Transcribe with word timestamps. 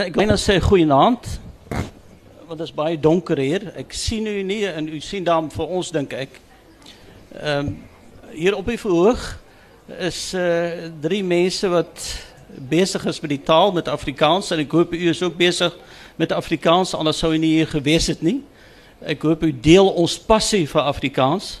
Ek 0.00 0.14
wil 0.16 0.30
net 0.30 0.40
sê 0.40 0.54
goeienaand. 0.64 1.26
Want 2.48 2.56
dit 2.56 2.62
is 2.64 2.72
baie 2.72 2.96
donker 2.96 3.36
hier. 3.36 3.66
Ek 3.76 3.92
sien 3.92 4.24
u 4.24 4.32
nie 4.48 4.62
en 4.64 4.86
u 4.88 4.96
sien 5.04 5.26
dan 5.26 5.50
vir 5.52 5.72
ons 5.76 5.90
dink 5.92 6.14
ek. 6.16 6.38
Ehm 7.36 7.74
hier 8.30 8.54
op 8.56 8.68
die 8.70 8.78
verhoog 8.80 9.20
is 10.06 10.20
uh 10.38 10.86
drie 11.02 11.20
mense 11.26 11.68
wat 11.68 12.04
besig 12.70 13.04
is 13.10 13.20
met 13.20 13.34
die 13.34 13.42
taal 13.44 13.74
met 13.76 13.90
Afrikaans 13.92 14.48
en 14.54 14.62
ek 14.62 14.72
hoop 14.72 14.94
u 14.96 15.00
is 15.10 15.20
ook 15.20 15.36
besig 15.36 15.74
met 16.16 16.32
Afrikaans 16.32 16.94
anders 16.96 17.20
sou 17.20 17.34
u 17.34 17.40
nie 17.42 17.58
hier 17.58 17.68
gewees 17.68 18.06
het 18.08 18.22
nie. 18.24 18.38
Ek 19.04 19.26
hoop 19.26 19.44
u 19.44 19.50
deel 19.52 19.90
ons 19.90 20.14
passie 20.16 20.62
vir 20.70 20.88
Afrikaans. 20.94 21.58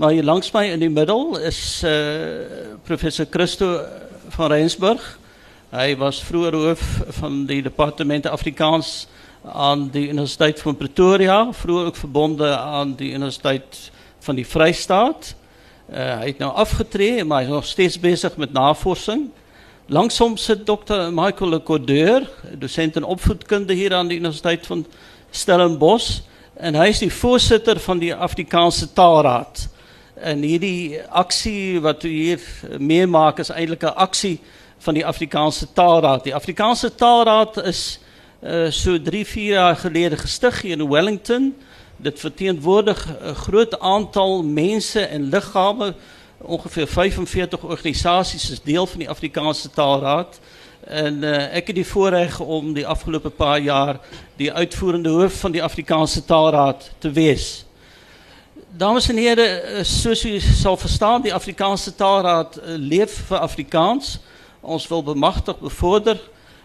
Maar 0.00 0.16
hier 0.16 0.26
langs 0.26 0.50
my 0.56 0.64
in 0.72 0.82
die 0.82 0.90
middel 0.90 1.36
is 1.38 1.84
uh 1.86 2.74
professor 2.88 3.30
Christo 3.30 3.78
van 4.34 4.50
Rensburg. 4.56 5.06
Hij 5.68 5.96
was 5.96 6.22
vroeger 6.22 6.54
hoof 6.54 7.02
van 7.08 7.46
de 7.46 7.62
departementen 7.62 8.30
Afrikaans 8.30 9.06
aan 9.44 9.90
de 9.90 10.08
Universiteit 10.08 10.60
van 10.60 10.76
Pretoria. 10.76 11.52
Vroeger 11.52 11.86
ook 11.86 11.96
verbonden 11.96 12.58
aan 12.58 12.96
de 12.96 13.04
Universiteit 13.04 13.90
van 14.18 14.34
die 14.34 14.46
Vrijstaat. 14.46 15.34
Hij 15.86 16.18
heeft 16.18 16.38
nu 16.38 16.44
afgetreden, 16.46 17.26
maar 17.26 17.36
hij 17.36 17.46
is 17.46 17.52
nog 17.52 17.64
steeds 17.64 18.00
bezig 18.00 18.36
met 18.36 18.52
navorsing. 18.52 19.30
Langzaam 19.86 20.36
zit 20.36 20.66
dokter 20.66 21.12
Michael 21.12 21.50
Le 21.50 21.62
Cordeur, 21.62 22.30
docent 22.58 22.96
in 22.96 23.04
opvoedkunde 23.04 23.72
hier 23.72 23.94
aan 23.94 24.08
de 24.08 24.14
Universiteit 24.14 24.66
van 24.66 24.86
Stellenbosch. 25.30 26.20
En 26.54 26.74
hij 26.74 26.88
is 26.88 26.98
de 26.98 27.10
voorzitter 27.10 27.80
van 27.80 27.98
die 27.98 28.14
Afrikaanse 28.14 28.92
taalraad. 28.92 29.68
En 30.14 30.42
hierdie 30.42 31.02
actie 31.02 31.80
wat 31.80 32.02
u 32.02 32.08
hier 32.08 32.40
meemaakt 32.78 33.38
is 33.38 33.48
eigenlijk 33.48 33.82
een 33.82 33.94
actie 33.94 34.40
van 34.86 34.94
die 34.94 35.06
Afrikaanse 35.06 35.72
Taalraad. 35.72 36.24
Die 36.24 36.34
Afrikaanse 36.34 36.94
Taalraad 36.94 37.56
is 37.56 37.98
uh, 38.42 38.70
so 38.70 39.02
3, 39.02 39.26
4 39.26 39.52
jaar 39.52 39.76
gelede 39.76 40.16
gestig 40.16 40.60
hier 40.62 40.78
in 40.78 40.88
Wellington. 40.88 41.54
Dit 41.96 42.20
verteenwoordig 42.20 43.06
'n 43.06 43.34
groot 43.34 43.80
aantal 43.80 44.42
mense 44.44 45.00
en 45.00 45.28
liggame. 45.28 45.94
Ongeveer 46.38 46.86
45 46.86 47.62
organisasies 47.62 48.50
is 48.50 48.62
deel 48.62 48.86
van 48.86 48.98
die 48.98 49.08
Afrikaanse 49.08 49.70
Taalraad. 49.70 50.38
En 50.84 51.22
uh, 51.22 51.56
ek 51.56 51.66
het 51.66 51.76
die 51.76 51.86
voorreg 51.86 52.38
om 52.40 52.72
die 52.72 52.86
afgelope 52.86 53.30
paar 53.30 53.60
jaar 53.60 53.98
die 54.36 54.52
uitvoerende 54.52 55.08
hoof 55.08 55.40
van 55.40 55.52
die 55.52 55.62
Afrikaanse 55.62 56.24
Taalraad 56.24 56.90
te 56.98 57.10
wees. 57.10 57.64
Dames 58.76 59.08
en 59.08 59.16
heren, 59.16 59.62
eh, 59.62 59.84
soos 59.84 60.24
u 60.24 60.40
sal 60.40 60.76
verstaan, 60.76 61.22
die 61.22 61.34
Afrikaanse 61.34 61.94
Taalraad 61.94 62.60
leef 62.64 63.26
vir 63.26 63.38
Afrikaans 63.38 64.18
ons 64.66 64.88
wil 64.88 65.02
bemachtig, 65.02 65.58
bevorder, 65.58 66.20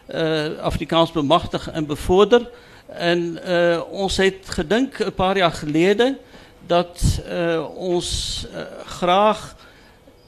uh, 0.08 0.58
Afrikaans 0.60 1.12
bemachtig 1.12 1.70
en 1.72 1.86
bevorder. 1.86 2.50
En 2.88 3.40
uh, 3.48 3.82
ons 3.92 4.18
heeft 4.18 4.50
gedink 4.50 5.00
een 5.00 5.14
paar 5.14 5.38
jaar 5.38 5.52
geleden 5.52 6.18
dat 6.68 7.22
uh, 7.30 7.66
ons 7.76 8.46
graag 8.86 9.56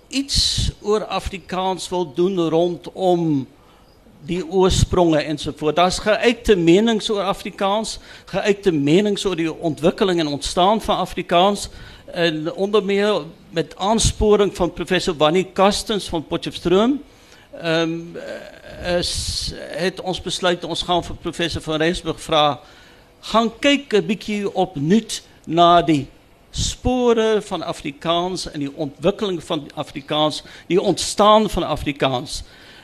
iets 0.07 0.71
oor 0.81 1.05
Afrikaans 1.05 1.89
wil 1.89 2.13
doen 2.13 2.39
rondom 2.49 3.47
die 4.25 4.47
oorsprongen 4.47 5.25
enzovoort. 5.25 5.75
Daar 5.75 5.87
is 5.87 5.99
geuite 5.99 6.55
menings 6.55 7.09
oor 7.09 7.21
Afrikaans, 7.21 7.99
geuite 8.25 8.71
menings 8.71 9.25
oor 9.25 9.35
die 9.35 9.53
ontwikkeling 9.53 10.19
en 10.19 10.27
ontstaan 10.27 10.81
van 10.81 10.97
Afrikaans. 10.97 11.69
En 12.05 12.53
onder 12.53 12.83
meer 12.83 13.21
met 13.49 13.75
aansporing 13.77 14.55
van 14.55 14.73
professor 14.73 15.15
Wannie 15.15 15.49
Kastens 15.53 16.07
van 16.09 16.27
Potchefstroom 16.27 17.01
um, 17.61 18.17
is 18.97 19.53
het 19.55 20.01
ons 20.01 20.21
besluit 20.21 20.63
ons 20.63 20.81
gaan 20.81 21.03
vir 21.03 21.15
professor 21.15 21.61
van 21.61 21.81
Rensburg 21.81 22.21
vra 22.21 22.59
gaan 23.31 23.51
kyk 23.59 23.93
'n 23.93 24.05
bietjie 24.05 24.53
op 24.53 24.75
nuut 24.75 25.21
na 25.45 25.81
die 25.81 26.07
spore 26.51 27.41
van 27.41 27.63
Afrikaans 27.63 28.51
en 28.51 28.59
die 28.59 28.73
ontwikkeling 28.75 29.43
van 29.43 29.69
Afrikaans, 29.73 30.43
die 30.67 30.81
ontstaan 30.81 31.49
van 31.49 31.63
Afrikaans. 31.63 32.43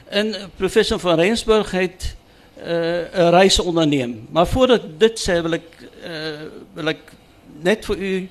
En 0.09 0.35
professor 0.56 1.00
van 1.00 1.19
Rensburg 1.19 1.72
het 1.72 2.16
uh, 2.58 2.66
'n 3.13 3.29
reis 3.29 3.59
onderneem. 3.59 4.28
Maar 4.31 4.47
voordat 4.47 5.00
dit 5.00 5.19
sê 5.19 5.41
wil 5.41 5.53
ek 5.53 5.69
uh, 6.03 6.41
wil 6.74 6.88
ek 6.88 7.13
net 7.62 7.85
vir 7.85 7.97
u 7.97 8.29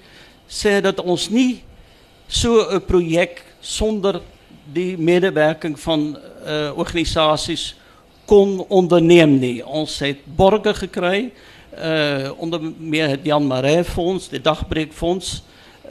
sê 0.49 0.81
dat 0.81 1.01
ons 1.01 1.29
nie 1.29 1.63
so 2.27 2.75
'n 2.75 2.85
projek 2.85 3.45
sonder 3.61 4.21
die 4.73 4.99
medewerking 4.99 5.79
van 5.81 6.19
uh, 6.47 6.71
organisasies 6.77 7.75
kon 8.29 8.59
onderneem 8.69 9.39
nie. 9.39 9.65
Ons 9.65 9.99
het 10.05 10.25
borge 10.37 10.75
gekry 10.75 11.31
uh 11.79 12.31
onder 12.37 12.61
meer 12.79 13.09
het 13.09 13.25
Jan 13.25 13.47
Maree 13.47 13.85
Fonds, 13.85 14.29
die 14.29 14.41
Dagbreek 14.41 14.93
Fonds, 14.93 15.43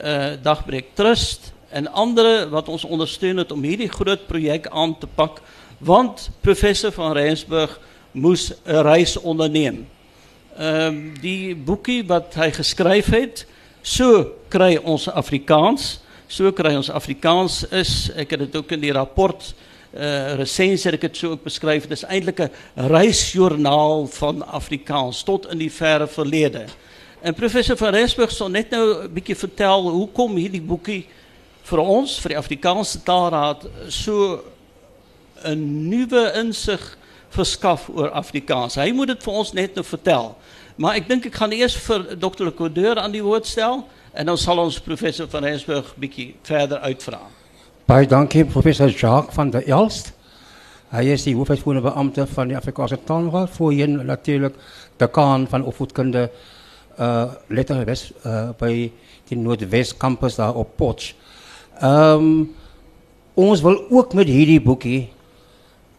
uh 0.04 0.36
Dagbreek 0.42 0.92
Trust 0.94 1.52
en 1.70 1.88
andere 1.92 2.48
wat 2.48 2.68
ons 2.68 2.84
ondersteun 2.84 3.36
het 3.36 3.52
om 3.52 3.62
hierdie 3.62 3.88
groot 3.88 4.26
projek 4.26 4.68
aan 4.68 4.98
te 4.98 5.06
pak 5.06 5.40
want 5.78 6.30
professor 6.40 6.92
van 6.92 7.12
Rensburg 7.12 7.78
moes 8.10 8.52
'n 8.66 8.82
reis 8.82 9.16
onderneem. 9.16 9.86
Ehm 10.58 10.96
uh, 10.96 11.20
die 11.20 11.56
boekie 11.56 12.04
wat 12.06 12.34
hy 12.34 12.50
geskryf 12.50 13.06
het, 13.06 13.46
so 13.82 14.26
kry 14.48 14.76
ons 14.76 15.08
Afrikaans 15.08 16.00
so 16.28 16.52
kry 16.52 16.74
ons 16.76 16.90
Afrikaans 16.92 17.62
is. 17.72 18.10
Ek 18.16 18.34
het 18.36 18.44
dit 18.44 18.56
ook 18.60 18.76
in 18.76 18.84
die 18.84 18.92
rapport 18.92 19.54
uh 19.88 20.34
resensie 20.36 20.90
ek 20.92 21.06
het 21.08 21.16
so 21.16 21.32
ook 21.32 21.46
beskryf. 21.46 21.86
Dit 21.88 21.96
is 21.96 22.04
eintlik 22.04 22.40
'n 22.40 22.50
reisjoernaal 22.76 24.06
van 24.06 24.42
Afrikaans 24.46 25.22
tot 25.22 25.48
in 25.50 25.58
die 25.58 25.72
verre 25.72 26.06
verlede. 26.06 26.66
En 27.22 27.34
professor 27.34 27.76
van 27.76 27.94
Rensburg 27.94 28.30
sal 28.30 28.48
net 28.48 28.70
nou 28.70 29.04
'n 29.04 29.12
bietjie 29.12 29.36
vertel 29.36 29.90
hoekom 29.90 30.36
hierdie 30.36 30.62
boekie 30.62 31.06
vir 31.62 31.78
ons 31.78 32.18
vir 32.20 32.28
die 32.28 32.38
Afrikaanse 32.38 33.02
Taalraad 33.02 33.66
so 33.88 34.44
'n 35.44 35.88
nuwe 35.88 36.32
insig 36.34 36.98
verskaf 37.30 37.88
oor 37.88 38.10
Afrikaans. 38.10 38.74
Hy 38.74 38.92
moet 38.92 39.08
dit 39.08 39.22
vir 39.22 39.32
ons 39.32 39.52
net 39.52 39.74
nou 39.74 39.84
vertel. 39.84 40.36
Maar 40.76 40.94
ek 40.94 41.08
dink 41.08 41.26
ek 41.26 41.34
gaan 41.34 41.52
eers 41.52 41.76
vir 41.76 42.16
Dr. 42.16 42.44
Le 42.44 42.54
Cordeur 42.54 42.98
aan 42.98 43.12
die 43.12 43.22
woord 43.22 43.46
stel. 43.46 43.86
En 44.18 44.26
dan 44.26 44.38
zal 44.38 44.58
ons 44.58 44.80
professor 44.80 45.28
van 45.28 45.44
Rensburg 45.44 45.84
een 45.86 46.00
beetje 46.00 46.32
verder 46.42 46.78
uitvragen. 46.78 47.26
Baie 47.84 48.06
dankie 48.06 48.44
professor 48.44 48.88
Jacques 48.88 49.34
van 49.34 49.50
der 49.50 49.66
Elst. 49.66 50.12
Hij 50.88 51.06
is 51.06 51.22
die 51.22 51.36
hoofduitvoerende 51.36 51.88
beambte 51.88 52.26
van 52.26 52.48
de 52.48 52.56
Afrikaanse 52.56 52.98
Taalraad. 53.04 53.50
Voorheen 53.50 54.06
natuurlijk 54.06 54.56
decaan 54.96 55.46
van 55.48 55.64
opvoedkunde 55.64 56.30
uh, 57.00 57.32
letterwes 57.46 58.12
uh, 58.26 58.48
bij 58.56 58.92
de 59.28 59.36
Noordwest 59.36 59.96
campus 59.96 60.34
daar 60.34 60.54
op 60.54 60.76
Potch. 60.76 61.14
Um, 61.82 62.54
ons 63.34 63.60
wil 63.60 63.90
ook 63.90 64.14
met 64.14 64.26
hierdie 64.26 64.60
boekie 64.60 65.12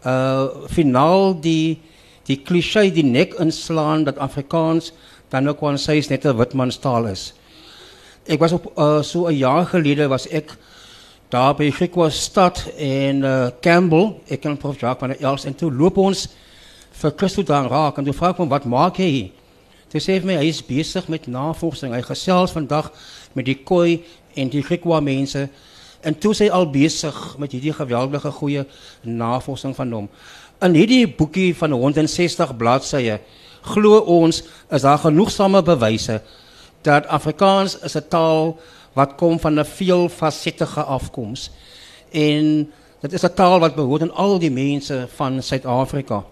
uh, 0.06 0.44
finaal 0.66 1.40
die, 1.40 1.80
die 2.22 2.42
cliché 2.42 2.90
die 2.90 3.04
nek 3.04 3.34
inslaan 3.34 4.04
dat 4.04 4.18
Afrikaans 4.18 4.92
dan 5.28 5.48
ook 5.48 5.60
wel 5.60 5.70
een 5.70 6.04
net 6.08 6.24
een 6.24 6.36
witmanstaal 6.36 7.06
is. 7.06 7.34
Ik 8.22 8.38
was 8.38 8.52
op 8.52 8.72
uh, 8.76 9.02
so 9.02 9.26
een 9.26 9.36
jaar 9.36 9.66
geleden 9.66 10.08
was 10.08 10.26
ik 10.26 10.56
daar 11.28 11.54
bij 11.54 11.70
Griekwa 11.70 12.08
stad 12.10 12.66
in 12.76 13.16
uh, 13.16 13.46
Campbell. 13.60 14.14
Ik 14.24 14.40
ken 14.40 14.56
prof 14.56 14.80
Jacques 14.80 14.98
van 14.98 15.08
der 15.08 15.28
Elst. 15.28 15.44
En 15.44 15.54
toen 15.54 15.76
loop 15.76 15.96
ons 15.96 16.28
voor 16.90 17.12
Christo 17.16 17.42
daar 17.42 17.66
raak. 17.66 17.96
En 17.96 18.04
toen 18.04 18.14
vraag 18.14 18.30
ik 18.30 18.38
me, 18.38 18.46
wat 18.46 18.64
maak 18.64 18.96
hij 18.96 19.06
hier? 19.06 19.30
Toen 19.88 20.00
zei 20.00 20.16
hij 20.16 20.26
mij, 20.26 20.34
hij 20.34 20.46
is 20.46 20.66
bezig 20.66 21.08
met 21.08 21.26
navorsing. 21.26 21.92
Hij 21.92 22.02
gezels 22.02 22.50
vandaag 22.50 22.92
met 23.32 23.44
die 23.44 23.62
kooi 23.62 24.04
en 24.34 24.48
die 24.48 24.62
Griekwa 24.62 25.00
mensen. 25.00 25.50
En 26.00 26.18
toen 26.18 26.34
zei 26.34 26.50
al 26.50 26.70
bezig 26.70 27.34
met 27.38 27.50
die 27.50 27.72
geweldige 27.72 28.30
goede 28.30 28.66
navorsing 29.00 29.76
van 29.76 29.92
hem. 29.92 30.08
En 30.58 30.74
hierdie 30.74 31.14
boekie 31.14 31.56
van 31.56 31.70
160 31.70 32.56
bladzijden, 32.56 33.20
glo 33.60 33.98
ons, 33.98 34.42
is 34.70 34.80
daar 34.80 34.98
genoegsame 34.98 35.62
bewijzen 35.62 36.22
dat 36.82 37.06
Afrikaans 37.06 37.78
is 37.78 37.96
'n 37.96 38.08
taal 38.08 38.58
wat 38.92 39.14
kom 39.14 39.40
van 39.40 39.58
'n 39.58 39.64
veelfacettige 39.64 40.82
afkoms. 40.82 41.50
En 42.10 42.72
dit 43.00 43.12
is 43.12 43.22
'n 43.22 43.34
taal 43.34 43.60
wat 43.60 43.74
behoort 43.74 44.02
aan 44.02 44.14
al 44.14 44.38
die 44.38 44.50
mense 44.50 45.08
van 45.14 45.42
Suid-Afrika. 45.42 46.24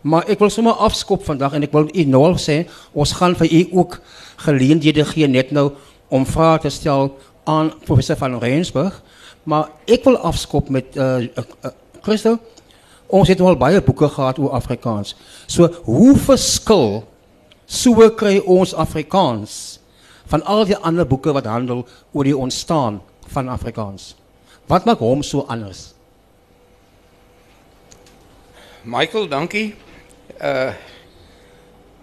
Maar 0.00 0.28
ek 0.28 0.38
wil 0.38 0.50
sommer 0.50 0.72
afskop 0.72 1.24
vandag 1.24 1.52
en 1.52 1.62
ek 1.62 1.72
wil 1.72 1.88
u 1.92 2.04
nou 2.04 2.36
sê 2.40 2.64
ons 2.92 3.12
gaan 3.12 3.36
vir 3.36 3.52
u 3.52 3.68
ook 3.72 4.00
geleenthede 4.36 5.04
gee 5.04 5.26
net 5.26 5.50
nou 5.50 5.72
om 6.08 6.26
vrae 6.26 6.58
te 6.58 6.68
stel 6.68 7.18
aan 7.44 7.72
professor 7.84 8.16
van 8.16 8.38
Rensburg. 8.38 9.02
Maar 9.42 9.68
ek 9.84 10.04
wil 10.04 10.16
afskop 10.16 10.68
met 10.68 10.96
uh, 10.96 11.18
uh, 11.20 11.28
uh 11.36 11.70
Christo. 12.00 12.38
Ons 13.06 13.28
het 13.28 13.40
al 13.40 13.56
baie 13.56 13.82
boeke 13.82 14.08
gehad 14.08 14.38
oor 14.38 14.50
Afrikaans. 14.56 15.16
So 15.46 15.68
hoe 15.84 16.16
verskil 16.16 17.04
so 17.70 17.94
kry 18.18 18.40
ons 18.42 18.74
Afrikaans 18.74 19.78
van 20.30 20.42
al 20.42 20.66
die 20.66 20.76
ander 20.76 21.06
boeke 21.06 21.32
wat 21.34 21.46
handel 21.46 21.84
oor 22.12 22.26
die 22.26 22.36
ontstaan 22.36 23.00
van 23.30 23.48
Afrikaans. 23.48 24.14
Wat 24.70 24.86
maak 24.86 25.02
hom 25.02 25.22
so 25.26 25.46
anders? 25.50 25.92
Michael, 28.82 29.28
dankie. 29.30 29.74
Uh 30.38 30.72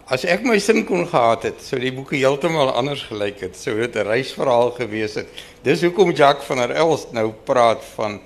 as 0.07 0.23
ek 0.23 0.45
my 0.47 0.55
sin 0.63 0.85
kon 0.87 1.01
gehad 1.03 1.43
het, 1.43 1.57
sou 1.59 1.75
die 1.83 1.91
boeke 1.91 2.15
heeltemal 2.15 2.69
anders 2.79 3.01
gelyk 3.09 3.41
het. 3.43 3.57
Sou 3.59 3.73
dit 3.75 3.95
'n 3.95 4.07
reisverhaal 4.07 4.71
gewees 4.71 5.15
het. 5.19 5.27
Dis 5.63 5.81
hoekom 5.83 6.15
Jack 6.15 6.41
van 6.47 6.57
der 6.63 6.71
Elst 6.71 7.11
nou 7.11 7.33
praat 7.43 7.83
van 7.95 8.21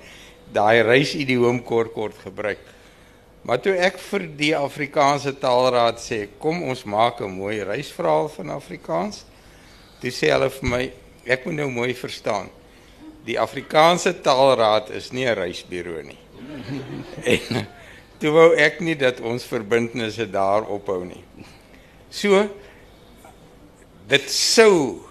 daai 0.52 0.82
reisidioom 0.82 1.62
kort 1.64 1.92
kort 1.92 2.14
gebruik. 2.22 2.60
Maar 3.42 3.58
toe 3.58 3.74
ek 3.74 3.98
vir 3.98 4.26
die 4.38 4.52
Afrikaanse 4.54 5.34
Taalraad 5.38 5.98
sê, 5.98 6.28
kom 6.38 6.62
ons 6.62 6.84
maak 6.84 7.20
'n 7.20 7.30
mooi 7.30 7.62
reisverhaal 7.62 8.28
van 8.28 8.50
Afrikaans. 8.50 9.24
Toe 10.00 10.10
sê 10.10 10.30
hulle 10.30 10.50
vir 10.50 10.68
my, 10.68 10.92
ek 11.26 11.44
moet 11.46 11.54
nou 11.54 11.70
mooi 11.70 11.94
verstaan. 11.94 12.48
Die 13.26 13.38
Afrikaanse 13.38 14.20
Taalraad 14.20 14.90
is 14.90 15.12
nie 15.12 15.26
'n 15.26 15.34
reisbureau 15.34 16.02
nie. 16.02 16.18
en 17.34 17.66
toe 18.18 18.30
wou 18.30 18.54
ek 18.54 18.80
nie 18.80 18.94
dat 18.94 19.20
ons 19.20 19.44
verbintenisse 19.44 20.30
daar 20.30 20.62
ophou 20.62 21.04
nie. 21.04 21.24
So 22.10 22.48
dit 24.06 24.30
sou 24.30 25.02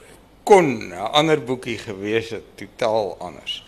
kon 0.44 0.90
'n 0.90 0.94
ander 0.94 1.40
boekie 1.42 1.78
gewees 1.78 2.30
het, 2.30 2.44
totaal 2.56 3.18
anders. 3.20 3.64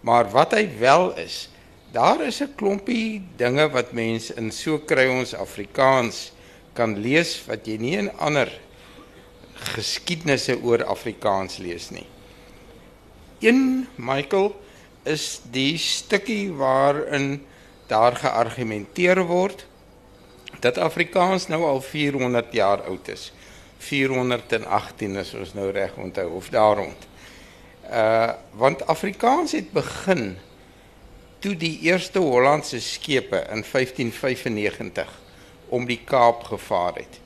Maar 0.00 0.30
wat 0.30 0.52
hy 0.52 0.68
wel 0.78 1.16
is, 1.16 1.48
daar 1.92 2.20
is 2.24 2.40
'n 2.40 2.54
klompie 2.56 3.22
dinge 3.36 3.68
wat 3.70 3.92
mense 3.92 4.34
in 4.34 4.50
so 4.50 4.78
kry 4.78 5.06
ons 5.08 5.34
Afrikaans 5.34 6.32
kan 6.72 6.96
lees 6.98 7.44
wat 7.46 7.66
jy 7.66 7.76
nie 7.76 7.96
in 7.96 8.10
ander 8.18 8.48
geskiedenisse 9.76 10.56
oor 10.62 10.84
Afrikaans 10.84 11.58
lees 11.58 11.90
nie. 11.90 12.06
Een 13.40 13.86
Michael 13.96 14.54
is 15.02 15.40
die 15.50 15.78
stukkie 15.78 16.52
waarin 16.52 17.44
daar 17.86 18.16
geargumenteer 18.16 19.24
word 19.26 19.66
dat 20.60 20.78
Afrikaans 20.78 21.48
nou 21.48 21.64
al 21.64 21.80
400 21.80 22.52
jaar 22.52 22.82
oud 22.82 23.08
is. 23.08 23.32
418 23.78 25.16
is 25.16 25.34
ons 25.34 25.54
nou 25.54 25.70
reg 25.70 25.96
onthou 25.96 26.28
of 26.38 26.48
daaroond. 26.48 27.08
Uh 27.90 28.32
want 28.54 28.86
Afrikaans 28.86 29.52
het 29.52 29.72
begin 29.72 30.38
toe 31.42 31.56
die 31.58 31.74
eerste 31.88 32.22
Hollandse 32.22 32.78
skepe 32.80 33.40
in 33.50 33.64
1595 33.66 35.10
om 35.74 35.86
die 35.88 36.00
Kaap 36.04 36.44
gevaar 36.46 37.00
het. 37.00 37.18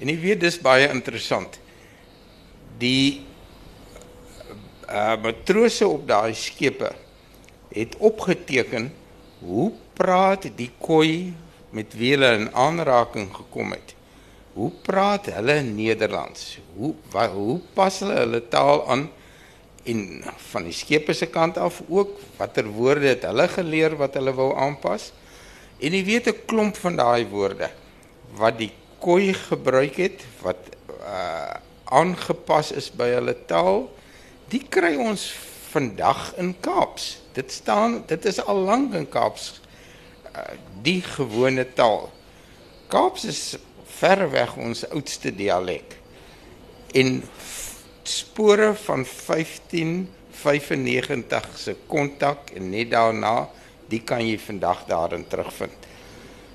En 0.00 0.10
jy 0.10 0.16
weet 0.18 0.42
dis 0.42 0.58
baie 0.62 0.88
interessant. 0.90 1.60
Die 2.82 3.22
uh 4.90 5.14
matrose 5.22 5.86
op 5.88 6.02
daai 6.08 6.34
skepe 6.36 6.90
het 7.74 7.94
opgeteken 8.04 8.90
hoe 9.40 9.70
praat 9.96 10.50
die 10.58 10.70
koi 10.78 11.32
met 11.74 11.94
wie 11.98 12.12
hulle 12.14 12.34
in 12.38 12.50
aanraking 12.52 13.30
gekom 13.34 13.72
het. 13.74 13.94
Hoe 14.54 14.70
praat 14.86 15.30
hulle 15.34 15.60
Nederlands? 15.66 16.58
Hoe 16.76 16.92
wat, 17.14 17.32
hoe 17.34 17.60
pas 17.74 17.98
hulle 18.02 18.18
hulle 18.20 18.42
taal 18.50 18.84
aan 18.90 19.08
en 19.84 20.24
van 20.50 20.64
die 20.64 20.72
skepe 20.76 21.12
se 21.12 21.26
kant 21.26 21.58
af 21.60 21.82
ook 21.88 22.16
watter 22.38 22.66
woorde 22.66 23.10
het 23.12 23.26
hulle 23.28 23.48
geleer 23.48 23.96
wat 24.00 24.14
hulle 24.14 24.32
wou 24.32 24.52
aanpas? 24.56 25.12
En 25.80 25.92
jy 25.92 26.04
weet 26.04 26.28
'n 26.28 26.44
klomp 26.46 26.76
van 26.76 26.96
daai 26.96 27.26
woorde 27.28 27.70
wat 28.36 28.58
die 28.58 28.72
koi 28.98 29.34
gebruik 29.34 29.96
het 29.96 30.24
wat 30.42 30.60
uh 31.04 31.60
aangepas 31.94 32.72
is 32.72 32.88
by 32.90 33.10
hulle 33.12 33.34
taal, 33.46 33.84
die 34.50 34.62
kry 34.72 34.94
ons 34.96 35.28
vandag 35.70 36.32
in 36.40 36.54
Kaaps. 36.64 37.20
Dit 37.36 37.52
staan 37.52 38.02
dit 38.08 38.24
is 38.24 38.40
al 38.40 38.64
lank 38.66 38.94
in 38.94 39.08
Kaaps 39.08 39.60
die 40.82 41.00
gewone 41.02 41.66
taal. 41.76 42.08
Kaaps 42.92 43.26
is 43.30 43.42
verreweg 43.98 44.56
ons 44.60 44.84
oudste 44.90 45.30
dialek. 45.34 45.96
En 46.94 47.22
spore 48.08 48.74
van 48.74 49.04
1595 49.04 51.58
se 51.58 51.76
kontak 51.86 52.50
en 52.56 52.70
net 52.70 52.90
daarna, 52.90 53.48
die 53.88 54.02
kan 54.04 54.26
jy 54.26 54.38
vandag 54.40 54.84
daarin 54.88 55.26
terugvind. 55.28 55.86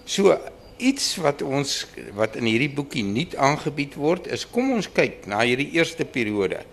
So 0.06 0.38
iets 0.80 1.16
wat 1.20 1.42
ons 1.44 1.88
wat 2.18 2.36
in 2.40 2.46
hierdie 2.48 2.72
boekie 2.74 3.04
nuut 3.04 3.36
aangebied 3.36 3.96
word 4.00 4.28
is 4.32 4.48
kom 4.50 4.72
ons 4.74 4.92
kyk 4.92 5.28
na 5.30 5.40
hierdie 5.44 5.72
eerste 5.76 6.06
periode. 6.08 6.64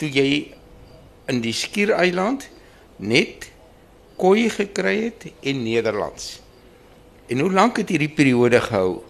Toe 0.00 0.08
jy 0.10 0.54
in 1.30 1.40
die 1.44 1.54
Skiereiland 1.54 2.48
net 2.98 3.50
koei 4.20 4.48
gekry 4.52 4.96
het 5.08 5.28
en 5.42 5.62
Nederlands. 5.64 6.40
En 7.28 7.40
hoe 7.40 7.52
lank 7.52 7.80
het 7.80 7.92
hierdie 7.92 8.12
periode 8.12 8.60
gehou? 8.60 9.02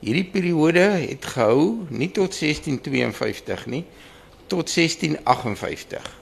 Hierdie 0.00 0.28
periode 0.30 0.84
het 1.02 1.24
gehou 1.34 1.86
nie 1.90 2.10
tot 2.14 2.36
1652 2.36 3.66
nie, 3.72 3.84
tot 4.46 4.74
1658. 4.74 6.20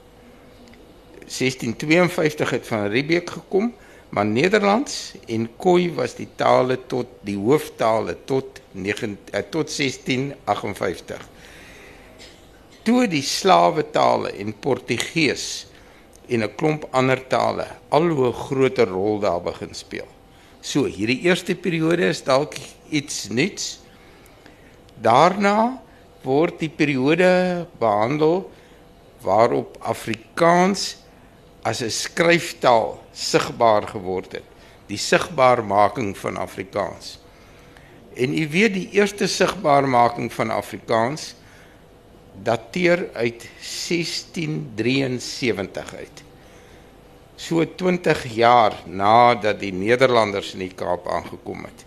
1652 1.24 2.50
het 2.50 2.66
van 2.66 2.86
Riebeeck 2.86 3.30
gekom, 3.30 3.74
maar 4.08 4.26
Nederlands 4.26 5.14
en 5.26 5.48
Khoi 5.56 5.92
was 5.94 6.14
die 6.14 6.28
tale 6.36 6.78
tot 6.86 7.06
die 7.20 7.36
hooftale 7.36 8.16
tot 8.24 8.60
9 8.70 9.18
eh, 9.30 9.40
tot 9.50 9.76
1658. 9.76 11.28
Toe 12.82 13.06
die 13.08 13.22
slawe 13.22 13.90
tale 13.90 14.32
en 14.32 14.54
Portugees 14.58 15.66
en 16.28 16.42
'n 16.44 16.54
klomp 16.54 16.88
ander 16.90 17.26
tale 17.26 17.66
al 17.88 18.08
hoe 18.08 18.32
groter 18.32 18.88
rol 18.88 19.18
daar 19.18 19.42
begin 19.42 19.74
speel. 19.74 20.06
So, 20.60 20.84
hierdie 20.84 21.20
eerste 21.20 21.54
periode 21.54 22.06
is 22.06 22.22
dalk 22.22 22.54
iets 22.88 23.28
nuuts. 23.28 23.80
Daarna 25.00 25.82
word 26.24 26.58
die 26.58 26.72
periode 26.72 27.66
behandel 27.78 28.50
waarop 29.24 29.76
Afrikaans 29.80 30.96
as 31.62 31.82
'n 31.82 31.90
skryftaal 31.90 33.02
sigbaar 33.12 33.88
geword 33.88 34.32
het, 34.32 34.42
die 34.86 34.98
sigbaarmaking 34.98 36.18
van 36.18 36.36
Afrikaans. 36.36 37.18
En 38.14 38.38
u 38.38 38.48
weet 38.48 38.74
die 38.74 38.90
eerste 38.90 39.26
sigbaarmaking 39.26 40.32
van 40.32 40.50
Afrikaans 40.50 41.34
dateer 42.42 43.08
uit 43.12 43.48
1673 43.60 45.94
uit. 45.94 46.22
So 47.36 47.74
20 47.74 48.34
jaar 48.34 48.82
nadat 48.86 49.60
die 49.60 49.72
Nederlanders 49.72 50.52
in 50.52 50.58
die 50.58 50.74
Kaap 50.74 51.08
aangekom 51.10 51.64
het. 51.66 51.84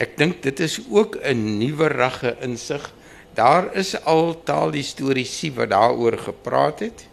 Ek 0.00 0.16
dink 0.16 0.42
dit 0.42 0.60
is 0.60 0.80
ook 0.90 1.16
'n 1.20 1.58
nuwe 1.58 1.86
rugge 1.86 2.36
insig. 2.40 2.94
Daar 3.34 3.74
is 3.74 3.94
al 4.04 4.42
taalhistoriese 4.44 5.52
wat 5.56 5.70
daaroor 5.70 6.18
gepraat 6.18 6.78
het. 6.84 7.06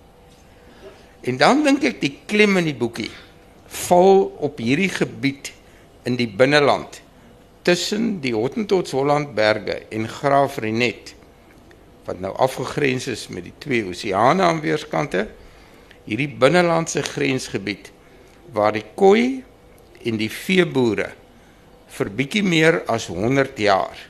En 1.22 1.38
dan 1.38 1.64
dink 1.64 1.84
ek 1.84 2.02
die 2.02 2.16
klem 2.26 2.58
in 2.60 2.70
die 2.72 2.78
boekie 2.78 3.12
val 3.70 4.26
op 4.42 4.58
hierdie 4.58 4.90
gebied 4.90 5.52
in 6.10 6.16
die 6.18 6.28
binneland 6.28 7.02
tussen 7.68 8.18
die 8.24 8.34
Hottentots 8.34 8.96
Holland 8.96 9.36
berge 9.38 9.84
en 9.94 10.08
Graaf 10.10 10.58
Renet 10.64 11.14
wat 12.08 12.22
nou 12.24 12.32
afgegrens 12.42 13.06
is 13.12 13.28
met 13.30 13.46
die 13.46 13.54
twee 13.62 13.84
oseane 13.86 14.44
aan 14.48 14.64
weerskante 14.64 15.28
hierdie 16.08 16.32
binnelandse 16.42 17.04
grensgebied 17.06 17.92
waar 18.56 18.74
die 18.74 18.86
koi 18.98 19.44
en 20.02 20.18
die 20.18 20.32
veeboere 20.34 21.12
vir 21.94 22.12
bietjie 22.18 22.46
meer 22.46 22.82
as 22.90 23.10
100 23.12 23.60
jaar 23.62 24.02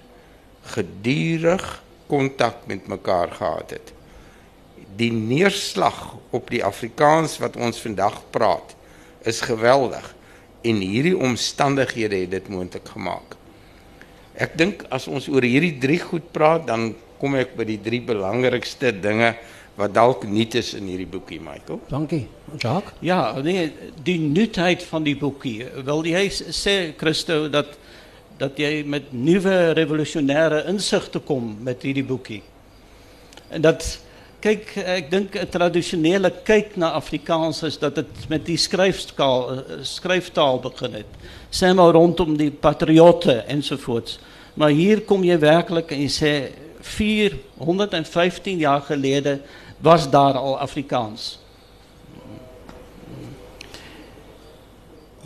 gedurig 0.71 1.65
kontak 2.09 2.65
met 2.69 2.87
mekaar 2.91 3.31
gehad 3.37 3.75
het 3.77 3.93
die 4.99 5.11
neerslag 5.13 6.17
op 6.35 6.49
die 6.51 6.63
Afrikaans 6.65 7.37
wat 7.39 7.55
ons 7.55 7.79
vandag 7.81 8.17
praat 8.33 8.75
is 9.29 9.43
geweldig 9.45 10.05
en 10.67 10.81
hierdie 10.83 11.15
omstandighede 11.17 12.23
het 12.25 12.33
dit 12.35 12.49
moontlik 12.51 12.89
gemaak 12.95 13.37
ek 14.39 14.57
dink 14.59 14.83
as 14.93 15.07
ons 15.11 15.29
oor 15.31 15.45
hierdie 15.45 15.77
drie 15.79 16.01
goed 16.01 16.31
praat 16.35 16.67
dan 16.67 16.91
kom 17.19 17.35
ek 17.35 17.55
by 17.59 17.67
die 17.67 17.79
drie 17.83 18.01
belangrikste 18.03 18.93
dinge 18.95 19.33
wat 19.79 19.93
dalk 19.95 20.25
nuut 20.27 20.55
is 20.59 20.73
in 20.75 20.89
hierdie 20.91 21.07
boekie, 21.07 21.39
Michael. 21.39 21.79
Dankie. 21.87 22.25
Jacques? 22.59 22.97
Ja, 23.05 23.31
nee, 23.43 23.69
die 24.03 24.17
nuutheid 24.19 24.83
van 24.89 25.05
die 25.07 25.15
boekie. 25.19 25.63
Wil 25.87 26.03
jy 26.09 26.25
sê 26.35 26.75
Christo 26.99 27.45
dat 27.51 27.77
dat 28.39 28.59
jy 28.59 28.83
met 28.87 29.11
nuwe 29.11 29.73
revolusionêre 29.77 30.63
insigte 30.71 31.19
kom 31.19 31.57
met 31.63 31.83
hierdie 31.83 32.05
boekie? 32.07 32.41
En 33.49 33.61
dat 33.61 33.83
kyk 34.39 34.71
ek 34.77 35.09
dink 35.11 35.35
'n 35.35 35.49
tradisionele 35.51 36.31
kyk 36.43 36.77
na 36.77 36.91
Afrikaans 36.95 37.63
is 37.63 37.77
dat 37.77 37.95
dit 37.95 38.29
met 38.29 38.45
die 38.45 38.57
skryfskaal 38.57 39.63
skryftaal 39.83 40.59
begin 40.59 40.93
het. 40.93 41.11
Sê 41.51 41.73
maar 41.73 41.93
rondom 41.93 42.37
die 42.37 42.51
patriotte 42.51 43.43
ensovoorts. 43.47 44.19
Maar 44.53 44.69
hier 44.69 45.01
kom 45.01 45.23
jy 45.23 45.39
werklik 45.39 45.91
en 45.91 46.01
jy 46.01 46.09
sê 46.09 46.51
415 46.81 48.57
jaar 48.57 48.81
gelede 48.81 49.39
was 49.81 50.09
daar 50.09 50.33
al 50.33 50.59
Afrikaans. 50.59 51.39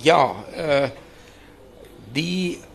Ja, 0.01 0.33
uh 0.57 0.89
die 2.13 2.57
uh, 2.57 2.72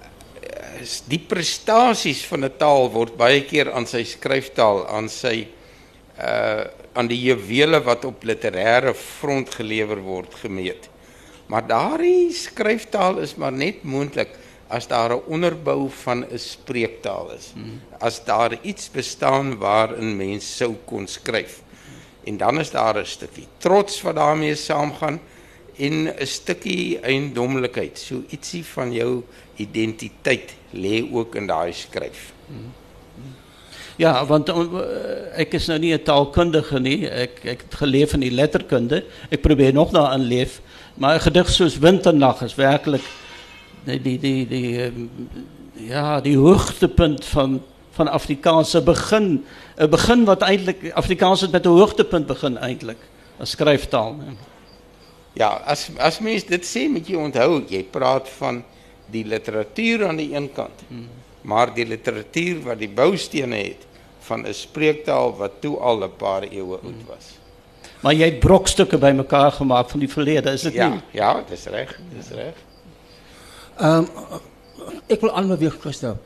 is 0.80 1.02
die 1.08 1.18
prestasies 1.18 2.25
van 2.26 2.44
'n 2.44 2.56
taal 2.58 2.90
word 2.90 3.16
baie 3.16 3.42
keer 3.44 3.72
aan 3.72 3.87
sy 3.87 4.04
skryftaal, 4.04 4.87
aan 4.88 5.08
sy 5.08 5.48
uh 6.18 6.64
aan 6.98 7.06
die 7.06 7.20
juwele 7.30 7.78
wat 7.87 8.04
op 8.04 8.25
literêre 8.26 8.90
front 8.94 9.54
gelewer 9.54 10.00
word 10.02 10.34
gemeet. 10.34 10.88
Maar 11.46 11.66
daardie 11.66 12.32
skryftaal 12.34 13.20
is 13.22 13.37
maar 13.37 13.52
net 13.52 13.84
moontlik 13.84 14.34
as 14.68 14.87
daar 14.87 15.14
'n 15.14 15.22
onderbou 15.26 15.88
van 16.04 16.25
'n 16.25 16.38
spreektaal 16.38 17.30
is. 17.32 17.52
As 18.00 18.25
daar 18.25 18.58
iets 18.62 18.90
bestaan 18.90 19.58
waarin 19.58 20.16
mens 20.16 20.56
sou 20.56 20.75
kon 20.84 21.06
skryf. 21.06 21.62
En 22.25 22.37
dan 22.37 22.60
is 22.60 22.70
daar 22.70 22.98
'n 22.98 23.06
stukkie 23.06 23.46
trots 23.58 24.02
wat 24.02 24.16
daarmee 24.16 24.54
saamgaan 24.54 25.20
en 25.78 26.08
'n 26.08 26.26
stukkie 26.26 26.99
eiendomlikheid. 27.00 27.99
So 27.99 28.23
ietsie 28.30 28.64
van 28.64 28.92
jou 28.92 29.23
identiteit 29.56 30.54
lê 30.70 31.04
ook 31.12 31.35
in 31.35 31.47
daai 31.47 31.73
skryf. 31.73 32.32
Ja, 33.97 34.26
want 34.26 34.49
uh, 34.49 34.82
ek 35.35 35.54
is 35.54 35.66
nou 35.66 35.78
nie 35.78 35.92
'n 35.94 36.02
taalkundige 36.02 36.80
nie. 36.80 37.08
Ek 37.08 37.44
ek 37.44 37.64
het 37.70 38.12
in 38.12 38.20
die 38.20 38.30
letterkunde. 38.30 39.04
Ek 39.30 39.40
probeer 39.40 39.73
nog 39.73 39.90
daarin 39.90 40.26
leef, 40.26 40.61
maar 40.94 41.14
'n 41.14 41.20
gedig 41.20 41.50
soos 41.50 41.78
Winternag 41.78 42.42
is 42.42 42.54
werklik 42.54 43.02
die 43.97 44.18
die 44.18 44.47
die 44.47 44.85
um, 44.87 45.11
ja, 45.75 46.20
die 46.20 46.37
hoogtepunt 46.37 47.25
van 47.25 47.61
van 47.99 48.08
Afrikaanse 48.08 48.82
begin, 48.82 49.44
'n 49.76 49.90
begin 49.90 50.25
wat 50.25 50.42
eintlik 50.42 50.92
Afrikaans 50.92 51.40
het 51.40 51.50
met 51.50 51.66
'n 51.66 51.68
hoogtepunt 51.68 52.26
begin 52.26 52.58
eintlik 52.58 52.99
as. 53.38 53.56
Nee. 53.56 54.37
Ja, 55.38 55.52
as 55.66 55.87
as 56.02 56.18
mens 56.25 56.47
dit 56.49 56.64
sê 56.66 56.88
moet 56.90 57.07
jy 57.07 57.18
onthou, 57.21 57.62
jy 57.71 57.85
praat 57.92 58.28
van 58.38 58.62
die 59.12 59.25
literatuur 59.25 60.09
aan 60.09 60.18
die 60.18 60.33
een 60.35 60.49
kant. 60.52 60.83
Hmm. 60.88 61.07
Maar 61.49 61.73
die 61.75 61.87
literatuur 61.87 62.64
wat 62.66 62.80
die 62.83 62.90
boustene 62.90 63.57
het 63.57 63.87
van 64.26 64.47
'n 64.47 64.54
spreektaal 64.54 65.37
wat 65.37 65.61
toe 65.61 65.76
al 65.78 66.04
'n 66.04 66.16
paar 66.16 66.42
eeue 66.42 66.78
oud 66.83 67.02
was. 67.07 67.38
Maar 68.00 68.14
jy 68.14 68.25
het 68.25 68.40
brokstukke 68.40 68.99
bymekaar 68.99 69.52
gemaak 69.52 69.90
van 69.90 70.00
die 70.00 70.09
verlede, 70.09 70.50
is 70.50 70.62
dit 70.62 70.75
ja, 70.75 70.88
nie? 70.88 71.00
Ja, 71.11 71.42
dis 71.49 71.64
reg, 71.64 72.00
dis 72.14 72.28
reg. 72.30 72.54
Ehm 73.78 74.07
ek 75.09 75.21
wil 75.21 75.33
aanbeweeg 75.37 75.80
Christo. 75.80 76.16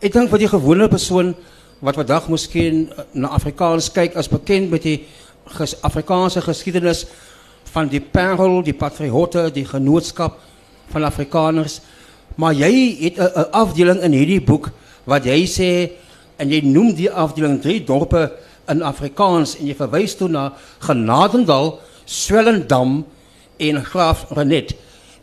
Ek 0.00 0.12
dink 0.12 0.30
vir 0.30 0.38
die 0.38 0.48
gewone 0.48 0.88
persoon 0.88 1.34
wat 1.80 1.94
vandag 1.98 2.28
miskien 2.28 2.88
na 3.12 3.28
Afrikaans 3.28 3.90
kyk 3.94 4.16
as 4.16 4.30
bekend 4.30 4.70
met 4.70 4.82
die 4.82 5.06
ges 5.58 5.74
Afrikaanse 5.86 6.40
geskiedenis 6.40 7.06
van 7.78 7.90
die 7.92 8.02
parel, 8.02 8.58
die 8.66 8.74
patriotte, 8.74 9.48
die 9.54 9.66
genootskap 9.66 10.40
van 10.90 11.06
Afrikaners. 11.06 11.78
Maar 12.38 12.56
jy 12.58 12.72
het 13.04 13.18
'n 13.18 13.50
afdeling 13.52 14.00
in 14.02 14.12
hierdie 14.12 14.42
boek 14.42 14.70
wat 15.04 15.24
jy 15.24 15.46
sê 15.46 15.90
en 16.38 16.50
jy 16.50 16.60
noem 16.62 16.94
die 16.94 17.10
afdeling 17.10 17.60
drie 17.62 17.84
dorpe 17.84 18.32
in 18.68 18.82
Afrikaans 18.82 19.56
en 19.58 19.66
jy 19.66 19.74
verwys 19.74 20.16
toe 20.16 20.28
na 20.28 20.52
Genadendal, 20.78 21.78
Swellendam 22.04 23.04
en 23.58 23.84
Graaf 23.84 24.26
Renet. 24.30 24.74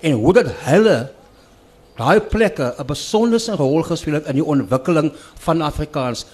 En 0.02 0.12
hoe 0.12 0.34
dat 0.34 0.48
hulle 0.66 1.10
daai 1.98 2.20
plekke 2.20 2.76
'n 2.78 2.86
besondere 2.86 3.56
rol 3.56 3.84
gespeel 3.84 4.14
het 4.14 4.28
in 4.28 4.36
die 4.36 4.46
ontwikkeling 4.46 5.12
van 5.40 5.62
Afrikaans. 5.62 6.26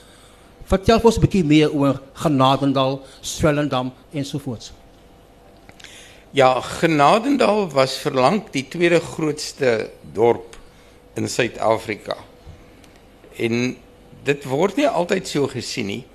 Vertel 0.66 1.00
ons 1.04 1.18
'n 1.18 1.22
bietjie 1.22 1.46
meer 1.46 1.72
oor 1.72 2.02
Genadendal, 2.14 3.02
Swellendam 3.22 3.92
en 4.14 4.26
so 4.26 4.40
voort. 4.40 4.72
Ja, 6.32 6.62
Genadendal 6.62 7.66
was 7.70 7.98
verlang 8.00 8.46
die 8.54 8.64
tweede 8.72 9.02
grootste 9.04 9.90
dorp 10.14 10.56
in 11.20 11.28
Suid-Afrika. 11.28 12.16
En 13.36 13.76
dit 14.24 14.46
word 14.48 14.80
nie 14.80 14.88
altyd 14.88 15.28
so 15.28 15.50
gesien 15.52 15.90
nie. 15.92 16.06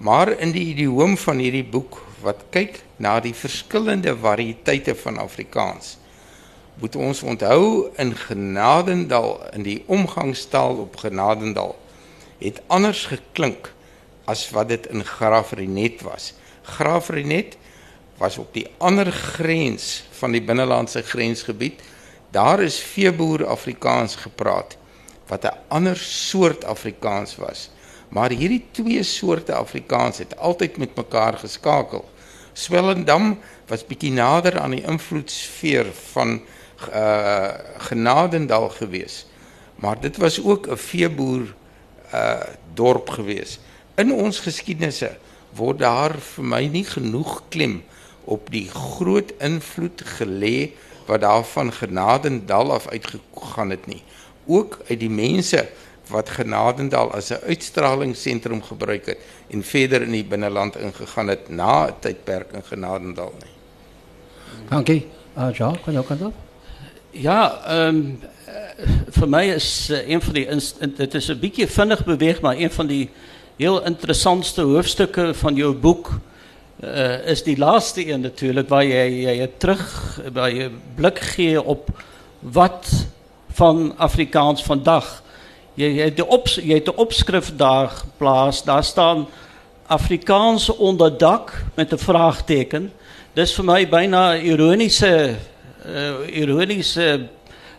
Maar 0.00 0.32
in 0.40 0.54
die 0.56 0.64
idioom 0.70 1.18
van 1.20 1.42
hierdie 1.44 1.66
boek 1.68 1.98
wat 2.24 2.46
kyk 2.56 2.80
na 2.96 3.18
die 3.20 3.34
verskillende 3.36 4.16
variëteite 4.16 4.96
van 5.02 5.20
Afrikaans, 5.20 5.98
moet 6.80 6.96
ons 6.96 7.20
onthou 7.20 7.92
in 8.00 8.16
Genadendal 8.16 9.36
in 9.52 9.68
die 9.68 9.82
omgangstaal 9.84 10.80
op 10.86 10.96
Genadendal 11.04 11.76
het 12.40 12.64
anders 12.72 13.04
geklink 13.12 13.68
as 14.24 14.48
wat 14.56 14.72
dit 14.72 14.88
in 14.96 15.04
Graafrenet 15.04 16.00
was. 16.08 16.32
Graafrenet 16.72 17.60
was 18.18 18.38
op 18.38 18.54
die 18.54 18.66
ander 18.78 19.12
grens 19.12 20.04
van 20.10 20.32
die 20.32 20.42
binnelandse 20.42 21.02
grensgebied. 21.02 21.80
Daar 22.30 22.60
is 22.60 22.78
veeboer 22.80 23.46
Afrikaans 23.46 24.16
gepraat 24.16 24.76
wat 25.26 25.44
'n 25.44 25.56
ander 25.68 25.96
soort 25.96 26.64
Afrikaans 26.64 27.36
was. 27.36 27.70
Maar 28.08 28.30
hierdie 28.30 28.66
twee 28.70 29.02
soorte 29.02 29.54
Afrikaans 29.54 30.18
het 30.18 30.36
altyd 30.38 30.76
met 30.76 30.96
mekaar 30.96 31.38
geskakel. 31.38 32.04
Swellendam 32.52 33.38
was 33.66 33.86
bietjie 33.86 34.12
nader 34.12 34.60
aan 34.60 34.70
die 34.70 34.86
invloedsfeer 34.86 35.86
van 36.12 36.40
uh 36.94 37.48
Genadendal 37.76 38.68
gewees. 38.68 39.26
Maar 39.76 40.00
dit 40.00 40.16
was 40.16 40.44
ook 40.44 40.66
'n 40.66 40.76
veeboer 40.76 41.54
uh 42.14 42.40
dorp 42.74 43.08
gewees. 43.10 43.58
In 43.94 44.12
ons 44.12 44.38
geskiedenisse 44.40 45.16
word 45.54 45.78
daar 45.78 46.18
vir 46.18 46.44
my 46.44 46.66
nie 46.66 46.84
genoeg 46.84 47.42
klem 47.48 47.82
op 48.26 48.50
die 48.50 48.66
groot 48.70 49.32
invloed 49.38 50.02
gelê 50.18 50.74
wat 51.06 51.22
daar 51.22 51.44
van 51.44 51.72
Genadendal 51.72 52.72
af 52.72 52.88
uitgegaan 52.88 53.70
het 53.70 53.86
nie. 53.86 54.02
Ook 54.46 54.78
uit 54.88 55.00
die 55.00 55.10
mense 55.10 55.66
wat 56.10 56.30
Genadendal 56.30 57.12
as 57.14 57.30
'n 57.30 57.42
uitstralingsentrum 57.46 58.62
gebruik 58.62 59.06
het 59.06 59.18
en 59.50 59.62
verder 59.62 60.02
in 60.02 60.10
die 60.10 60.24
binneland 60.24 60.76
ingegaan 60.76 61.28
het 61.28 61.48
na 61.48 61.86
'n 61.86 61.94
tydperk 62.00 62.52
in 62.52 62.62
Genadendal 62.62 63.32
nie. 63.42 63.54
Dankie. 64.68 65.06
Uh, 65.38 65.52
ja, 65.52 65.74
kan 65.84 65.92
jy 65.92 65.98
ook 65.98 66.10
aan 66.10 66.34
Ja, 67.10 67.62
ehm 67.66 67.96
um, 67.96 68.18
vir 69.10 69.28
my 69.28 69.42
is 69.42 69.88
uh, 69.90 70.08
een 70.08 70.22
van 70.22 70.34
die 70.34 70.46
dit 70.96 71.14
is 71.14 71.28
'n 71.28 71.38
bietjie 71.38 71.66
vinnig 71.66 72.04
beweeg, 72.04 72.40
maar 72.40 72.56
een 72.56 72.70
van 72.70 72.86
die 72.86 73.10
heel 73.56 73.84
interessantste 73.84 74.62
hoofstukke 74.62 75.34
van 75.34 75.54
jou 75.54 75.74
boek 75.74 76.10
uh, 76.86 77.26
is 77.26 77.42
die 77.42 77.58
laaste 77.58 78.12
een 78.12 78.20
natuurlijk, 78.20 78.68
waar 78.68 78.84
je, 78.84 79.50
terug, 79.56 80.20
waar 80.32 80.54
je 80.54 80.70
blik 80.94 81.18
gee 81.18 81.62
op 81.62 81.88
wat 82.38 83.06
van 83.52 83.94
Afrikaans 83.96 84.62
vandaag. 84.62 85.22
Je, 85.74 85.84
hebt 85.84 86.16
de 86.16 86.26
op, 86.26 86.48
je 86.48 86.72
hebt 86.72 86.84
de 86.84 86.96
opschrift 86.96 87.58
daar 87.58 87.88
geplaatst, 87.88 88.64
daar 88.64 88.84
staan 88.84 89.26
Afrikaans 89.86 90.76
onder 90.76 91.18
dak 91.18 91.64
met 91.74 91.92
een 91.92 91.98
vraagteken. 91.98 92.92
Dat 93.32 93.46
is 93.46 93.54
voor 93.54 93.64
mij 93.64 93.88
bijna 93.88 94.34
ironische, 94.36 95.34
uh, 95.86 96.36
ironische 96.36 97.26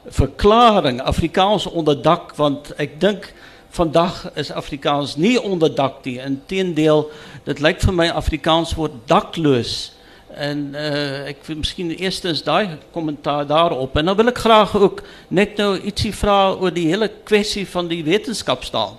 verklaring, 0.07 1.01
Afrikaans 1.01 1.65
onder 1.65 2.01
dak, 2.01 2.35
want 2.35 2.73
ik 2.77 3.01
denk 3.01 3.33
vandag 3.69 4.31
is 4.33 4.51
Afrikaans 4.51 5.15
nie 5.15 5.41
onderdak 5.41 6.03
nie. 6.03 6.21
Inteendeel, 6.21 7.11
dit 7.47 7.61
lyk 7.63 7.79
vir 7.79 7.95
my 7.95 8.09
Afrikaans 8.11 8.73
word 8.75 8.97
dakloos. 9.07 9.93
En 10.37 10.73
uh, 10.75 11.29
ek 11.31 11.47
miskien 11.55 11.93
eerstens 11.95 12.43
daai 12.45 12.75
kommentaar 12.93 13.47
daarop 13.47 13.95
en 13.97 14.11
dan 14.11 14.17
wil 14.19 14.29
ek 14.29 14.41
graag 14.43 14.75
ook 14.77 15.01
net 15.33 15.55
nou 15.57 15.71
ietsie 15.79 16.11
vra 16.13 16.51
oor 16.59 16.73
die 16.75 16.89
hele 16.91 17.07
kwessie 17.25 17.63
van 17.65 17.87
die 17.89 18.03
wetenskapstaal. 18.05 18.97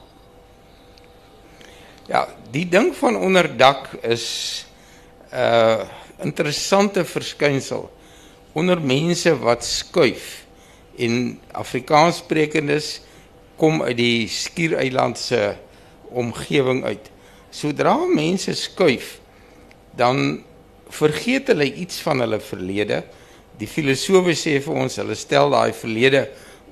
Ja, 2.08 2.24
die 2.50 2.64
ding 2.66 2.94
van 2.96 3.20
onderdak 3.20 3.92
is 4.02 4.64
'n 5.30 5.36
uh, 5.36 5.84
interessante 6.24 7.04
verskynsel 7.04 7.90
onder 8.52 8.80
mense 8.80 9.36
wat 9.38 9.64
skuif 9.64 10.46
en 10.96 11.38
Afrikaanssprekendes 11.52 13.00
kom 13.56 13.82
uit 13.82 13.96
die 13.96 14.28
skiereiland 14.28 15.18
se 15.18 15.54
omgewing 16.10 16.84
uit. 16.84 17.10
Sodra 17.58 17.96
mense 18.06 18.54
skuif, 18.54 19.16
dan 19.98 20.44
vergeet 20.94 21.50
hulle 21.50 21.66
iets 21.66 21.98
van 22.04 22.22
hulle 22.22 22.38
verlede. 22.40 23.02
Die 23.58 23.66
filosowe 23.66 24.34
sê 24.38 24.58
vir 24.62 24.76
ons, 24.84 24.98
hulle 25.00 25.16
stel 25.18 25.50
daai 25.50 25.72
verlede 25.74 26.28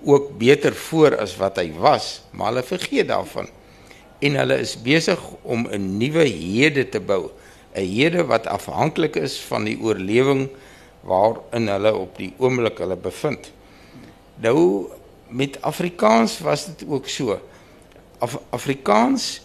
ook 0.07 0.31
beter 0.39 0.77
voor 0.87 1.17
as 1.19 1.35
wat 1.41 1.59
hy 1.59 1.73
was, 1.81 2.21
maar 2.31 2.53
hulle 2.53 2.63
vergeet 2.67 3.09
daarvan. 3.11 3.49
En 4.23 4.39
hulle 4.39 4.61
is 4.63 4.77
besig 4.79 5.21
om 5.43 5.67
'n 5.67 5.99
nuwe 5.99 6.25
hede 6.25 6.89
te 6.89 7.01
bou, 7.01 7.33
'n 7.75 7.83
hede 7.83 8.23
wat 8.25 8.47
afhanklik 8.47 9.17
is 9.17 9.41
van 9.41 9.65
die 9.65 9.79
oorlewing 9.81 10.49
waarin 11.03 11.69
hulle 11.69 11.95
op 11.95 12.17
die 12.17 12.33
oomblik 12.39 12.79
hulle 12.79 12.97
bevind. 12.97 13.51
Nou 14.37 14.87
met 15.29 15.63
Afrikaans 15.63 16.39
was 16.39 16.67
dit 16.67 16.89
ook 16.89 17.09
so. 17.09 17.41
Af, 18.19 18.39
Afrikaans 18.51 19.41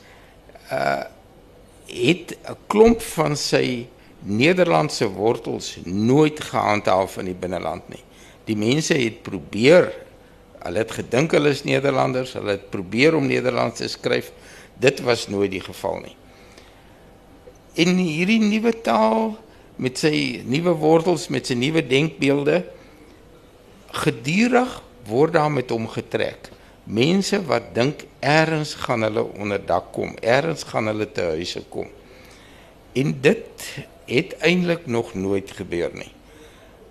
uh 0.71 1.03
het 1.91 2.37
'n 2.47 2.57
klomp 2.67 3.01
van 3.01 3.35
sy 3.37 3.87
Nederlandse 4.23 5.07
wortels 5.09 5.77
nooit 5.83 6.39
gehandhaaf 6.39 7.17
in 7.17 7.25
die 7.25 7.39
binneland 7.39 7.89
nie. 7.89 8.03
Die 8.45 8.55
mense 8.55 8.93
het 8.93 9.21
probeer 9.21 9.93
Hulle 10.61 10.83
het 10.83 10.91
gedink 10.93 11.33
hulle 11.33 11.55
is 11.55 11.63
Nederlanders, 11.65 12.35
hulle 12.37 12.57
het 12.57 12.67
probeer 12.69 13.15
om 13.17 13.25
Nederlands 13.25 13.79
te 13.81 13.87
skryf. 13.89 14.29
Dit 14.81 15.01
was 15.05 15.27
nooit 15.27 15.49
die 15.53 15.63
geval 15.63 16.03
nie. 16.03 16.13
En 17.81 17.97
hierdie 17.97 18.41
nuwe 18.43 18.73
taal 18.85 19.33
met 19.81 19.97
sy 19.97 20.43
nuwe 20.45 20.75
wortels, 20.77 21.29
met 21.33 21.49
sy 21.49 21.57
nuwe 21.57 21.81
denkbeelde 21.87 22.61
gedurig 24.03 24.77
word 25.09 25.33
daar 25.33 25.49
met 25.51 25.71
hom 25.73 25.87
getrek. 25.89 26.50
Mense 26.83 27.37
wat 27.45 27.73
dink 27.75 28.05
eers 28.19 28.73
gaan 28.85 29.05
hulle 29.05 29.23
onder 29.23 29.61
dak 29.65 29.91
kom, 29.93 30.15
eers 30.21 30.63
gaan 30.63 30.89
hulle 30.89 31.11
te 31.11 31.21
huise 31.35 31.61
kom. 31.69 31.87
En 32.93 33.13
dit 33.21 33.67
het 34.05 34.33
eintlik 34.43 34.85
nog 34.85 35.13
nooit 35.13 35.51
gebeur 35.51 35.93
nie. 35.93 36.11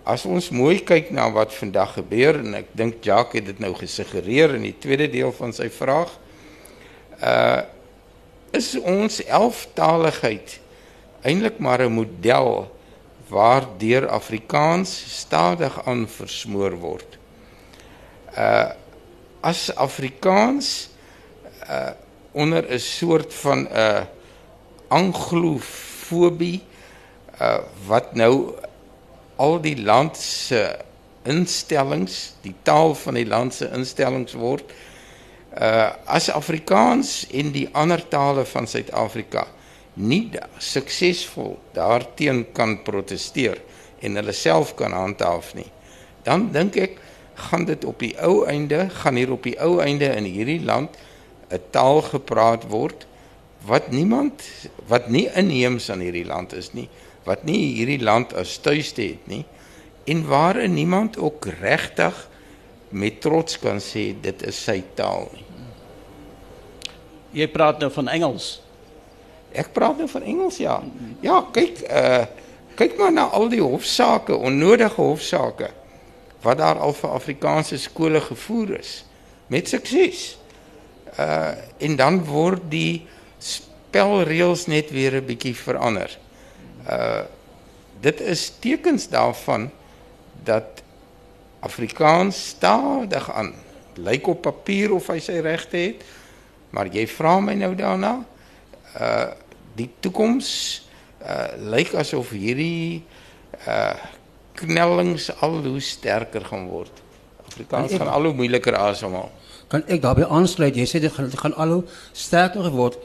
As 0.09 0.25
ons 0.25 0.49
mooi 0.51 0.79
kyk 0.87 1.11
na 1.13 1.27
wat 1.35 1.53
vandag 1.55 1.99
gebeur 1.99 2.39
en 2.41 2.57
ek 2.63 2.71
dink 2.79 3.05
Jacques 3.05 3.41
het 3.41 3.51
dit 3.51 3.61
nou 3.61 3.75
gesuggereer 3.77 4.57
in 4.57 4.65
die 4.65 4.77
tweede 4.81 5.11
deel 5.13 5.33
van 5.37 5.53
sy 5.57 5.69
vraag, 5.73 6.17
uh 7.21 7.61
is 8.51 8.75
ons 8.75 9.21
elftaligheid 9.31 10.57
eintlik 11.23 11.61
maar 11.63 11.85
'n 11.85 11.93
model 11.95 12.67
waardeur 13.29 14.09
Afrikaans 14.09 14.91
stadig 15.21 15.87
aan 15.87 16.09
versmoor 16.09 16.75
word. 16.75 17.19
Uh 18.35 18.75
as 19.41 19.71
Afrikaans 19.75 20.89
uh 21.69 21.93
onder 22.33 22.63
'n 22.71 22.79
soort 22.79 23.35
van 23.35 23.59
'n 23.59 23.69
uh, 23.73 24.03
anglofobie 24.89 26.63
uh 27.41 27.59
wat 27.87 28.15
nou 28.15 28.55
al 29.37 29.61
die 29.61 29.83
land 29.83 30.17
se 30.17 30.79
instellings, 31.23 32.35
die 32.41 32.55
taal 32.63 32.95
van 32.95 33.15
die 33.15 33.27
land 33.27 33.55
se 33.55 33.71
instellings 33.73 34.33
word. 34.33 34.65
Uh 35.59 35.91
as 36.05 36.31
Afrikaans 36.31 37.27
en 37.31 37.53
die 37.53 37.69
ander 37.73 38.09
tale 38.09 38.45
van 38.45 38.67
Suid-Afrika 38.67 39.47
nie 39.95 40.31
suksesvol 40.59 41.59
daarteen 41.73 42.53
kan 42.53 42.83
proteseer 42.83 43.59
en 44.01 44.15
hulle 44.15 44.33
self 44.33 44.75
kan 44.75 44.93
handhaaf 44.93 45.55
nie, 45.55 45.71
dan 46.23 46.53
dink 46.53 46.77
ek 46.77 47.01
gaan 47.49 47.65
dit 47.69 47.85
op 47.85 47.99
die 48.03 48.15
ou 48.21 48.45
einde 48.47 48.87
gaan 49.03 49.17
hier 49.19 49.33
op 49.33 49.47
die 49.47 49.57
ou 49.61 49.79
einde 49.81 50.11
in 50.17 50.29
hierdie 50.29 50.63
land 50.65 50.97
'n 51.51 51.63
taal 51.71 52.03
gepraat 52.03 52.69
word 52.69 53.07
wat 53.67 53.91
niemand 53.91 54.43
wat 54.87 55.09
nie 55.09 55.29
inheems 55.35 55.91
aan 55.91 56.01
hierdie 56.01 56.27
land 56.27 56.53
is 56.53 56.73
nie, 56.73 56.89
wat 57.25 57.45
nie 57.45 57.75
hierdie 57.77 58.01
land 58.03 58.33
as 58.35 58.59
tuiste 58.59 59.03
het 59.03 59.27
nie 59.29 59.45
en 60.05 60.25
waar 60.27 60.69
niemand 60.69 61.19
ook 61.19 61.47
regtig 61.61 62.29
met 62.89 63.21
trots 63.21 63.59
kan 63.59 63.79
sê 63.79 64.11
dit 64.21 64.43
is 64.43 64.65
sy 64.65 64.81
taal 64.95 65.29
nie. 65.35 65.45
Jy 67.31 67.47
praat 67.53 67.79
nou 67.79 67.91
van 67.95 68.09
Engels. 68.09 68.49
Ek 69.53 69.71
praat 69.75 69.99
nou 69.99 70.09
van 70.11 70.23
Engels 70.27 70.59
ja. 70.59 70.81
Ja, 71.23 71.43
kyk 71.53 71.85
uh 71.89 72.25
kyk 72.81 72.95
maar 72.97 73.13
na 73.13 73.27
al 73.37 73.51
die 73.53 73.61
hofsaake, 73.61 74.33
onnodige 74.33 75.03
hofsaake 75.03 75.69
wat 76.43 76.59
daar 76.59 76.79
al 76.79 76.93
vir 76.93 77.11
Afrikaanse 77.11 77.79
skole 77.79 78.21
gevoer 78.21 78.79
is 78.79 79.05
met 79.47 79.69
sukses. 79.69 80.39
Uh 81.19 81.53
en 81.79 81.97
dan 81.97 82.25
word 82.25 82.63
die 82.71 83.07
spelreëls 83.39 84.67
net 84.67 84.91
weer 84.91 85.17
'n 85.21 85.27
bietjie 85.27 85.57
verander. 85.57 86.19
Uh 86.89 87.23
dit 88.01 88.21
is 88.21 88.53
tekens 88.59 89.09
daarvan 89.09 89.71
dat 90.45 90.83
Afrikaans 91.61 92.49
stadig 92.49 93.33
aan 93.33 93.55
lyk 93.95 94.27
op 94.27 94.43
papier 94.43 94.95
of 94.95 95.07
hy 95.07 95.19
sy 95.19 95.41
regte 95.45 95.77
het, 95.77 96.05
maar 96.71 96.87
jy 96.87 97.07
vra 97.07 97.41
my 97.41 97.55
nou 97.55 97.75
daarna 97.75 98.25
uh 99.01 99.29
die 99.75 99.91
toekoms 100.01 100.83
uh 101.23 101.53
lyk 101.57 101.95
asof 101.95 102.31
hierdie 102.31 103.05
uh 103.67 103.95
knellings 104.61 105.31
al 105.41 105.61
hoe 105.65 105.81
sterker 105.81 106.45
gaan 106.45 106.69
word. 106.69 107.03
Afrikaans 107.47 107.93
gaan 107.93 108.13
al 108.13 108.29
hoe 108.29 108.35
moeiliker 108.35 108.77
asemhaal. 108.77 109.31
Kan 109.71 109.85
ek 109.87 110.03
daarbey 110.03 110.27
aansluit? 110.27 110.77
Jy 110.77 110.87
sê 110.89 111.01
dit 111.03 111.13
gaan, 111.13 111.31
dit 111.31 111.41
gaan 111.41 111.57
al 111.57 111.79
hoe 111.79 111.83
sterker 112.13 112.71
word. 112.75 112.99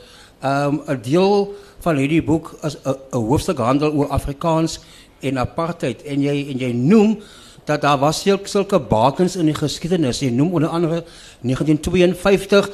Um 0.44 0.82
'n 0.86 1.02
deel 1.02 1.54
van 1.82 1.98
hierdie 1.98 2.24
boek 2.24 2.54
is 2.64 2.78
'n 2.86 3.18
hoofstuk 3.18 3.58
handel 3.58 3.94
oor 3.94 4.08
Afrikaans 4.08 4.80
en 5.20 5.38
apartheid 5.38 6.04
en 6.04 6.22
jy 6.22 6.50
en 6.52 6.58
jy 6.58 6.72
noem 6.74 7.20
dat 7.66 7.82
daar 7.82 7.98
was 7.98 8.24
sulke 8.44 8.80
bakens 8.80 9.36
in 9.36 9.46
die 9.46 9.56
geskiedenis. 9.56 10.20
Jy 10.20 10.30
noem 10.30 10.54
onder 10.54 10.70
andere 10.70 11.04
1952 11.42 12.70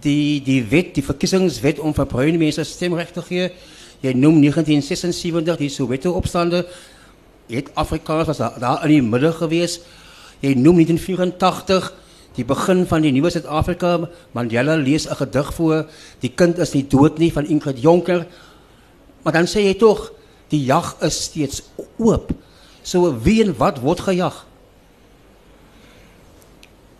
die 0.00 0.42
die 0.42 0.64
wet, 0.64 0.94
die 0.94 1.04
verkiesingswet 1.04 1.78
om 1.78 1.94
vir 1.94 2.06
bruine 2.06 2.38
mense 2.38 2.64
stemreg 2.64 3.12
te 3.12 3.22
gee. 3.22 3.50
Jy 4.00 4.12
noem 4.16 4.40
1976 4.40 5.56
die 5.60 5.68
Soweto 5.68 6.12
opstande. 6.12 6.66
Het 7.50 7.70
Afrikaans 7.74 8.26
was 8.26 8.38
daar, 8.38 8.58
daar 8.58 8.84
in 8.86 8.88
die 8.88 9.02
middag 9.02 9.40
geweest. 9.42 9.82
Jy 10.40 10.54
noem 10.54 10.80
1984 10.80 11.92
die 12.36 12.44
begin 12.46 12.86
van 12.86 13.02
die 13.02 13.12
nuwe 13.12 13.30
Suid-Afrika. 13.30 14.08
Mandela 14.32 14.76
lees 14.76 15.08
'n 15.08 15.16
gedig 15.16 15.54
voor. 15.54 15.86
Die 16.20 16.32
kind 16.34 16.58
is 16.58 16.72
nie 16.72 16.86
dood 16.86 17.18
nie 17.18 17.32
van 17.32 17.46
Ingrid 17.46 17.80
Jonker. 17.82 18.26
Maar 19.22 19.32
dan 19.32 19.46
sê 19.46 19.60
jy 19.60 19.74
tog 19.74 20.12
die 20.48 20.64
jag 20.64 20.96
is 21.00 21.22
steeds 21.22 21.62
oop. 21.98 22.30
So 22.82 23.20
wie 23.22 23.44
en 23.44 23.56
wat 23.56 23.80
word 23.80 24.00
gejag? 24.00 24.46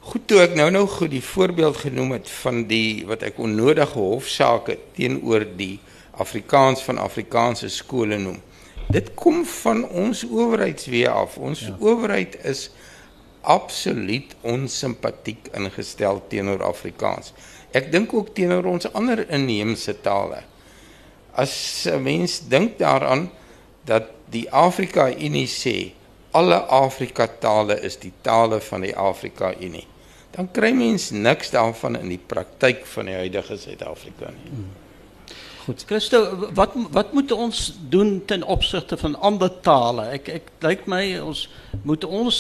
Goed 0.01 0.27
toe 0.27 0.41
ek 0.41 0.55
nou 0.59 0.71
nou 0.71 0.87
goed 0.87 1.11
die 1.11 1.25
voorbeeld 1.25 1.77
genoem 1.77 2.13
het 2.13 2.31
van 2.43 2.65
die 2.67 3.07
wat 3.07 3.23
ek 3.23 3.39
onnodige 3.39 3.99
hofsaake 3.99 4.79
teenoor 4.97 5.45
die 5.57 5.79
Afrikaans 6.11 6.83
van 6.83 6.99
Afrikaanse 6.99 7.69
skole 7.69 8.19
noem. 8.19 8.41
Dit 8.91 9.15
kom 9.15 9.45
van 9.47 9.85
ons 9.89 10.25
owerheidswee 10.27 11.09
af. 11.09 11.37
Ons 11.39 11.61
ja. 11.67 11.77
owerheid 11.81 12.37
is 12.45 12.71
absoluut 13.41 14.35
onsimpatiek 14.41 15.49
ingestel 15.57 16.23
teenoor 16.29 16.65
Afrikaans. 16.67 17.33
Ek 17.73 17.93
dink 17.93 18.13
ook 18.15 18.35
teenoor 18.35 18.67
ons 18.67 18.91
ander 18.93 19.23
inheemse 19.31 19.95
tale. 20.05 20.43
As 21.33 21.87
'n 21.87 22.03
mens 22.03 22.41
dink 22.49 22.79
daaraan 22.79 23.31
dat 23.85 24.11
die 24.31 24.51
Afrika 24.51 25.09
Unie 25.11 25.47
sê 25.47 25.93
alle 26.31 26.59
Afrika 26.67 27.27
tale 27.27 27.81
is 27.81 27.97
die 27.97 28.13
tale 28.21 28.61
van 28.61 28.81
die 28.81 28.97
Afrika 28.97 29.55
Unie 29.61 29.87
dan 30.31 30.51
kry 30.55 30.71
mens 30.75 31.11
niks 31.11 31.51
daarvan 31.51 31.99
in 31.99 32.13
die 32.13 32.21
praktyk 32.27 32.85
van 32.95 33.11
die 33.11 33.17
huidige 33.19 33.59
Suid-Afrika 33.59 34.31
nie. 34.31 34.53
Hmm. 34.53 34.69
Goed. 35.71 35.85
Christo, 35.87 36.49
wat 36.55 36.73
wat 36.91 37.13
moet 37.13 37.33
ons 37.33 37.73
doen 37.89 38.23
ten 38.27 38.43
opsigte 38.43 38.97
van 38.97 39.15
ander 39.21 39.61
tale? 39.63 40.09
Ek 40.17 40.29
ek 40.41 40.49
lyk 40.67 40.89
my 40.91 41.03
ons 41.23 41.45
moet 41.87 42.05
ons 42.05 42.39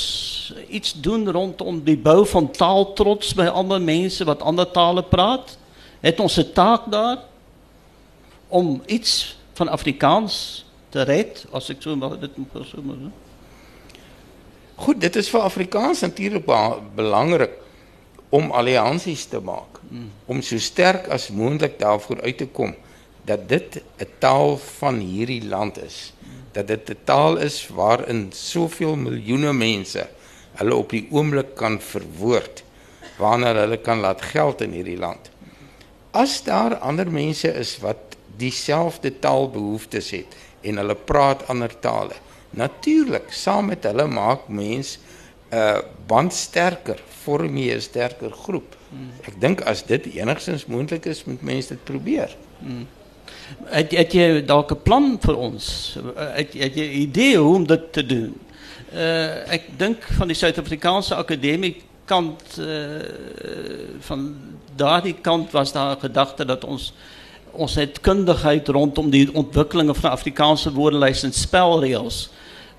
iets 0.67 0.97
doen 0.99 1.29
rondom 1.31 1.79
die 1.87 1.95
bou 1.95 2.25
van 2.27 2.49
taaltrots 2.51 3.31
by 3.39 3.47
ander 3.47 3.79
mense 3.79 4.27
wat 4.27 4.43
ander 4.43 4.67
tale 4.67 5.07
praat? 5.07 5.55
Het 6.03 6.19
ons 6.19 6.41
'n 6.43 6.51
taak 6.59 6.91
daar 6.91 7.23
om 8.49 8.83
iets 8.87 9.37
van 9.55 9.69
Afrikaans 9.69 10.65
te 10.91 11.07
red 11.07 11.47
as 11.53 11.71
ek 11.71 11.83
so 11.83 11.95
maar 11.97 12.19
dit 12.19 12.37
moet 12.37 12.67
so 12.67 12.83
maar. 12.83 13.15
Goed, 14.75 15.01
dit 15.01 15.17
is 15.17 15.31
vir 15.31 15.41
Afrikaans 15.41 16.01
natuurlik 16.01 16.51
belangrik 16.95 17.55
om 18.29 18.51
alliansies 18.51 19.25
te 19.25 19.39
maak 19.39 19.79
mm. 19.89 20.11
om 20.27 20.43
so 20.43 20.59
sterk 20.59 21.07
as 21.09 21.31
moontlik 21.31 21.79
daarvoor 21.79 22.23
uit 22.23 22.37
te 22.37 22.47
kom 22.47 22.75
dat 23.25 23.49
dit 23.49 23.83
'n 23.99 24.09
taal 24.19 24.57
van 24.57 24.99
hierdie 24.99 25.45
land 25.45 25.83
is 25.83 26.13
dat 26.53 26.67
dit 26.67 26.91
'n 26.91 26.97
taal 27.05 27.37
is 27.37 27.69
waarin 27.69 28.33
soveel 28.33 28.97
miljoene 28.97 29.53
mense 29.53 30.09
hulle 30.53 30.75
op 30.75 30.91
die 30.91 31.07
oomblik 31.11 31.55
kan 31.55 31.81
verwoord 31.81 32.63
waarna 33.19 33.55
hulle 33.55 33.77
kan 33.77 34.01
laat 34.01 34.23
geld 34.23 34.61
in 34.61 34.73
hierdie 34.73 34.99
land 34.99 35.31
as 36.11 36.43
daar 36.43 36.75
ander 36.77 37.11
mense 37.11 37.53
is 37.55 37.79
wat 37.79 38.17
dieselfde 38.37 39.19
taalbehoeftes 39.19 40.11
het 40.11 40.37
en 40.61 40.77
hulle 40.77 40.95
praat 40.95 41.47
ander 41.49 41.79
tale 41.81 42.15
natuurlik 42.51 43.33
saam 43.33 43.67
met 43.67 43.85
hulle 43.85 44.07
maak 44.07 44.49
mense 44.49 44.99
'n 45.51 45.57
uh, 45.57 45.79
band 46.07 46.33
sterker, 46.33 47.03
vorm 47.25 47.57
jy 47.57 47.75
'n 47.75 47.81
sterker 47.81 48.31
groep. 48.31 48.77
Ek 49.27 49.41
dink 49.41 49.61
as 49.61 49.83
dit 49.87 50.07
enigstens 50.15 50.67
moontlik 50.67 51.05
is, 51.07 51.25
moet 51.25 51.43
mense 51.43 51.69
dit 51.69 51.85
probeer. 51.85 52.37
Hmm. 52.59 52.87
Het, 53.65 53.91
het 53.91 54.13
jy 54.13 54.45
dalk 54.45 54.73
'n 54.73 54.83
plan 54.83 55.19
vir 55.21 55.37
ons? 55.37 55.97
Het, 56.17 56.53
het 56.53 56.75
jy 56.75 56.87
'n 56.87 57.01
idee 57.01 57.37
hoe 57.37 57.55
om 57.55 57.67
dit 57.67 57.93
te 57.93 58.07
doen? 58.07 58.35
Uh 58.95 59.53
ek 59.53 59.63
dink 59.79 60.03
van 60.19 60.27
die 60.27 60.37
Suid-Afrikaanse 60.37 61.15
Akademie 61.15 61.83
kant 62.05 62.59
uh 62.59 63.01
van 64.01 64.37
daardie 64.77 65.17
kant 65.21 65.51
was 65.53 65.73
daar 65.73 65.97
'n 65.97 66.01
gedagte 66.01 66.45
dat 66.45 66.65
ons 66.65 66.93
ons 67.53 67.75
het 67.75 68.01
kundigheid 68.01 68.69
rondom 68.69 69.11
die 69.11 69.35
ontwikkelinge 69.35 69.95
van 69.95 70.11
Afrikaanse 70.11 70.73
woordelys 70.73 71.23
en 71.23 71.33
spelreëls 71.33 72.31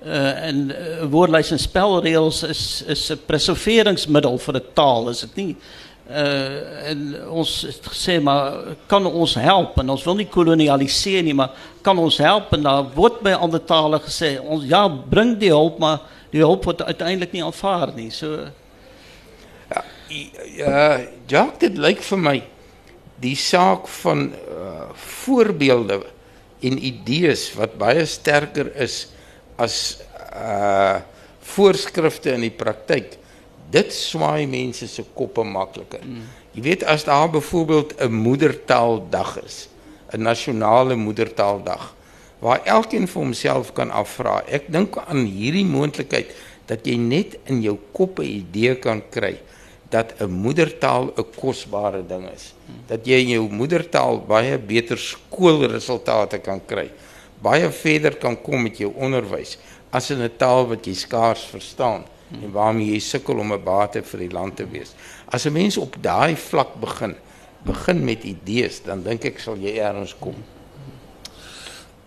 Uh, 0.06 0.44
en 0.44 0.70
uh, 0.70 1.04
woordlijst 1.10 1.50
en 1.50 1.58
spelregels 1.58 2.42
is, 2.42 2.82
is 2.86 3.08
een 3.08 3.24
preserveringsmiddel 3.24 4.38
voor 4.38 4.52
de 4.52 4.62
taal, 4.72 5.08
is 5.08 5.20
het 5.20 5.34
niet? 5.34 5.58
Uh, 6.02 6.88
en 6.90 7.02
ons 7.30 7.50
gesê 7.86 8.16
maar 8.20 8.74
kan 8.90 9.04
ons 9.06 9.34
helpen 9.38 9.92
ons 9.94 10.02
wil 10.04 10.16
nie 10.18 10.26
kolonialiseer 10.26 11.22
nie 11.22 11.34
maar 11.38 11.54
kan 11.86 11.98
ons 12.02 12.18
helpen 12.18 12.66
daar 12.66 12.88
word 12.96 13.20
by 13.22 13.36
ander 13.38 13.62
tale 13.62 14.00
gesê 14.02 14.32
ons 14.42 14.66
ja 14.66 14.82
bring 14.90 15.36
die 15.38 15.52
hulp 15.54 15.78
maar 15.78 16.02
die 16.34 16.42
hulp 16.42 16.66
word 16.66 16.82
uiteindelik 16.82 17.36
nie 17.36 17.44
aanvaar 17.46 17.94
nie 17.94 18.10
so 18.10 18.34
ja 19.70 19.84
ja 20.58 20.82
Jacques 21.30 21.62
dit 21.68 21.78
lyk 21.78 22.02
vir 22.10 22.22
my 22.26 22.34
die 23.22 23.38
saak 23.38 23.86
van 24.02 24.26
uh, 24.34 24.90
voorbeelde 25.22 26.02
en 26.66 26.82
idees 26.82 27.46
wat 27.54 27.78
baie 27.78 28.04
sterker 28.10 28.74
is 28.74 29.04
as 29.56 29.78
uh 30.34 30.98
voorskrifte 31.52 32.32
in 32.36 32.46
die 32.46 32.54
praktyk. 32.54 33.18
Dit 33.72 33.92
swaai 33.96 34.46
mense 34.46 34.86
se 34.88 35.04
koppe 35.16 35.44
makliker. 35.48 36.02
Mm. 36.04 36.28
Jy 36.52 36.62
weet 36.66 36.84
as 36.84 37.06
daar 37.08 37.30
byvoorbeeld 37.32 37.94
'n 38.00 38.12
moedertaaldag 38.12 39.42
is, 39.44 39.68
'n 40.12 40.22
nasionale 40.22 40.94
moedertaaldag 40.96 41.94
waar 42.38 42.60
elkeen 42.64 43.08
vir 43.08 43.22
homself 43.22 43.72
kan 43.72 43.90
afvra. 43.90 44.42
Ek 44.46 44.66
dink 44.72 44.96
aan 45.06 45.24
hierdie 45.24 45.64
moontlikheid 45.64 46.34
dat 46.66 46.86
jy 46.86 46.96
net 46.96 47.38
in 47.46 47.62
jou 47.62 47.78
kop 47.92 48.18
'n 48.18 48.26
idee 48.26 48.74
kan 48.76 49.02
kry 49.10 49.38
dat 49.88 50.14
'n 50.18 50.30
moedertaal 50.30 51.12
'n 51.16 51.26
kosbare 51.36 52.02
ding 52.06 52.28
is. 52.34 52.54
Dat 52.86 53.06
jy 53.06 53.18
in 53.20 53.28
jou 53.28 53.48
moedertaal 53.48 54.20
baie 54.26 54.58
beter 54.58 54.98
skoolresultate 54.98 56.38
kan 56.38 56.60
kry. 56.66 56.90
Baie 57.42 57.70
verder 57.70 58.16
kan 58.16 58.42
kom 58.42 58.62
met 58.62 58.78
jou 58.78 58.92
onderwys 58.94 59.58
as 59.90 60.10
in 60.10 60.22
'n 60.22 60.36
taal 60.36 60.66
wat 60.66 60.86
jy 60.86 60.94
skaars 60.94 61.44
verstaan 61.44 62.04
en 62.40 62.52
waarmee 62.52 62.92
jy 62.92 62.98
sukkel 62.98 63.38
om 63.38 63.52
'n 63.52 63.64
bate 63.64 64.02
vir 64.02 64.18
die 64.20 64.32
land 64.32 64.56
te 64.56 64.66
wees. 64.66 64.94
As 65.26 65.46
'n 65.46 65.52
mens 65.52 65.76
op 65.76 65.96
daai 66.00 66.36
vlak 66.36 66.80
begin, 66.80 67.14
begin 67.64 68.04
met 68.04 68.24
idees, 68.24 68.82
dan 68.82 69.02
dink 69.02 69.24
ek 69.24 69.38
sal 69.38 69.56
jy 69.56 69.76
eers 69.78 70.14
kom. 70.18 70.34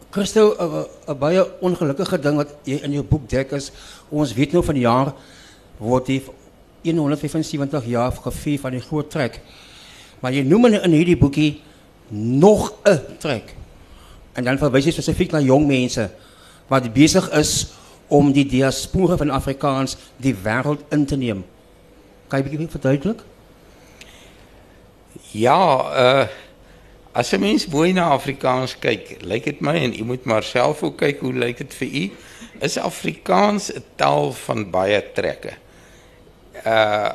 Christo, 0.10 0.56
'n 1.08 1.18
baie 1.18 1.44
ongelukkige 1.62 2.20
ding 2.20 2.36
wat 2.36 2.56
jy 2.64 2.80
in 2.84 2.92
jou 2.92 3.04
boek 3.04 3.30
dek 3.30 3.52
is, 3.52 3.72
ons 4.10 4.34
weet 4.34 4.52
nou 4.52 4.64
van 4.64 4.74
die 4.74 4.84
jaar 4.84 5.14
word 5.78 6.06
die 6.06 6.24
175 6.84 7.86
jaar 7.86 8.12
gevier 8.12 8.60
van 8.60 8.72
die 8.72 8.82
groot 8.82 9.10
trek. 9.10 9.42
Maar 10.20 10.34
je 10.34 10.44
noemt 10.44 10.84
in 10.84 10.92
hierdie 10.92 11.18
boekie 11.18 11.62
nog 12.10 12.74
een 12.84 13.18
trek. 13.18 13.56
En 14.34 14.44
dan 14.44 14.58
verwijs 14.58 14.86
je 14.86 14.92
specifiek 14.92 15.32
naar 15.32 15.42
jong 15.42 15.68
mensen 15.68 16.12
wat 16.68 16.94
bezig 16.94 17.32
is 17.32 17.74
om 18.08 18.32
die 18.32 18.46
diaspora 18.46 19.18
van 19.18 19.30
Afrikaans 19.30 19.98
die 20.18 20.36
wereld 20.36 20.82
in 20.90 21.06
te 21.06 21.16
nemen. 21.16 21.46
Kan 22.28 22.44
je 22.44 22.58
een 22.58 22.70
verduidelijken? 22.70 23.26
Ja, 25.32 25.78
uh, 26.22 26.28
als 27.12 27.32
een 27.32 27.40
mens 27.40 27.66
mooi 27.68 27.94
naar 27.94 28.10
Afrikaans 28.10 28.80
kijkt, 28.80 29.22
lijkt 29.22 29.46
het 29.46 29.60
mij, 29.60 29.82
en 29.84 29.94
je 29.94 30.04
moet 30.04 30.24
maar 30.24 30.44
zelf 30.44 30.84
ook 30.84 30.98
kijken 30.98 31.26
hoe 31.26 31.36
lijkt 31.36 31.60
het 31.60 31.76
voor 31.76 31.88
u, 31.88 32.12
is 32.60 32.78
Afrikaans 32.78 33.76
een 33.76 33.84
taal 33.96 34.32
van 34.32 34.70
baie 34.70 35.12
trekken 35.14 35.54
uh 36.66 37.10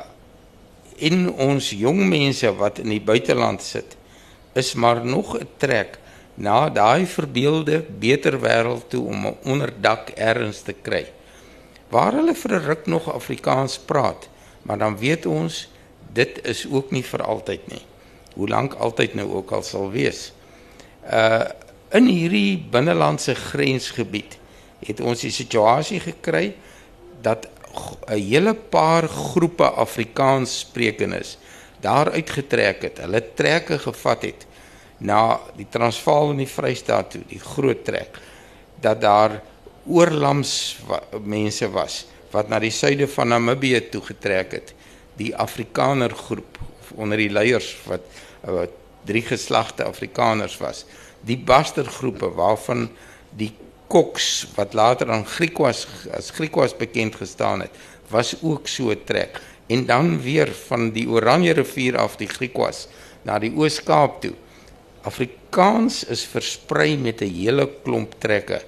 in 1.01 1.33
ons 1.33 1.71
jong 1.71 2.09
mense 2.09 2.55
wat 2.55 2.79
in 2.79 2.89
die 2.89 3.01
buiteland 3.01 3.63
sit 3.63 3.97
is 4.53 4.75
maar 4.75 5.05
nog 5.05 5.39
'n 5.39 5.49
trek 5.57 5.99
na 6.41 6.71
daai 6.73 7.05
verbeelde 7.07 7.83
beter 8.01 8.39
wêreld 8.41 8.89
toe 8.89 9.05
om 9.05 9.27
'n 9.27 9.37
onderdak 9.45 10.11
ergens 10.17 10.63
te 10.63 10.73
kry. 10.73 11.07
Waar 11.89 12.13
hulle 12.13 12.35
vir 12.35 12.53
'n 12.55 12.65
ruk 12.65 12.87
nog 12.87 13.13
Afrikaans 13.13 13.79
praat 13.79 14.29
maar 14.63 14.79
dan 14.79 14.99
weet 14.99 15.27
ons 15.27 15.69
dit 16.13 16.41
is 16.47 16.67
ook 16.71 16.91
nie 16.91 17.05
vir 17.05 17.23
altyd 17.23 17.67
nie. 17.71 17.83
Hoe 18.35 18.49
lank 18.49 18.75
altyd 18.75 19.15
nou 19.15 19.29
ook 19.41 19.51
al 19.51 19.63
sal 19.63 19.91
wees. 19.91 20.31
Uh 21.07 21.49
in 21.91 22.07
hierdie 22.07 22.55
binnelandse 22.71 23.35
grensgebied 23.35 24.37
het 24.87 25.01
ons 25.03 25.25
die 25.27 25.33
situasie 25.35 25.99
gekry 26.01 26.55
dat 27.21 27.49
'n 28.07 28.15
hele 28.15 28.55
paar 28.55 29.09
groepe 29.09 29.67
Afrikaans 29.67 30.59
sprekendes 30.59 31.39
daar 31.81 32.11
uitgetrek 32.11 32.83
het. 32.83 32.99
Hulle 32.99 33.25
trekke 33.35 33.79
gevat 33.79 34.23
het 34.23 34.47
na 35.01 35.41
die 35.57 35.69
Transvaal 35.71 36.35
en 36.35 36.43
die 36.43 36.51
Vrystaat 36.51 37.15
toe, 37.15 37.23
die 37.29 37.41
groot 37.41 37.85
trek. 37.85 38.19
Dat 38.81 39.01
daar 39.01 39.41
oorlams 39.89 40.79
mense 41.25 41.69
was 41.73 42.05
wat 42.31 42.51
na 42.51 42.61
die 42.63 42.71
suide 42.71 43.09
van 43.11 43.33
Namibië 43.33 43.81
toe 43.91 44.03
getrek 44.07 44.53
het. 44.55 44.75
Die 45.19 45.33
Afrikaner 45.37 46.13
groep 46.15 46.59
onder 46.95 47.19
die 47.19 47.31
leiers 47.31 47.73
wat, 47.89 48.07
wat 48.47 48.77
drie 49.09 49.23
geslagte 49.27 49.85
Afrikaners 49.85 50.57
was. 50.63 50.85
Die 51.27 51.39
bastergroepe 51.39 52.31
waarvan 52.39 52.89
die 53.37 53.53
Koks 53.91 54.47
wat 54.55 54.77
later 54.79 55.11
aan 55.11 55.27
Griekwas 55.27 55.83
as 56.15 56.31
Griekwas 56.31 56.77
bekend 56.79 57.17
gestaan 57.19 57.65
het, 57.65 57.75
was 58.11 58.37
ook 58.43 58.69
so 58.71 58.95
trek. 59.05 59.41
En 59.67 59.87
dan 59.87 60.21
weer 60.23 60.53
van 60.69 60.91
die 60.95 61.09
Oranje 61.11 61.57
rivier 61.59 61.99
af 61.99 62.15
die 62.17 62.31
Griekwas 62.31 62.87
na 63.27 63.39
die 63.43 63.51
Oos-Kaap 63.51 64.21
toe. 64.23 64.35
Afrikaans 65.03 66.05
is 66.05 66.25
versprei 66.29 66.97
met 66.97 67.23
'n 67.23 67.33
hele 67.33 67.69
klomp 67.83 68.15
trekke. 68.19 68.63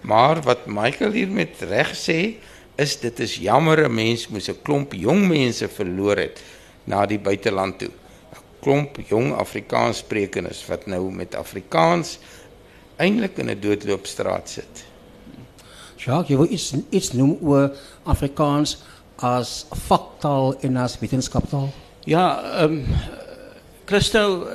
Maar 0.00 0.42
wat 0.42 0.66
Michael 0.66 1.12
hier 1.12 1.28
met 1.28 1.60
reg 1.60 1.94
sê, 1.94 2.34
is 2.76 3.00
dit 3.00 3.20
is 3.20 3.36
jammer 3.36 3.84
'n 3.84 3.94
mens 3.94 4.28
moes 4.28 4.48
'n 4.48 4.62
klomp 4.62 4.92
jong 4.92 5.28
mense 5.28 5.68
verloor 5.68 6.16
het 6.16 6.42
na 6.84 7.06
die 7.06 7.18
buiteland 7.18 7.78
toe. 7.78 7.90
'n 7.90 8.42
Klomp 8.60 8.98
jong 9.08 9.32
Afrikaans 9.34 9.98
sprekendes 9.98 10.66
wat 10.66 10.86
nou 10.86 11.12
met 11.12 11.34
Afrikaans 11.34 12.18
eintlik 12.96 13.38
in 13.38 13.50
'n 13.50 13.60
doodloopstraat 13.60 14.48
sit. 14.48 14.84
Jacques, 15.96 16.28
jy 16.28 16.36
wil 16.36 16.50
iets 16.50 16.74
iets 16.90 17.12
noem 17.12 17.38
oor 17.42 17.76
Afrikaans 18.02 18.78
as 19.16 19.66
faktaal 19.86 20.54
en 20.60 20.76
as 20.76 20.98
wetenskaptaal? 20.98 21.72
Ja, 22.04 22.42
ehm 22.42 22.72
um, 22.72 22.84
Christo 23.84 24.46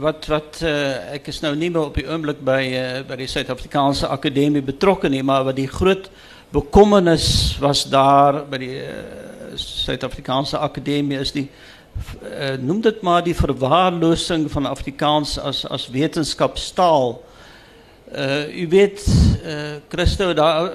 wat 0.00 0.26
wat 0.28 0.60
uh, 0.64 1.14
ek 1.16 1.30
is 1.32 1.40
nou 1.44 1.54
nie 1.56 1.70
meer 1.72 1.88
op 1.88 1.96
die 1.96 2.06
oomblik 2.08 2.42
by 2.44 2.60
uh, 2.68 2.84
by 3.08 3.16
die 3.20 3.28
Suid-Afrikaanse 3.30 4.10
Akademie 4.12 4.64
betrokke 4.64 5.08
nie, 5.12 5.22
maar 5.24 5.46
wat 5.48 5.56
die 5.56 5.68
groot 5.70 6.10
bekommernis 6.52 7.56
was 7.62 7.86
daar 7.90 8.42
by 8.50 8.60
die 8.60 8.74
uh, 8.82 9.56
Suid-Afrikaanse 9.56 10.60
Akademie 10.60 11.20
is 11.22 11.32
die 11.36 11.46
uh, 11.48 12.56
noem 12.60 12.82
dit 12.84 13.00
maar 13.06 13.24
die 13.24 13.36
verwaarlosing 13.36 14.50
van 14.52 14.68
Afrikaans 14.68 15.38
as 15.40 15.64
as 15.70 15.88
wetenskapstaal. 15.92 17.16
Uh, 18.06 18.62
u 18.62 18.68
weet, 18.70 19.02
uh, 19.42 19.80
Christo, 19.90 20.30
daar, 20.36 20.70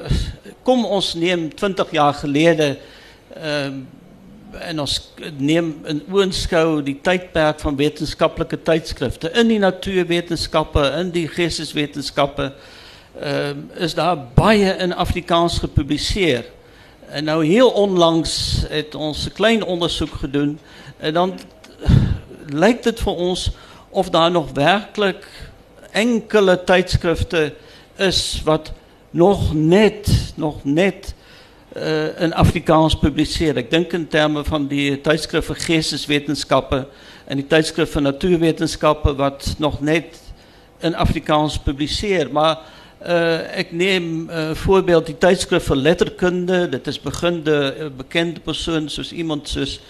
kom 0.68 0.84
ons 0.86 1.14
neem 1.16 1.48
20 1.56 1.94
jaar 1.96 2.14
geleden 2.14 2.78
uh, 3.38 3.70
en 4.60 4.80
ons 4.80 5.14
neem 5.38 5.74
in 5.88 6.02
oonskou 6.12 6.82
die 6.84 6.98
tydperk 7.04 7.60
van 7.60 7.76
wetenskaplike 7.80 8.62
tydskrifte 8.68 9.32
in 9.40 9.48
die 9.48 9.60
natuurwetenskappe, 9.60 10.84
in 11.00 11.12
die 11.16 11.28
geesteswetenskappe, 11.32 12.52
uh, 13.22 13.52
is 13.76 13.96
daar 13.96 14.18
baie 14.36 14.76
in 14.84 14.94
Afrikaans 14.94 15.60
gepubliseer. 15.60 16.46
En 17.12 17.24
nou 17.28 17.46
heel 17.46 17.70
onlangs 17.70 18.64
het 18.70 18.96
ons 18.96 19.26
'n 19.28 19.34
klein 19.34 19.64
ondersoek 19.64 20.14
gedoen 20.14 20.60
en 21.00 21.14
dan 21.14 21.40
lijkt 22.48 22.86
het 22.86 23.00
voor 23.00 23.16
ons 23.16 23.52
of 23.90 24.10
daar 24.10 24.32
nog 24.32 24.52
werkelijk 24.52 25.28
enkele 25.92 26.64
tijdschriften 26.64 27.54
is 27.96 28.42
wat 28.44 28.72
nog 29.10 29.54
net, 29.54 30.34
nog 30.36 30.64
net 30.64 31.14
uh, 31.78 32.22
in 32.22 32.34
Afrikaans 32.34 32.96
publiceert. 32.96 33.58
Ik 33.58 33.70
denk 33.70 33.94
in 33.94 34.08
termen 34.08 34.46
van 34.46 34.68
die 34.68 35.02
tijdschrift 35.02 35.46
voor 35.46 35.56
geesteswetenschappen 35.56 36.88
en 37.26 37.36
die 37.36 37.48
tijdschrift 37.48 37.92
voor 37.92 38.02
natuurwetenschappen 38.02 39.16
wat 39.16 39.56
nog 39.58 39.82
net 39.82 40.22
in 40.80 40.96
Afrikaans 40.96 41.60
publiceert. 41.60 42.32
Maar 42.32 42.58
uh, 43.08 43.58
ik 43.58 43.72
neem 43.72 44.30
uh, 44.30 44.52
voorbeeld 44.52 45.06
die 45.06 45.18
tijdschrift 45.18 45.66
voor 45.66 45.76
letterkunde. 45.76 46.70
Dat 46.70 46.88
is 46.88 47.00
begin 47.00 47.44
de 47.44 47.92
bekende 47.98 48.40
persoon, 48.40 48.90
zoals 48.90 49.12
iemand 49.12 49.50
zoals 49.50 49.82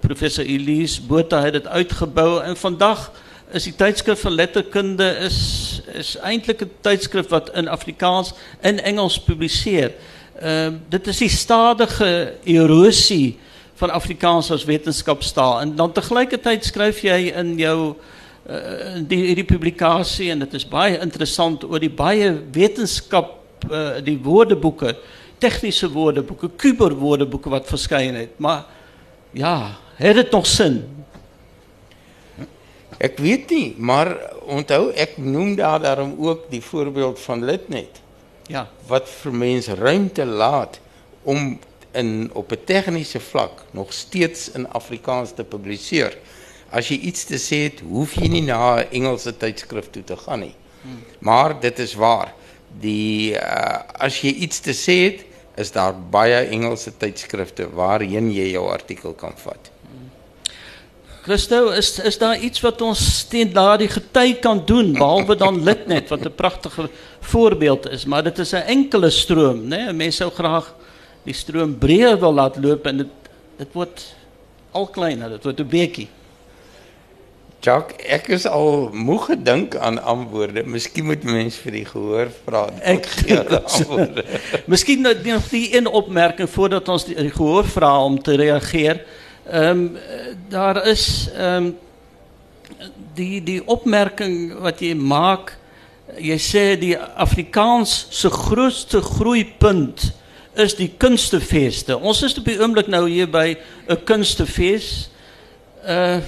professor 0.00 0.44
Elise 0.44 1.02
Botha 1.02 1.40
heeft 1.40 1.54
het 1.54 1.66
uitgebouwd. 1.66 2.42
En 2.42 2.56
vandaag 2.56 3.12
is 3.52 3.62
die 3.62 3.74
tydskrif 3.74 4.20
van 4.20 4.32
letterkunde 4.32 5.16
is 5.16 5.68
is 5.92 6.16
eintlik 6.16 6.60
'n 6.60 6.70
tydskrif 6.80 7.28
wat 7.28 7.50
in 7.54 7.68
Afrikaans 7.68 8.32
en 8.60 8.82
Engels 8.82 9.20
publiseer. 9.20 9.92
Uh, 10.38 10.70
dit 10.88 11.06
is 11.10 11.18
die 11.18 11.28
stadige 11.28 12.34
erosie 12.48 13.38
van 13.80 13.90
Afrikaans 13.90 14.50
as 14.54 14.64
wetenskapstaal 14.64 15.60
en 15.60 15.74
dan 15.76 15.92
te 15.92 16.04
gelyke 16.04 16.38
tyd 16.40 16.64
skryf 16.64 17.02
jy 17.04 17.32
in 17.34 17.56
jou 17.58 17.76
uh, 17.92 19.00
die 19.10 19.44
publikasie 19.44 20.30
en 20.32 20.44
dit 20.44 20.54
is 20.56 20.68
baie 20.68 21.00
interessant 21.00 21.64
oor 21.66 21.82
die 21.82 21.92
baie 21.92 22.30
wetenskap 22.54 23.66
uh, 23.68 23.98
die 24.04 24.16
woordeboeke, 24.22 24.94
tegniese 25.40 25.90
woordeboeke, 25.92 26.52
kuber 26.56 26.94
woordeboeke 26.96 27.52
wat 27.52 27.68
het. 27.68 28.38
Maar 28.38 28.64
ja, 29.32 29.76
het 29.96 30.14
dit 30.14 30.30
nog 30.30 30.46
sin? 30.46 30.82
Ek 33.00 33.18
weet 33.18 33.50
nie, 33.50 33.74
maar 33.78 34.12
onthou 34.44 34.90
ek 34.92 35.16
noem 35.16 35.54
daar 35.56 35.80
daarom 35.80 36.16
ook 36.18 36.50
die 36.50 36.62
voorbeeld 36.62 37.20
van 37.20 37.44
Litnet. 37.44 38.00
Ja. 38.50 38.66
Wat 38.90 39.08
vir 39.08 39.34
mense 39.34 39.74
ruimte 39.78 40.24
laat 40.26 40.80
om 41.22 41.58
in 41.92 42.30
op 42.32 42.52
'n 42.52 42.64
tegniese 42.64 43.20
vlak 43.20 43.64
nog 43.70 43.92
steeds 43.92 44.50
in 44.50 44.68
Afrikaans 44.68 45.32
te 45.34 45.44
publiseer. 45.44 46.18
As 46.70 46.88
jy 46.88 46.98
iets 46.98 47.24
te 47.24 47.38
sê 47.38 47.56
het, 47.70 47.80
hoef 47.80 48.14
jy 48.14 48.28
nie 48.28 48.42
na 48.42 48.76
'n 48.76 48.90
Engelse 48.90 49.36
tydskrif 49.36 49.90
toe 49.90 50.04
te 50.04 50.16
gaan 50.16 50.40
nie. 50.40 50.54
Maar 51.18 51.60
dit 51.60 51.78
is 51.78 51.94
waar. 51.94 52.34
Die 52.80 53.32
uh, 53.32 53.78
as 53.92 54.20
jy 54.20 54.30
iets 54.30 54.60
te 54.60 54.72
sê 54.72 54.96
het, 55.02 55.24
is 55.56 55.72
daar 55.72 55.94
baie 56.10 56.46
Engelse 56.46 56.96
tydskrifte 56.96 57.70
waarheen 57.70 58.30
jy 58.32 58.50
jou 58.50 58.70
artikel 58.70 59.12
kan 59.12 59.34
vat. 59.36 59.69
Christo, 61.30 61.68
is 61.70 61.98
is 61.98 62.16
daar 62.18 62.38
iets 62.42 62.58
wat 62.60 62.80
ons 62.82 63.00
teen 63.30 63.52
daardie 63.54 63.86
gety 63.88 64.32
kan 64.42 64.64
doen 64.66 64.88
behalwe 64.96 65.36
dan 65.38 65.60
Litnet 65.62 66.08
wat 66.10 66.24
'n 66.26 66.34
pragtige 66.34 66.88
voorbeeld 67.20 67.86
is, 67.90 68.04
maar 68.04 68.22
dit 68.22 68.38
is 68.38 68.52
'n 68.52 68.66
enkele 68.66 69.10
stroom, 69.10 69.62
né? 69.62 69.84
Nee? 69.84 69.92
Mense 69.92 70.16
sou 70.16 70.30
graag 70.30 70.74
die 71.22 71.34
stroom 71.34 71.78
breër 71.78 72.18
wil 72.18 72.34
laat 72.34 72.56
loop 72.56 72.86
en 72.86 72.96
dit 72.96 73.12
dit 73.58 73.68
word 73.72 74.14
al 74.72 74.86
kleiner, 74.86 75.28
dit 75.30 75.44
word 75.44 75.60
'n 75.60 75.68
beetjie. 75.68 76.08
Jacques, 77.60 78.06
ek 78.06 78.28
is 78.28 78.46
al 78.46 78.90
moeg 78.92 79.26
gedink 79.26 79.76
aan 79.76 80.02
antwoorde. 80.02 80.64
Miskien 80.64 81.04
moet 81.04 81.22
mens 81.22 81.56
vir 81.56 81.72
die 81.72 81.84
gehoor 81.84 82.28
vra. 82.44 82.70
Ek 82.82 83.06
gee 83.06 83.38
antwoorde. 83.60 84.24
Miskien 84.66 85.00
nou 85.00 85.14
nog 85.24 85.48
die 85.48 85.76
een 85.76 85.86
opmerking 85.86 86.50
voordat 86.50 86.88
ons 86.88 87.04
die, 87.04 87.14
die 87.14 87.30
gehoor 87.30 87.64
vra 87.64 88.02
om 88.04 88.22
te 88.22 88.34
reageer. 88.34 89.04
Ehm 89.48 89.70
um, 89.70 89.96
daar 90.48 90.86
is 90.86 91.30
ehm 91.36 91.64
um, 91.64 91.78
die 93.14 93.42
die 93.42 93.60
opmerking 93.66 94.58
wat 94.60 94.80
jy 94.80 94.94
maak, 94.94 95.56
jy 96.18 96.36
sê 96.38 96.64
die 96.80 96.96
Afrikaans 96.98 98.06
se 98.10 98.30
grootste 98.30 99.00
groeipunt 99.02 100.12
is 100.54 100.74
die 100.74 100.90
kunstefeeste. 100.96 101.96
Ons 101.98 102.22
is 102.26 102.36
op 102.38 102.48
die 102.48 102.58
oomblik 102.60 102.90
nou 102.90 103.06
hier 103.08 103.30
by 103.30 103.56
'n 103.88 104.04
kunstefees. 104.04 105.10
Uh 105.84 106.20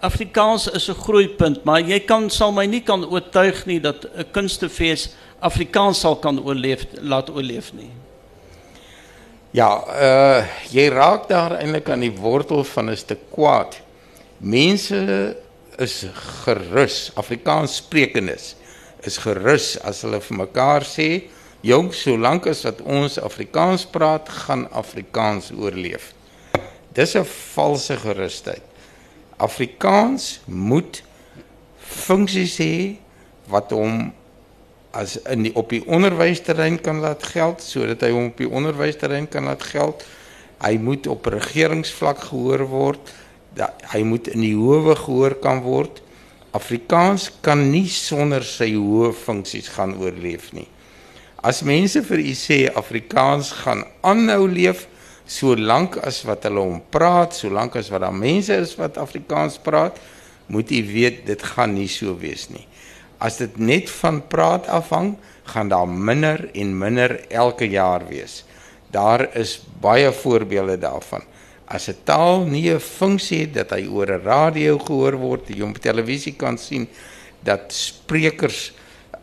Afrikaans 0.00 0.68
is 0.70 0.88
'n 0.88 0.94
groeipunt, 0.94 1.64
maar 1.64 1.80
jy 1.80 1.98
kan 2.00 2.30
sal 2.30 2.52
my 2.52 2.66
nie 2.66 2.82
kan 2.82 3.04
oortuig 3.04 3.66
nie 3.66 3.80
dat 3.80 4.04
'n 4.04 4.24
kunstefees 4.30 5.08
Afrikaans 5.40 6.00
sal 6.00 6.16
kan 6.16 6.38
oorleef 6.38 6.86
laat 7.00 7.30
oorleef 7.30 7.72
nie. 7.72 7.90
Ja, 9.56 9.68
uh 9.80 10.44
jy 10.68 10.90
raak 10.92 11.24
daar 11.30 11.54
eintlik 11.56 11.86
aan 11.88 12.02
die 12.04 12.12
wortel 12.12 12.64
van 12.68 12.90
'n 12.90 12.96
stuk 12.96 13.30
kwaad. 13.32 13.80
Mense 14.38 15.36
is 15.78 16.04
gerus, 16.44 17.10
Afrikaans 17.14 17.76
sprekendes 17.76 18.56
is 19.00 19.16
gerus 19.16 19.80
as 19.80 20.02
hulle 20.02 20.20
vir 20.20 20.36
mekaar 20.36 20.82
sê, 20.84 21.22
"Jong, 21.62 21.94
solank 21.94 22.46
as 22.46 22.62
wat 22.62 22.80
ons 22.80 23.18
Afrikaans 23.18 23.86
praat, 23.86 24.28
gaan 24.28 24.70
Afrikaans 24.70 25.50
oorleef." 25.52 26.12
Dis 26.92 27.14
'n 27.16 27.24
valse 27.54 27.96
gerusheid. 27.96 28.62
Afrikaans 29.36 30.40
moet 30.44 31.02
funksies 31.78 32.58
hê 32.58 32.96
wat 33.46 33.70
hom 33.70 34.12
as 34.96 35.18
in 35.28 35.44
die, 35.48 35.54
op 35.58 35.70
die 35.72 35.82
onderwysterrein 35.86 36.78
kan 36.80 37.02
laat 37.04 37.22
geld 37.32 37.62
sodat 37.64 38.02
hy 38.06 38.12
hom 38.14 38.30
op 38.32 38.40
die 38.40 38.48
onderwysterrein 38.48 39.28
kan 39.30 39.48
laat 39.50 39.62
geld. 39.68 40.04
Hy 40.64 40.74
moet 40.82 41.06
op 41.06 41.28
regeringsvlak 41.30 42.22
gehoor 42.30 42.66
word. 42.70 43.14
Dat 43.58 43.82
hy 43.92 44.02
moet 44.06 44.30
in 44.32 44.44
die 44.44 44.56
howe 44.56 44.96
gehoor 44.96 45.36
kan 45.42 45.62
word. 45.64 46.02
Afrikaans 46.56 47.28
kan 47.44 47.68
nie 47.70 47.86
sonder 47.92 48.44
sy 48.46 48.72
hoë 48.74 49.12
funksies 49.16 49.68
gaan 49.74 49.94
oorleef 50.00 50.52
nie. 50.56 50.68
As 51.44 51.60
mense 51.62 52.00
vir 52.02 52.22
u 52.24 52.32
sê 52.34 52.64
Afrikaans 52.66 53.52
gaan 53.62 53.84
aanhou 54.02 54.48
leef, 54.50 54.86
solank 55.28 55.98
as 56.08 56.22
wat 56.26 56.46
hulle 56.48 56.64
hom 56.64 56.80
praat, 56.90 57.36
solank 57.36 57.76
as 57.78 57.92
wat 57.92 58.02
daar 58.06 58.16
mense 58.16 58.56
is 58.56 58.72
wat 58.80 58.98
Afrikaans 58.98 59.60
praat, 59.62 60.00
moet 60.48 60.72
u 60.72 60.80
weet 60.88 61.26
dit 61.28 61.42
gaan 61.52 61.76
nie 61.76 61.88
so 61.92 62.16
wees 62.18 62.48
nie. 62.48 62.64
As 63.18 63.36
dit 63.36 63.58
net 63.58 63.90
van 63.90 64.22
praat 64.26 64.66
afhang, 64.66 65.16
gaan 65.48 65.68
daar 65.68 65.88
minder 65.88 66.50
en 66.54 66.78
minder 66.78 67.18
elke 67.30 67.68
jaar 67.68 68.06
wees. 68.08 68.44
Daar 68.90 69.28
is 69.36 69.60
baie 69.80 70.12
voorbeelde 70.12 70.78
daarvan. 70.78 71.22
As 71.64 71.88
'n 71.88 71.96
taal 72.04 72.44
nie 72.44 72.70
'n 72.70 72.80
funksie 72.80 73.40
het 73.40 73.54
dat 73.54 73.70
hy 73.70 73.86
oor 73.86 74.10
'n 74.10 74.22
radio 74.24 74.78
gehoor 74.78 75.16
word, 75.16 75.48
jy 75.48 75.62
op 75.62 75.78
televisie 75.78 76.32
kan 76.32 76.58
sien 76.58 76.88
dat 77.42 77.72
sprekers 77.72 78.72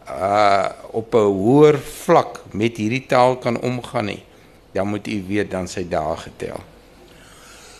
uh 0.08 0.70
op 0.92 1.14
'n 1.14 1.18
hoër 1.18 1.80
vlak 1.80 2.44
met 2.52 2.78
hierdie 2.78 3.06
taal 3.08 3.38
kan 3.38 3.62
omgaan 3.62 4.06
nie 4.06 4.24
dan 4.76 4.88
moet 4.88 5.08
u 5.08 5.24
weet 5.28 5.52
dan 5.52 5.68
sy 5.72 5.86
dae 5.88 6.18
getel. 6.20 6.60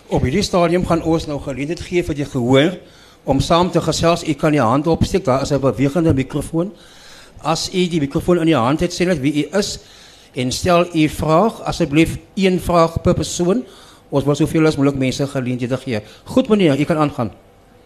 Op 0.08 0.24
hierdie 0.24 0.46
stadium 0.46 0.86
gaan 0.88 1.04
ons 1.04 1.26
nou 1.28 1.42
geleentheid 1.44 1.82
gee 1.84 2.04
vir 2.08 2.16
die 2.16 2.28
gehoor 2.30 2.78
om 3.26 3.42
saam 3.42 3.72
te 3.72 3.82
gesels. 3.82 4.24
U 4.24 4.34
kan 4.34 4.54
die 4.54 4.62
hand 4.62 4.88
opsteek, 4.88 5.26
daar 5.26 5.42
is 5.42 5.52
'n 5.52 5.60
bewegende 5.60 6.14
mikrofoon. 6.14 6.72
As 7.42 7.70
u 7.74 7.88
die 7.88 8.00
mikrofoon 8.00 8.40
in 8.40 8.46
die 8.46 8.56
hand 8.56 8.80
het, 8.80 8.94
sê 8.94 9.06
net 9.06 9.20
wie 9.20 9.46
u 9.46 9.58
is 9.58 9.80
en 10.34 10.52
stel 10.52 10.86
u 10.96 11.10
vraag. 11.10 11.62
Asseblief 11.62 12.18
een 12.36 12.60
vraag 12.60 13.02
per 13.02 13.14
persoon. 13.14 13.66
Ons 14.10 14.24
wil 14.24 14.36
soveel 14.36 14.66
as 14.66 14.76
moontlik 14.76 15.00
mense 15.00 15.28
geleenthede 15.28 15.78
gee. 15.78 16.02
Goed 16.24 16.48
meneer, 16.48 16.80
u 16.80 16.84
kan 16.84 16.98
aangaan. 16.98 17.32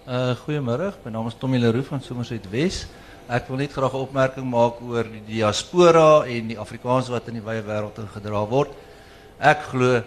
Uh 0.07 0.35
goeiemôre. 0.35 0.93
My 1.03 1.11
naam 1.11 1.27
is 1.27 1.35
Tommy 1.39 1.57
Leroux 1.57 1.87
van 1.87 2.01
Somerset 2.01 2.49
Wes. 2.49 2.87
Ek 3.29 3.47
wil 3.47 3.57
net 3.57 3.71
graag 3.71 3.93
'n 3.93 3.95
opmerking 3.95 4.49
maak 4.49 4.81
oor 4.81 5.03
die 5.03 5.21
diaspora 5.25 6.25
en 6.25 6.47
die 6.47 6.57
Afrikaans 6.57 7.09
wat 7.09 7.27
in 7.27 7.33
die 7.33 7.43
wye 7.45 7.61
wêreld 7.61 7.97
ingedra 7.97 8.45
word. 8.47 8.69
Ek 9.39 9.61
glo 9.69 10.01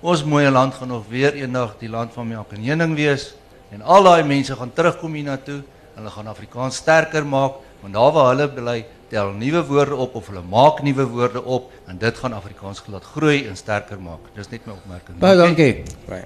ons 0.00 0.24
mooie 0.24 0.50
land 0.50 0.74
gaan 0.74 0.88
nog 0.88 1.08
weer 1.08 1.34
eendag 1.34 1.74
die 1.80 1.88
land 1.88 2.12
van 2.12 2.28
melk 2.28 2.52
en 2.52 2.62
honing 2.62 2.94
wees 2.94 3.34
en 3.70 3.82
al 3.82 4.02
daai 4.02 4.22
mense 4.24 4.56
gaan 4.56 4.72
terugkom 4.72 5.14
hiernatoe. 5.14 5.62
Hulle 5.94 6.10
gaan 6.10 6.26
Afrikaans 6.26 6.76
sterker 6.76 7.26
maak 7.26 7.64
want 7.80 7.94
daar 7.94 8.12
waar 8.12 8.28
hulle 8.32 8.48
bly 8.48 8.78
tel 9.08 9.32
nuwe 9.32 9.62
woorde 9.66 9.96
op 9.96 10.14
of 10.14 10.26
hulle 10.26 10.42
maak 10.42 10.82
nuwe 10.82 11.06
woorde 11.06 11.44
op 11.44 11.70
en 11.86 11.98
dit 11.98 12.18
gaan 12.18 12.32
Afrikaans 12.32 12.82
laat 12.86 13.04
groei 13.04 13.46
en 13.46 13.56
sterker 13.56 14.00
maak. 14.00 14.30
Dis 14.34 14.48
net 14.48 14.66
my 14.66 14.72
opmerking. 14.72 15.18
Baie 15.18 15.36
dankie. 15.36 15.82
Baie. 16.08 16.24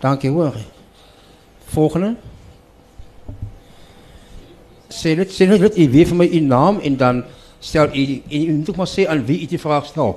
Dankie 0.00 0.30
hoor. 0.30 0.54
Volgende. 1.72 2.14
Sê 4.88 5.16
net 5.16 5.32
sê 5.34 5.48
net 5.48 5.76
u 5.76 5.90
wie 5.90 6.06
vir 6.06 6.16
my 6.16 6.28
u 6.28 6.40
naam 6.40 6.80
en 6.80 6.96
dan 6.96 7.24
stel 7.60 7.90
u 7.94 8.22
en 8.28 8.48
u 8.48 8.52
moet 8.60 8.70
ook 8.70 8.76
maar 8.76 8.90
sê 8.90 9.08
aan 9.08 9.24
wie 9.26 9.42
u 9.42 9.46
die 9.46 9.60
vraag 9.60 9.86
stel. 9.86 10.16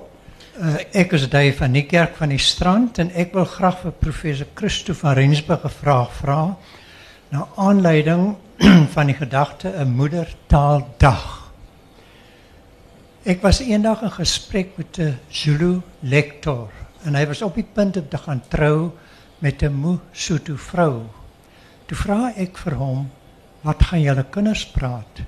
Uh, 0.61 0.75
ek 0.93 1.15
is 1.17 1.23
Dave 1.25 1.55
van 1.57 1.73
die 1.73 1.87
kerk 1.89 2.19
van 2.19 2.29
die 2.29 2.41
strand 2.41 2.99
en 3.01 3.07
ek 3.17 3.31
wil 3.33 3.47
graag 3.49 3.79
vir 3.81 3.93
professor 3.97 4.49
Christo 4.53 4.93
van 4.93 5.15
Rensburg 5.17 5.63
'n 5.65 5.73
vraag 5.73 6.11
vra. 6.13 6.41
Na 7.33 7.47
aanleiding 7.57 8.35
van 8.93 9.09
die 9.09 9.15
gedagte 9.17 9.71
'n 9.73 9.95
moedertaaldag. 9.97 11.49
Ek 13.25 13.41
was 13.41 13.63
eendag 13.65 14.05
in 14.05 14.11
gesprek 14.11 14.77
met 14.77 14.99
'n 14.99 15.17
Zulu 15.29 15.81
lektor 15.99 16.69
en 17.05 17.15
hy 17.15 17.25
was 17.25 17.41
op 17.41 17.55
die 17.55 17.65
punt 17.73 17.97
om 17.97 18.07
te 18.09 18.17
gaan 18.17 18.43
trou 18.47 18.91
met 19.39 19.63
'n 19.63 19.73
Mosotho 19.73 20.55
vrou. 20.55 21.09
Toe 21.87 21.97
vra 21.97 22.33
ek 22.37 22.57
vir 22.57 22.75
hom, 22.75 23.09
"Wat 23.61 23.83
gaan 23.83 24.01
julle 24.01 24.25
kinders 24.29 24.65
praat?" 24.65 25.25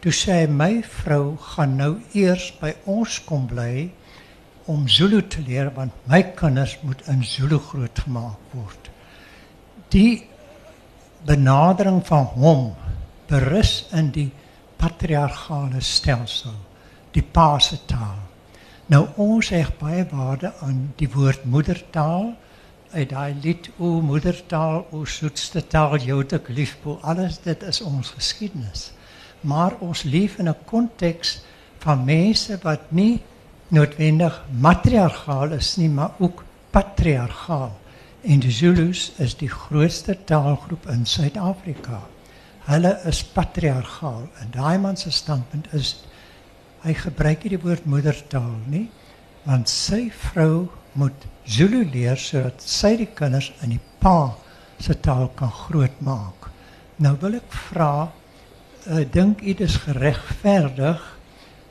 Toe 0.00 0.12
sê 0.12 0.32
hy 0.32 0.46
my 0.46 0.82
vrou 0.82 1.36
gaan 1.36 1.76
nou 1.76 2.00
eers 2.14 2.52
by 2.60 2.74
ons 2.86 3.24
kom 3.24 3.46
bly 3.46 3.92
om 4.70 4.86
Zulu 4.88 5.20
te 5.26 5.42
leer 5.42 5.72
want 5.74 5.92
my 6.10 6.22
kinders 6.38 6.76
moet 6.86 7.02
in 7.10 7.24
Zulu 7.26 7.58
grootgemaak 7.58 8.54
word. 8.54 8.90
Die 9.90 10.26
benadering 11.26 12.00
van 12.06 12.28
hom 12.38 12.70
berus 13.30 13.88
in 13.96 14.12
die 14.14 14.30
patriargale 14.80 15.82
stelsel, 15.84 16.54
die 17.12 17.22
paase 17.22 17.80
taal. 17.90 18.20
Nou 18.90 19.04
ons 19.22 19.50
heg 19.54 19.72
baie 19.78 20.06
waarde 20.10 20.52
aan 20.64 20.88
die 20.98 21.10
woord 21.10 21.44
moedertaal 21.44 22.32
uit 22.90 23.10
daai 23.12 23.34
lied 23.42 23.68
o 23.78 24.00
moedertaal 24.02 24.80
o 24.90 25.04
soetste 25.06 25.62
taal 25.70 25.98
jou 26.02 26.24
te 26.26 26.40
liefbo 26.48 26.98
alles 27.06 27.38
dit 27.44 27.62
is 27.62 27.78
ons 27.86 28.10
geskiedenis 28.16 28.90
maar 29.46 29.76
ons 29.78 30.02
leef 30.02 30.38
in 30.42 30.48
'n 30.48 30.64
konteks 30.66 31.38
van 31.78 32.04
mense 32.04 32.58
wat 32.62 32.90
nie 32.90 33.22
noodwendig 33.70 34.36
matriargaal 34.60 35.56
is 35.56 35.76
nie, 35.78 35.88
maar 35.88 36.16
ook 36.18 36.44
patriargaal. 36.70 37.72
En 38.22 38.40
die 38.42 38.52
Zulus 38.52 39.12
is 39.16 39.36
die 39.40 39.48
grootste 39.48 40.16
taalgroep 40.24 40.86
in 40.92 41.06
Suid-Afrika. 41.06 42.02
Hulle 42.68 42.92
is 43.08 43.22
patriargaal 43.24 44.26
en 44.42 44.52
daai 44.54 44.78
man 44.78 44.96
se 44.96 45.10
standpunt 45.10 45.70
is 45.74 45.96
Hy 46.80 46.94
gebruik 46.96 47.42
nie 47.44 47.52
die 47.52 47.60
woord 47.60 47.84
moedertaal 47.92 48.54
nie, 48.72 48.86
want 49.44 49.68
sy 49.68 50.06
vrou 50.30 50.70
moet 50.96 51.26
Zulu 51.44 51.82
leer 51.92 52.16
sodat 52.20 52.62
sy 52.64 52.94
die 53.02 53.08
kinders 53.18 53.50
in 53.64 53.74
die 53.74 53.82
pa 54.00 54.32
se 54.80 54.96
taal 55.04 55.28
kan 55.36 55.52
grootmaak. 55.52 56.48
Nou 57.04 57.12
wil 57.20 57.36
ek 57.36 57.52
vra, 57.68 58.08
uh, 58.08 59.02
dink 59.12 59.42
u 59.44 59.54
dis 59.58 59.76
geregverdig 59.84 61.02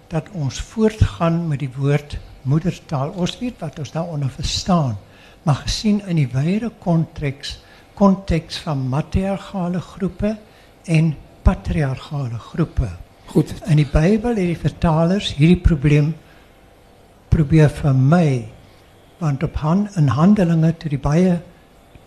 dat 0.10 0.30
ons 0.34 0.60
voortgaan 0.72 1.48
met 1.48 1.60
die 1.60 1.72
woord 1.78 2.17
moedertaal? 2.41 3.13
Ons 3.15 3.38
weet 3.39 3.60
wat 3.62 3.80
ons 3.80 3.91
daaronder 3.91 4.30
verstaan, 4.30 4.98
maar 5.43 5.62
gesien 5.65 6.02
in 6.08 6.19
die 6.19 6.30
wyeer 6.34 6.69
konteks 6.84 7.60
konteks 8.00 8.62
van 8.63 8.86
matriargale 8.88 9.82
groepe 9.84 10.38
en 10.88 11.15
patriargale 11.43 12.39
groepe. 12.39 12.88
Goed. 13.26 13.52
In 13.67 13.82
die 13.82 13.89
Bybel 13.91 14.38
het 14.38 14.48
die 14.54 14.58
vertalers 14.58 15.34
hierdie 15.36 15.60
probleem 15.60 16.13
probeer 17.30 17.69
vermy 17.69 18.48
want 19.19 19.43
op 19.43 19.58
han, 19.60 19.89
in 20.00 20.08
Handelinge 20.15 20.72
toe 20.80 20.89
die 20.93 21.02
baie 21.04 21.41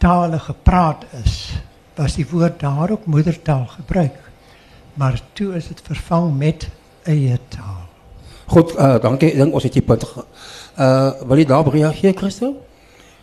tale 0.00 0.38
gepraat 0.40 1.04
is, 1.20 1.52
was 1.98 2.16
die 2.16 2.24
woord 2.30 2.62
daar 2.64 2.90
ook 2.90 3.04
moedertaal 3.06 3.66
gebruik. 3.76 4.16
Maar 4.96 5.20
toe 5.36 5.52
is 5.60 5.68
dit 5.68 5.82
vervang 5.92 6.32
met 6.38 6.70
eie 7.04 7.36
taal. 7.52 7.81
Goed, 8.52 8.74
uh, 8.76 8.98
dankie. 9.00 9.30
Ek 9.32 9.38
dink 9.40 9.54
ons 9.56 9.64
het 9.64 9.72
die 9.72 9.84
punt. 9.84 10.04
Uh, 10.12 11.12
wil 11.24 11.40
jy 11.40 11.46
daarop 11.48 11.72
reageer, 11.72 12.12
Christo? 12.18 12.50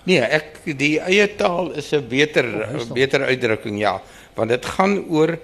Nee, 0.10 0.24
ek 0.26 0.64
die 0.80 0.96
eie 1.06 1.28
taal 1.38 1.70
is 1.78 1.92
'n 1.94 2.08
beter 2.10 2.48
oh, 2.66 2.86
beter 2.98 3.28
uitdrukking 3.30 3.78
ja, 3.78 4.00
want 4.34 4.50
dit 4.50 4.66
gaan 4.66 4.96
oor 5.10 5.36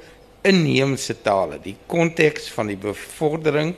inheemse 0.41 1.21
tale, 1.21 1.59
die 1.61 1.75
konteks 1.85 2.49
van 2.55 2.71
die 2.73 2.77
bevordering 2.77 3.75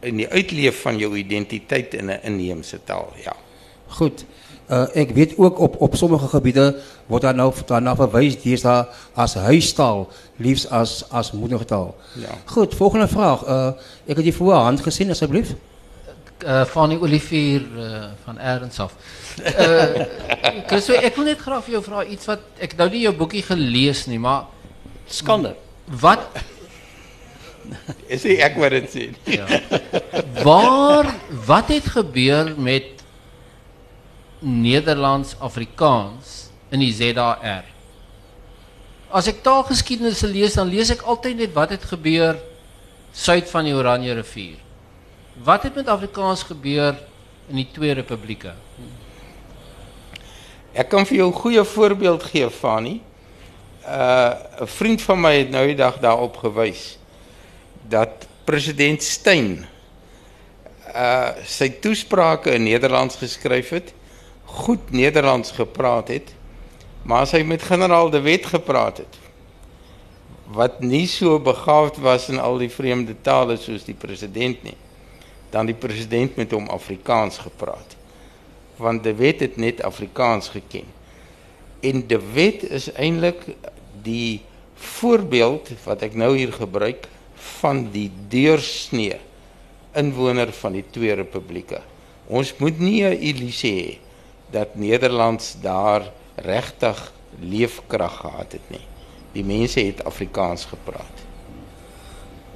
en 0.00 0.16
die 0.16 0.28
uitleef 0.28 0.80
van 0.86 0.96
jou 0.96 1.12
identiteit 1.16 1.94
in 2.00 2.08
'n 2.08 2.20
inheemse 2.22 2.80
taal, 2.84 3.12
ja. 3.24 3.36
Goed. 3.98 4.24
Uh, 4.72 4.86
ek 4.96 5.10
weet 5.12 5.34
ook 5.36 5.58
op 5.60 5.74
op 5.84 5.96
sommige 6.00 6.28
gebiede 6.32 6.70
word 7.06 7.22
daar 7.26 7.34
nou 7.36 7.50
daarna 7.66 7.92
verwys 7.98 8.38
deesdae 8.40 8.86
as 9.14 9.34
huistaal, 9.34 10.06
liefs 10.40 10.64
as 10.70 11.02
as 11.10 11.32
moedertaal. 11.36 11.90
Ja. 12.16 12.32
Goed, 12.44 12.74
volgende 12.74 13.08
vraag. 13.08 13.44
Uh, 13.44 13.66
ek 14.06 14.16
het 14.22 14.24
die 14.30 14.34
voor 14.34 14.54
hand 14.54 14.80
gesien 14.80 15.10
asseblief. 15.12 15.52
uh, 16.46 16.64
van 16.64 16.88
die 16.90 16.98
Olivier 17.00 17.62
uh, 17.76 18.04
van 18.24 18.38
Erns 18.38 18.78
af. 18.80 18.94
Uh, 19.42 20.04
Christo, 20.68 20.92
ek 20.92 21.16
wil 21.16 21.24
net 21.30 21.40
graag 21.40 21.62
vir 21.64 21.72
jou 21.78 21.82
vra 21.86 22.02
iets 22.04 22.26
wat 22.28 22.42
ek 22.60 22.74
nou 22.76 22.88
nie 22.92 23.00
jou 23.06 23.12
boekie 23.16 23.40
gelees 23.46 24.02
nie, 24.06 24.18
maar 24.20 24.44
Skande. 25.08 25.54
wat 26.00 26.20
Is 28.12 28.24
nie 28.28 28.36
ek 28.44 28.58
wat 28.60 28.74
dit 28.74 28.90
sê. 28.92 29.04
nie. 29.12 29.38
ja, 29.38 29.46
waar 30.44 31.08
wat 31.46 31.70
het 31.72 31.88
gebeur 31.94 32.52
met 32.58 33.01
Nederlands 34.42 35.36
Afrikaans 35.38 36.50
in 36.70 36.82
die 36.82 36.92
ZAR? 36.92 37.64
As 39.12 39.28
ek 39.28 39.42
taalgeskiedenis 39.44 40.22
lees, 40.26 40.56
dan 40.58 40.70
lees 40.72 40.90
ek 40.90 41.04
altyd 41.06 41.36
net 41.44 41.54
wat 41.54 41.74
het 41.74 41.84
gebeur 41.84 42.38
suid 43.12 43.48
van 43.50 43.68
die 43.68 43.74
Oranje 43.76 44.14
rivier. 44.16 44.58
Wat 45.44 45.62
het 45.68 45.76
met 45.76 45.88
Afrikaans 45.88 46.42
gebeur 46.48 46.96
in 47.48 47.60
die 47.60 47.68
twee 47.72 47.94
republieke? 47.94 48.54
Ek 50.72 50.88
kan 50.88 51.04
vir 51.04 51.16
jou 51.16 51.28
'n 51.28 51.40
goeie 51.40 51.64
voorbeeld 51.64 52.22
gee, 52.22 52.50
Fani. 52.50 53.00
Uh 53.84 54.34
'n 54.60 54.66
vriend 54.66 55.02
van 55.02 55.20
my 55.20 55.34
het 55.38 55.50
nou 55.50 55.66
die 55.66 55.76
dag 55.76 55.98
daarop 55.98 56.36
gewys 56.36 56.98
dat 57.88 58.26
president 58.44 59.02
Steyn 59.02 59.66
uh 60.94 61.30
sy 61.44 61.68
toesprake 61.68 62.50
in 62.50 62.62
Nederlands 62.62 63.16
geskryf 63.16 63.68
het, 63.68 63.92
goed 64.52 64.90
Nederlands 64.90 65.50
gepraat 65.56 66.08
het, 66.12 66.34
maar 67.02 67.24
as 67.26 67.32
hy 67.32 67.42
met 67.46 67.64
generaal 67.64 68.10
De 68.12 68.20
Wet 68.20 68.46
gepraat 68.46 69.02
het 69.02 69.18
wat 70.52 70.82
nie 70.84 71.06
so 71.08 71.38
begaafd 71.40 71.96
was 72.04 72.28
in 72.28 72.36
al 72.38 72.58
die 72.60 72.68
vreemde 72.68 73.14
tale 73.24 73.56
soos 73.56 73.86
die 73.86 73.96
president 73.96 74.60
nie, 74.66 74.76
dan 75.50 75.66
die 75.66 75.76
president 75.78 76.36
met 76.36 76.52
hom 76.52 76.68
Afrikaans 76.68 77.38
gepraat 77.40 77.96
want 78.82 79.04
De 79.04 79.14
Wet 79.14 79.40
het 79.40 79.56
net 79.56 79.82
Afrikaans 79.82 80.48
geken. 80.48 80.84
En 81.80 82.06
De 82.06 82.20
Wet 82.32 82.62
is 82.62 82.92
eintlik 82.92 83.44
die 84.02 84.42
voorbeeld 84.74 85.70
wat 85.84 86.02
ek 86.02 86.14
nou 86.18 86.32
hier 86.36 86.52
gebruik 86.52 87.06
van 87.60 87.84
die 87.94 88.10
deursnee 88.28 89.20
inwoner 89.94 90.52
van 90.56 90.78
die 90.78 90.84
twee 90.90 91.14
republieke. 91.14 91.82
Ons 92.26 92.54
moet 92.58 92.78
nie 92.78 93.04
'n 93.04 93.20
illusie 93.20 93.74
hê 93.82 93.92
dat 94.52 94.74
Nederlands 94.74 95.54
daar 95.60 96.02
regtig 96.34 97.12
leefkrag 97.40 98.16
gehad 98.16 98.52
het 98.52 98.66
nie. 98.66 98.84
Die 99.32 99.44
mense 99.44 99.80
het 99.80 100.04
Afrikaans 100.04 100.64
gepraat. 100.64 101.24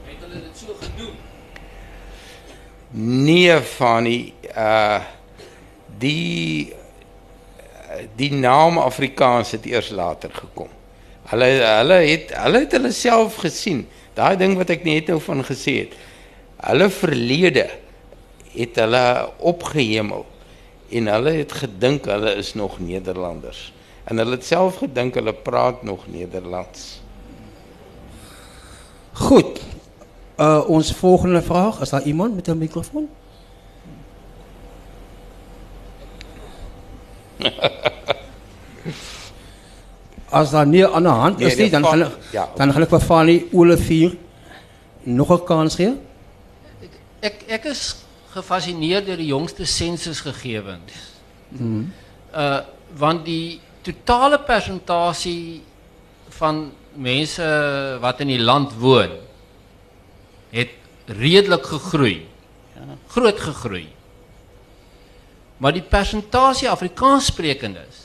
Het 0.04 0.20
hulle 0.20 0.40
dit 0.42 0.58
so 0.58 0.76
gedoen? 0.80 1.14
Nee, 3.24 3.60
Fanny, 3.60 4.32
uh 4.56 5.00
die 5.98 6.74
die 8.16 8.32
naam 8.32 8.76
Afrikaans 8.78 9.54
het 9.56 9.64
eers 9.64 9.88
later 9.88 10.30
gekom. 10.34 10.68
Hulle 11.30 11.46
hulle 11.64 12.00
het 12.04 12.34
hulle 12.36 12.60
het 12.66 12.76
hulle 12.76 12.92
self 12.92 13.38
gesien. 13.40 13.86
Daai 14.14 14.36
ding 14.36 14.56
wat 14.60 14.70
ek 14.74 14.84
net 14.84 15.08
nou 15.08 15.16
van 15.24 15.40
gesê 15.44 15.78
het. 15.86 15.96
Hulle 16.60 16.90
verlede 16.92 17.70
het 18.52 18.76
hulle 18.80 19.04
opgehemel 19.38 20.26
en 20.90 21.06
hulle 21.06 21.30
het 21.30 21.52
gedink 21.52 22.04
hulle 22.04 22.34
is 22.34 22.54
nog 22.54 22.78
Nederlanders. 22.80 23.72
En 24.04 24.16
hulle 24.16 24.30
het 24.30 24.44
self 24.44 24.76
gedink 24.76 25.14
hulle 25.14 25.32
praat 25.34 25.82
nog 25.82 26.06
Nederlands. 26.06 27.00
Goed. 29.12 29.60
Uh, 30.38 30.64
ons 30.68 30.92
volgende 30.92 31.42
vraag. 31.42 31.80
Is 31.80 31.88
daar 31.88 32.02
iemand 32.02 32.34
met 32.34 32.46
een 32.48 32.58
microfoon? 32.58 33.08
Als 40.28 40.50
daar 40.50 40.66
niet 40.66 40.84
aan 40.84 41.02
de 41.02 41.08
hand 41.08 41.38
Nee, 41.38 41.46
is, 41.48 41.56
nie, 41.56 41.64
de 41.64 41.70
dan, 41.80 41.84
gaan, 41.84 42.00
ik- 42.00 42.16
ja. 42.32 42.48
dan 42.56 42.72
gaan 42.72 42.82
ik 42.82 42.88
voor 42.88 43.00
Fanny 43.00 43.44
Olivier 43.52 44.16
nog 45.02 45.28
een 45.28 45.44
kans 45.44 45.74
geven. 45.74 46.00
Ek 47.20 47.34
ek 47.46 47.64
is 47.64 47.96
gefassineer 48.36 49.04
deur 49.04 49.20
die 49.20 49.32
jongste 49.32 49.66
sensusgegewens. 49.68 51.04
Mm. 51.48 51.92
Uh 52.32 52.58
want 52.96 53.24
die 53.26 53.60
totale 53.82 54.38
persentasie 54.46 55.60
van 56.38 56.70
mense 56.94 57.46
wat 58.00 58.20
in 58.22 58.30
die 58.30 58.40
land 58.40 58.76
woon 58.78 59.10
het 60.54 60.70
redelik 61.06 61.66
gegroei. 61.66 62.26
Groot 63.12 63.40
gegroei. 63.40 63.88
Maar 65.58 65.74
die 65.76 65.82
persentasie 65.82 66.70
Afrikaanssprekendes 66.70 68.02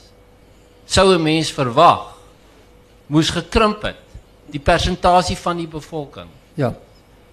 sou 0.84 1.14
'n 1.14 1.22
mens 1.22 1.52
verwag 1.52 2.18
moes 3.06 3.30
gekrimp 3.30 3.82
het. 3.82 4.00
Die 4.50 4.60
persentasie 4.60 5.36
van 5.36 5.56
die 5.56 5.68
bevolking. 5.68 6.28
Ja. 6.54 6.74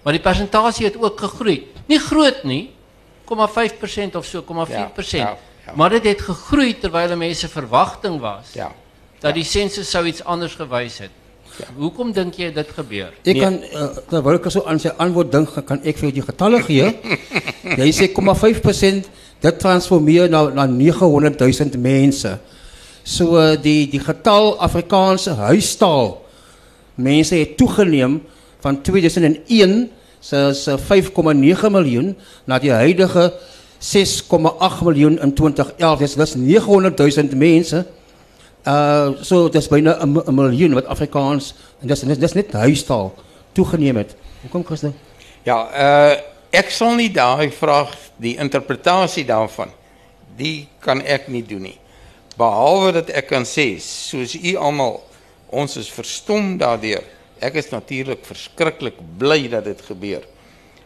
Maar 0.02 0.12
die 0.12 0.22
persentasie 0.22 0.86
het 0.86 0.96
ook 0.96 1.20
gegroei. 1.20 1.68
Nie 1.86 1.98
groot 1.98 2.44
nie, 2.44 2.70
0,5% 3.30 4.16
of 4.16 4.24
so, 4.24 4.42
0,4%. 4.42 4.68
Ja, 5.10 5.18
ja, 5.18 5.36
ja. 5.66 5.72
Maar 5.74 5.90
dit 5.90 6.04
het 6.04 6.20
gegroei 6.20 6.78
terwyl 6.78 7.16
mense 7.16 7.48
verwagting 7.48 8.20
was 8.20 8.46
Ja. 8.52 8.72
dat 9.18 9.34
die 9.34 9.44
sensus 9.44 9.90
sou 9.90 10.06
iets 10.06 10.24
anders 10.24 10.54
gewys 10.54 10.98
het. 10.98 11.10
Hoekom 11.76 12.12
dink 12.12 12.34
jy 12.34 12.52
dit 12.52 12.68
gebeur? 12.74 13.12
Ik 13.22 13.34
Nee. 13.36 13.42
kan, 13.42 13.52
uh, 13.72 13.86
terwijl 14.08 14.36
ik 14.36 14.50
zo 14.50 14.62
aan 14.64 14.80
zijn 14.80 14.96
antwoord 14.96 15.32
denk, 15.32 15.48
kan 15.64 15.78
ik 15.82 15.98
voor 15.98 16.12
die 16.12 16.22
getallen 16.22 16.62
geven. 16.64 16.94
Jij 17.76 17.92
zegt 17.92 18.12
0,5% 18.12 19.08
dat 19.38 19.58
transformeert 19.58 20.30
naar, 20.30 20.52
naar 20.54 20.68
900.000 21.74 21.78
mensen. 21.78 22.40
So 23.02 23.38
uh, 23.38 23.62
die, 23.62 23.88
die 23.88 24.00
getal 24.00 24.58
Afrikaanse 24.58 25.30
huistaal 25.30 26.24
mensen 26.94 27.38
het 27.38 27.56
toegeneem 27.56 28.22
van 28.60 28.80
2001 28.82 29.90
se 30.20 30.52
se 30.54 30.78
5,9 30.78 31.70
miljoen 31.70 32.16
naar 32.44 32.60
die 32.60 32.70
huidige 32.72 33.32
6,8 33.80 34.82
miljoen 34.82 35.18
in 35.20 35.34
2011. 35.34 35.98
Dus 35.98 36.14
dat 36.14 36.26
is 36.28 36.34
900.000 37.30 37.36
mensen. 37.36 37.86
Uh 38.66 39.08
so 39.20 39.48
dis 39.48 39.68
byna 39.68 39.96
'n 40.04 40.12
mi- 40.12 40.22
'n 40.26 40.34
miljoen 40.34 40.72
wat 40.74 40.86
Afrikaans 40.86 41.54
en 41.80 41.86
dis 41.88 42.00
dis, 42.00 42.18
dis 42.18 42.32
net 42.32 42.52
huistaal 42.52 43.14
toegeneem 43.52 43.96
het. 43.96 44.14
Hoekom 44.40 44.64
Christen? 44.64 44.94
Ja, 45.42 45.68
uh 46.12 46.16
ek 46.50 46.70
sal 46.70 46.94
nie 46.94 47.10
daai 47.10 47.50
vraag 47.50 47.94
die 48.16 48.36
interpretasie 48.36 49.24
daarvan 49.24 49.68
die 50.36 50.68
kan 50.78 51.00
ek 51.02 51.28
nie 51.28 51.42
doen 51.46 51.62
nie. 51.62 51.78
Behalwe 52.36 52.92
dat 52.92 53.08
ek 53.10 53.26
kan 53.26 53.44
sê 53.44 53.78
soos 53.78 54.34
u 54.34 54.56
almal 54.56 55.00
ons 55.50 55.76
is 55.76 55.90
verstom 55.90 56.56
daardeur. 56.58 57.02
Ek 57.40 57.56
is 57.56 57.70
natuurlik 57.72 58.26
verskriklik 58.28 58.98
bly 59.18 59.48
dat 59.48 59.64
dit 59.64 59.80
gebeur. 59.88 60.26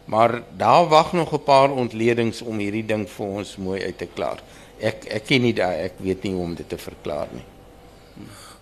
Maar 0.07 0.43
daar 0.57 0.89
wag 0.89 1.13
nog 1.13 1.33
'n 1.33 1.43
paar 1.43 1.71
ontledings 1.71 2.43
om 2.43 2.59
hierdie 2.59 2.87
ding 2.87 3.09
vir 3.09 3.27
ons 3.27 3.57
mooi 3.57 3.83
uit 3.83 3.99
te 3.99 4.07
klaar. 4.07 4.39
Ek 4.81 5.05
ek 5.11 5.27
ken 5.27 5.43
nie 5.43 5.53
daai 5.53 5.85
ek 5.85 5.93
weet 5.99 6.23
nie 6.23 6.33
hoe 6.33 6.43
om 6.43 6.55
dit 6.55 6.69
te 6.69 6.79
verklaar 6.79 7.27
nie. 7.33 7.45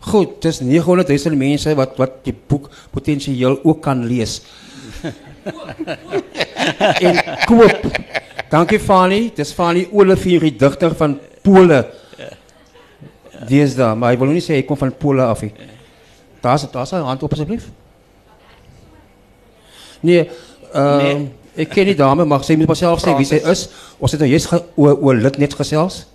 Goed, 0.00 0.42
dis 0.42 0.60
900 0.60 1.08
000 1.08 1.36
mense 1.36 1.74
wat 1.74 1.96
wat 1.96 2.24
die 2.24 2.34
boek 2.34 2.70
potensieel 2.90 3.60
ook 3.62 3.82
kan 3.82 4.06
lees. 4.06 4.42
en 7.06 7.20
koop. 7.46 7.86
Dankie 8.50 8.78
Fanny, 8.78 9.32
dis 9.34 9.52
Fanny 9.52 9.88
Olivier, 9.92 10.40
die 10.40 10.56
digter 10.56 10.94
van 10.94 11.20
Pole. 11.42 11.86
Dis 13.48 13.74
daar, 13.74 13.96
maar 13.96 14.12
hy 14.12 14.18
wil 14.18 14.34
nie 14.34 14.42
sê 14.42 14.54
hy 14.54 14.66
kom 14.66 14.76
van 14.76 14.92
Pole 14.92 15.22
af 15.22 15.42
nie. 15.42 15.52
Daar's 16.40 16.70
daar's 16.70 16.92
'n 16.92 17.06
hand 17.06 17.22
op 17.22 17.32
asseblief. 17.32 17.70
Nee, 20.02 20.26
ehm 20.72 20.82
uh, 20.82 21.02
nee. 21.02 21.30
ek 21.62 21.74
ken 21.74 21.90
die 21.90 21.98
dame, 21.98 22.24
maar 22.24 22.42
sy 22.44 22.56
moet 22.56 22.70
myself 22.70 23.02
sê 23.04 23.12
wie 23.18 23.28
sy 23.28 23.38
is. 23.50 23.66
Ons 24.02 24.14
het 24.14 24.22
nou 24.24 24.30
jous 24.30 24.46
oor 24.50 24.96
oor 24.96 25.18
lid 25.20 25.36
net 25.38 25.54
gesels. 25.54 26.06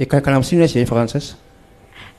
Ek 0.00 0.10
kan 0.10 0.22
kan 0.24 0.36
hom 0.36 0.44
sien 0.46 0.60
as 0.64 0.74
jy 0.76 0.82
Fransis. 0.88 1.34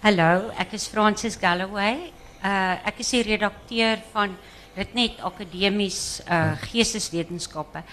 Hallo, 0.02 0.50
ek 0.58 0.72
is 0.78 0.88
Francis 0.90 1.36
Galloway. 1.38 2.10
Uh 2.42 2.78
ek 2.90 3.04
is 3.04 3.12
die 3.14 3.22
redakteur 3.28 4.02
van 4.14 4.34
dit 4.78 4.96
net 4.98 5.20
akademies 5.28 6.00
uh 6.26 6.56
geesteswetenskappe. 6.64 7.84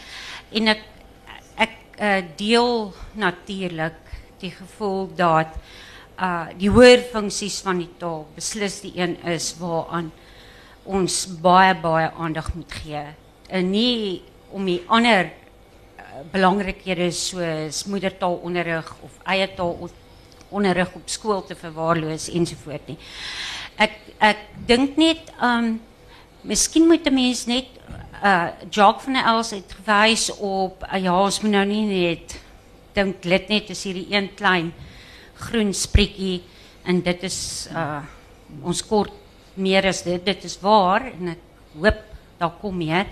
En 0.57 0.73
ek 0.73 0.87
ek 1.67 1.77
uh, 1.99 2.23
deel 2.39 2.95
natuurlik 3.19 3.99
die 4.41 4.55
gevoel 4.55 5.11
dat 5.19 5.53
uh 6.17 6.47
die 6.57 6.71
hoër 6.73 7.05
funksies 7.13 7.61
van 7.67 7.83
die 7.83 7.91
taal 8.01 8.25
beslis 8.39 8.81
die 8.87 8.95
een 8.97 9.19
is 9.29 9.51
waaraan 9.61 10.09
ons 10.89 11.15
baie 11.43 11.75
baie 11.83 12.09
aandag 12.17 12.55
moet 12.57 12.73
gee. 12.81 13.05
En 13.49 13.71
nie 13.71 14.23
om 14.55 14.65
die 14.65 14.81
ander 14.89 15.29
uh, 15.29 16.23
belangrikhede 16.33 17.11
soos 17.13 17.85
moedertaalonderrig 17.91 18.89
of 19.05 19.19
eie 19.29 19.49
taalonderrig 19.59 20.95
op 20.97 21.13
skool 21.13 21.45
te 21.45 21.57
verwaarloos 21.59 22.31
ensovoort 22.33 22.89
nie. 22.89 22.99
Ek 23.77 24.01
ek 24.19 24.41
dink 24.67 24.97
net 24.99 25.29
um 25.45 25.77
miskien 26.43 26.89
moet 26.89 27.07
'n 27.07 27.15
mens 27.15 27.47
net 27.47 27.69
uh 28.25 28.49
Jacques 28.71 29.05
van 29.05 29.15
der 29.15 29.27
Els 29.27 29.51
het 29.51 29.77
gewys 29.85 30.31
op 30.41 30.83
uh, 30.83 31.03
ja, 31.03 31.15
ons 31.15 31.41
moet 31.41 31.53
nou 31.53 31.65
nie 31.67 31.85
net 31.87 32.41
dink 32.95 33.23
dit 33.23 33.49
net 33.49 33.71
is 33.71 33.85
hierdie 33.85 34.09
een 34.11 34.35
klein 34.35 34.73
groen 35.35 35.75
sprietjie 35.75 36.43
en 36.85 37.03
dit 37.03 37.23
is 37.23 37.69
uh 37.73 38.03
ons 38.65 38.81
kort 38.83 39.13
meer 39.59 39.87
as 39.87 40.03
dit 40.03 40.25
dit 40.25 40.45
is 40.45 40.59
waar 40.63 41.11
en 41.13 41.35
ek 41.35 41.43
hoop 41.79 42.05
daar 42.39 42.55
kom 42.61 42.77
meer. 42.79 43.07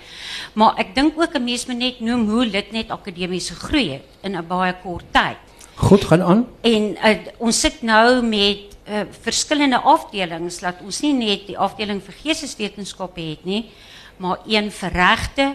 Maar 0.55 0.79
ek 0.79 0.95
dink 0.95 1.19
ook 1.19 1.35
'n 1.35 1.45
mens 1.45 1.67
moet 1.67 1.79
net 1.79 2.01
noem 2.01 2.29
hoe 2.31 2.51
dit 2.51 2.73
net 2.73 2.91
akademies 2.91 3.51
gegroei 3.51 3.91
het 3.91 4.07
in 4.23 4.37
'n 4.37 4.47
baie 4.47 4.75
kort 4.83 5.05
tyd. 5.13 5.37
Goed 5.77 6.05
gaan 6.05 6.23
aan. 6.23 6.47
En 6.61 6.97
uh, 6.97 7.19
ons 7.39 7.61
sit 7.61 7.83
nou 7.83 8.23
met 8.23 8.77
uh, 8.89 9.05
verskillende 9.21 9.79
afdelings 9.79 10.61
laat 10.61 10.81
ons 10.81 11.01
nie 11.01 11.13
net 11.13 11.47
die 11.47 11.59
afdeling 11.59 12.03
vir 12.03 12.15
geesteswetenskappe 12.23 13.21
het 13.21 13.45
nie, 13.45 13.71
maar 14.17 14.39
een 14.47 14.71
vir 14.71 14.93
regte, 14.93 15.55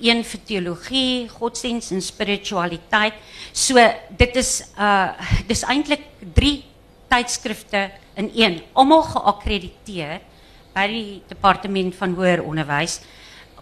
een 0.00 0.24
vir 0.24 0.40
teologie, 0.44 1.28
godsdienst 1.28 1.90
en 1.90 2.02
spiritualiteit. 2.02 3.14
So 3.52 3.74
dit 4.16 4.36
is 4.36 4.62
uh 4.78 5.10
dis 5.46 5.62
eintlik 5.62 6.00
3 6.34 6.64
tydskrifte 7.08 7.90
in 8.14 8.30
een, 8.34 8.62
almal 8.72 9.02
geakkrediteer 9.02 10.20
by 10.78 10.86
die 10.90 11.22
departement 11.26 11.96
van 11.98 12.14
hoër 12.14 12.44
onderwys. 12.46 13.00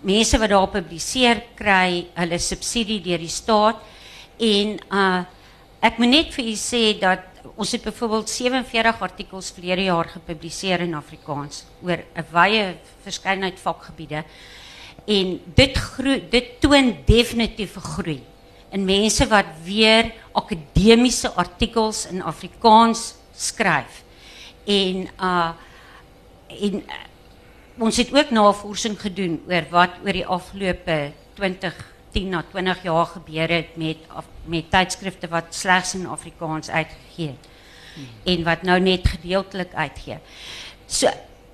Mense 0.05 0.39
wat 0.41 0.53
daar 0.53 0.69
publiseer 0.69 1.41
kry 1.57 2.05
hulle 2.19 2.39
subsidie 2.43 3.01
deur 3.05 3.23
die 3.23 3.33
staat 3.33 3.81
en 4.43 4.77
uh 4.91 5.25
moet 6.01 6.11
net 6.11 6.33
vir 6.35 6.49
u 6.51 6.55
sê 6.59 6.81
dat 6.99 7.45
ons 7.55 7.71
het 7.71 7.85
bijvoorbeeld 7.85 8.29
47 8.29 9.03
artikels 9.07 9.53
verlede 9.55 9.85
jaar 9.87 10.09
gepubliseerd 10.11 10.83
in 10.83 10.97
Afrikaans 10.99 11.63
oor 11.83 12.03
'n 12.03 12.27
wye 12.33 12.75
verskeidenheid 13.05 13.59
vakgebiede. 13.61 14.25
En 15.07 15.41
dit 15.55 15.77
groei, 15.77 16.27
dit 16.29 16.61
toon 16.61 16.97
definitief 17.07 17.77
groei 17.77 18.21
in 18.73 18.85
mense 18.85 19.29
wat 19.29 19.47
weer 19.65 20.13
akademiese 20.33 21.31
artikels 21.37 22.07
in 22.11 22.23
Afrikaans 22.23 23.15
skryf. 23.33 24.03
En 24.67 25.09
uh 25.21 25.53
en 26.49 26.83
ons 27.79 27.97
het 27.97 28.13
ook 28.15 28.31
navorsing 28.31 28.97
gedoen 29.01 29.41
oor 29.49 29.67
wat 29.71 30.01
oor 30.05 30.17
die 30.17 30.27
afgelope 30.27 30.97
20 31.37 31.77
10 32.17 32.31
na 32.33 32.41
20 32.53 32.83
jaar 32.87 33.07
gebeur 33.13 33.53
het 33.53 33.77
met 33.77 33.97
met 34.49 34.71
tydskrifte 34.71 35.29
wat 35.29 35.53
slegs 35.55 35.95
in 35.99 36.07
Afrikaans 36.07 36.71
uitgegee 36.71 37.35
het 37.35 37.53
en 38.25 38.45
wat 38.45 38.63
nou 38.63 38.79
net 38.81 39.09
gedeeltelik 39.09 39.75
uitgee. 39.75 40.19
So 40.87 41.11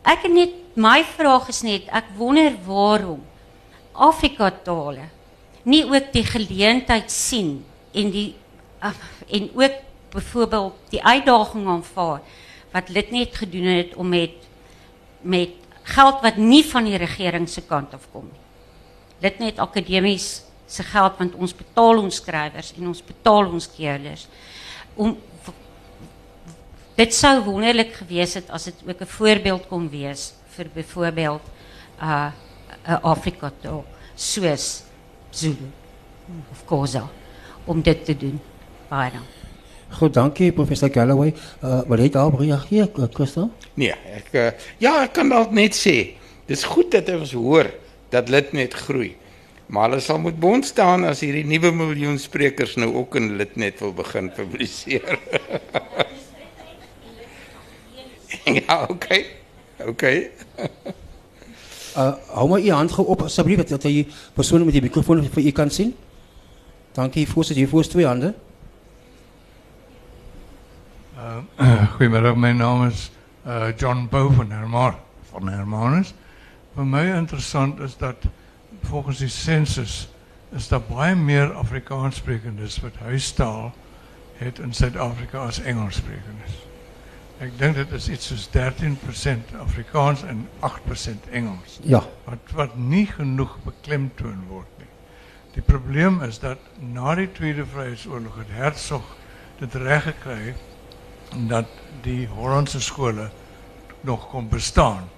ek 0.06 0.26
net 0.30 0.54
my 0.74 1.02
vraag 1.16 1.48
is 1.52 1.62
net 1.66 1.90
ek 1.90 2.14
wonder 2.18 2.54
waarom 2.66 3.22
Afrika 3.92 4.50
tale 4.64 5.08
nie 5.62 5.84
ook 5.86 6.12
die 6.14 6.24
geleentheid 6.26 7.10
sien 7.10 7.64
en 7.94 8.10
die 8.10 8.34
en 8.82 9.50
ook 9.54 9.74
byvoorbeeld 10.12 10.94
die 10.94 11.02
uitdaging 11.02 11.66
aanvaar 11.66 12.22
wat 12.72 12.88
lid 12.88 13.10
net 13.10 13.36
gedoen 13.36 13.68
het 13.78 13.94
om 13.94 14.08
met 14.08 14.48
met 15.22 15.61
geld 15.92 16.22
wat 16.24 16.38
nie 16.40 16.62
van 16.64 16.86
die 16.88 16.98
regering 17.00 17.48
se 17.48 17.62
kant 17.66 17.94
af 17.94 18.06
kom. 18.12 18.28
Dit 19.22 19.38
net 19.38 19.60
akademies 19.62 20.42
se 20.66 20.84
geld 20.88 21.18
want 21.20 21.34
ons 21.34 21.54
betaal 21.56 22.00
ons 22.00 22.20
skrywers 22.22 22.72
en 22.78 22.88
ons 22.92 23.04
betaal 23.04 23.50
ons 23.52 23.68
keerders. 23.76 24.26
Om 24.96 25.16
dit 26.96 27.14
sou 27.14 27.34
wonderlik 27.46 27.94
gewees 28.02 28.36
het 28.38 28.50
as 28.50 28.68
dit 28.70 28.82
ook 28.88 29.00
'n 29.00 29.14
voorbeeld 29.18 29.68
kon 29.68 29.88
wees 29.90 30.32
vir 30.56 30.68
byvoorbeeld 30.74 31.42
uh 32.00 32.32
Afrika 33.02 33.52
taal 33.62 33.84
soos 34.14 34.82
Zulu 35.30 35.70
of 36.50 36.64
Khoza 36.66 37.08
om 37.64 37.82
dit 37.82 38.04
te 38.04 38.16
doen. 38.16 38.40
Baie 38.88 39.10
dankie. 39.10 39.41
Goed, 39.92 40.14
dankie 40.14 40.52
professor 40.52 40.90
Galloway. 40.92 41.34
Uh 41.60 41.82
wil 41.88 42.00
jy 42.00 42.08
daarop 42.12 42.38
reageer, 42.40 42.88
Christo? 43.12 43.50
Nee, 43.74 43.94
ek 44.16 44.30
uh, 44.32 44.50
ja, 44.80 45.02
ek 45.04 45.12
kan 45.18 45.28
dalk 45.32 45.52
net 45.52 45.76
sê, 45.76 46.14
dis 46.48 46.64
goed 46.64 46.92
dat 46.94 47.10
ons 47.12 47.34
hoor 47.36 47.68
dat 48.12 48.32
lid 48.32 48.52
net 48.56 48.74
groei. 48.86 49.12
Maar 49.72 49.88
hulle 49.88 50.02
sal 50.04 50.18
moet 50.20 50.36
bond 50.40 50.66
staan 50.68 51.06
as 51.08 51.22
hierdie 51.24 51.46
nuwe 51.48 51.70
miljoen 51.72 52.18
sprekers 52.20 52.74
nou 52.80 52.90
ook 53.00 53.16
in 53.20 53.36
Litnet 53.38 53.80
wil 53.80 53.94
begin 53.96 54.28
publiseer. 54.36 55.16
ja, 58.60 58.82
okay. 58.88 59.24
Okay. 59.80 60.30
uh 62.00 62.12
hou 62.36 62.48
maar 62.48 62.60
u 62.60 62.70
hand 62.70 62.92
gou 62.92 63.06
op 63.12 63.24
asseblief 63.28 63.64
dat 63.68 63.84
jy 63.88 64.06
persoon 64.36 64.64
met 64.64 64.76
die 64.76 64.84
mikrofoon 64.84 65.24
vir 65.24 65.48
u 65.48 65.52
kan 65.56 65.70
sien. 65.70 65.94
Dankie, 66.92 67.24
voorsitter, 67.28 67.64
jy 67.64 67.68
voor 67.70 67.88
twee 67.88 68.06
hande. 68.06 68.34
Uh 71.22 71.42
goeiemôre, 71.94 72.34
my 72.34 72.50
naam 72.52 72.88
is 72.88 73.10
uh 73.46 73.70
John 73.78 74.08
Bowen, 74.10 74.50
Herman 74.50 74.96
van 75.30 75.48
Hermanus. 75.48 76.14
Vir 76.74 76.86
my 76.88 77.02
interessant 77.14 77.78
is 77.80 77.94
dat 77.96 78.24
volgens 78.88 79.20
die 79.22 79.28
census 79.30 80.08
is 80.50 80.66
daar 80.68 80.82
baie 80.88 81.14
meer 81.14 81.52
Afrikaanssprekendes 81.54 82.80
wat 82.82 82.98
huistaal 83.04 83.70
het 84.40 84.58
in 84.58 84.74
Suid-Afrika 84.74 85.44
as 85.46 85.60
Engelssprekendes. 85.60 86.58
Ek 87.38 87.54
dink 87.58 87.78
dit 87.78 87.94
is 87.94 88.08
iets 88.08 88.32
soos 88.32 88.48
13% 88.56 89.54
Afrikaans 89.62 90.24
en 90.26 90.42
8% 90.66 91.30
Engels. 91.30 91.78
Ja. 91.86 92.02
Wat 92.26 92.56
wat 92.58 92.74
nie 92.76 93.06
genoeg 93.06 93.54
beklemtoon 93.62 94.42
word 94.50 94.82
nie. 94.82 94.90
Die 95.54 95.62
probleem 95.62 96.18
is 96.26 96.42
dat 96.42 96.58
na 96.80 97.14
die 97.14 97.30
Tweede 97.30 97.66
Vryheidsoorlog 97.66 98.42
het 98.42 98.54
Hertzog 98.58 99.06
dit 99.62 99.80
reg 99.86 100.10
gekry 100.10 100.54
dat 101.36 101.66
die 102.00 102.26
Hollandse 102.26 102.80
skole 102.80 103.30
nog 104.00 104.28
kon 104.28 104.48
bestaan. 104.48 105.08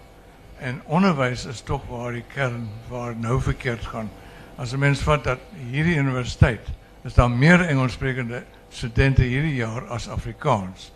En 0.59 0.81
onderwijs 0.85 1.45
is 1.45 1.61
toch 1.61 1.83
waar 1.89 2.13
die 2.13 2.25
kern 2.35 2.69
waar 2.89 3.17
nou 3.17 3.41
verkeerd 3.41 3.87
gaan. 3.87 4.11
Als 4.57 4.73
een 4.73 4.79
mens 4.79 5.01
vat 5.01 5.25
dat 5.25 5.39
hierdie 5.71 5.97
universiteit 5.97 6.69
is 7.03 7.15
daar 7.15 7.31
meer 7.31 7.61
Engels 7.61 7.93
sprekende 7.93 8.45
studenten 8.69 9.25
hierdie 9.25 9.55
jaar 9.55 9.87
als 9.87 10.09
Afrikaans. 10.09 10.93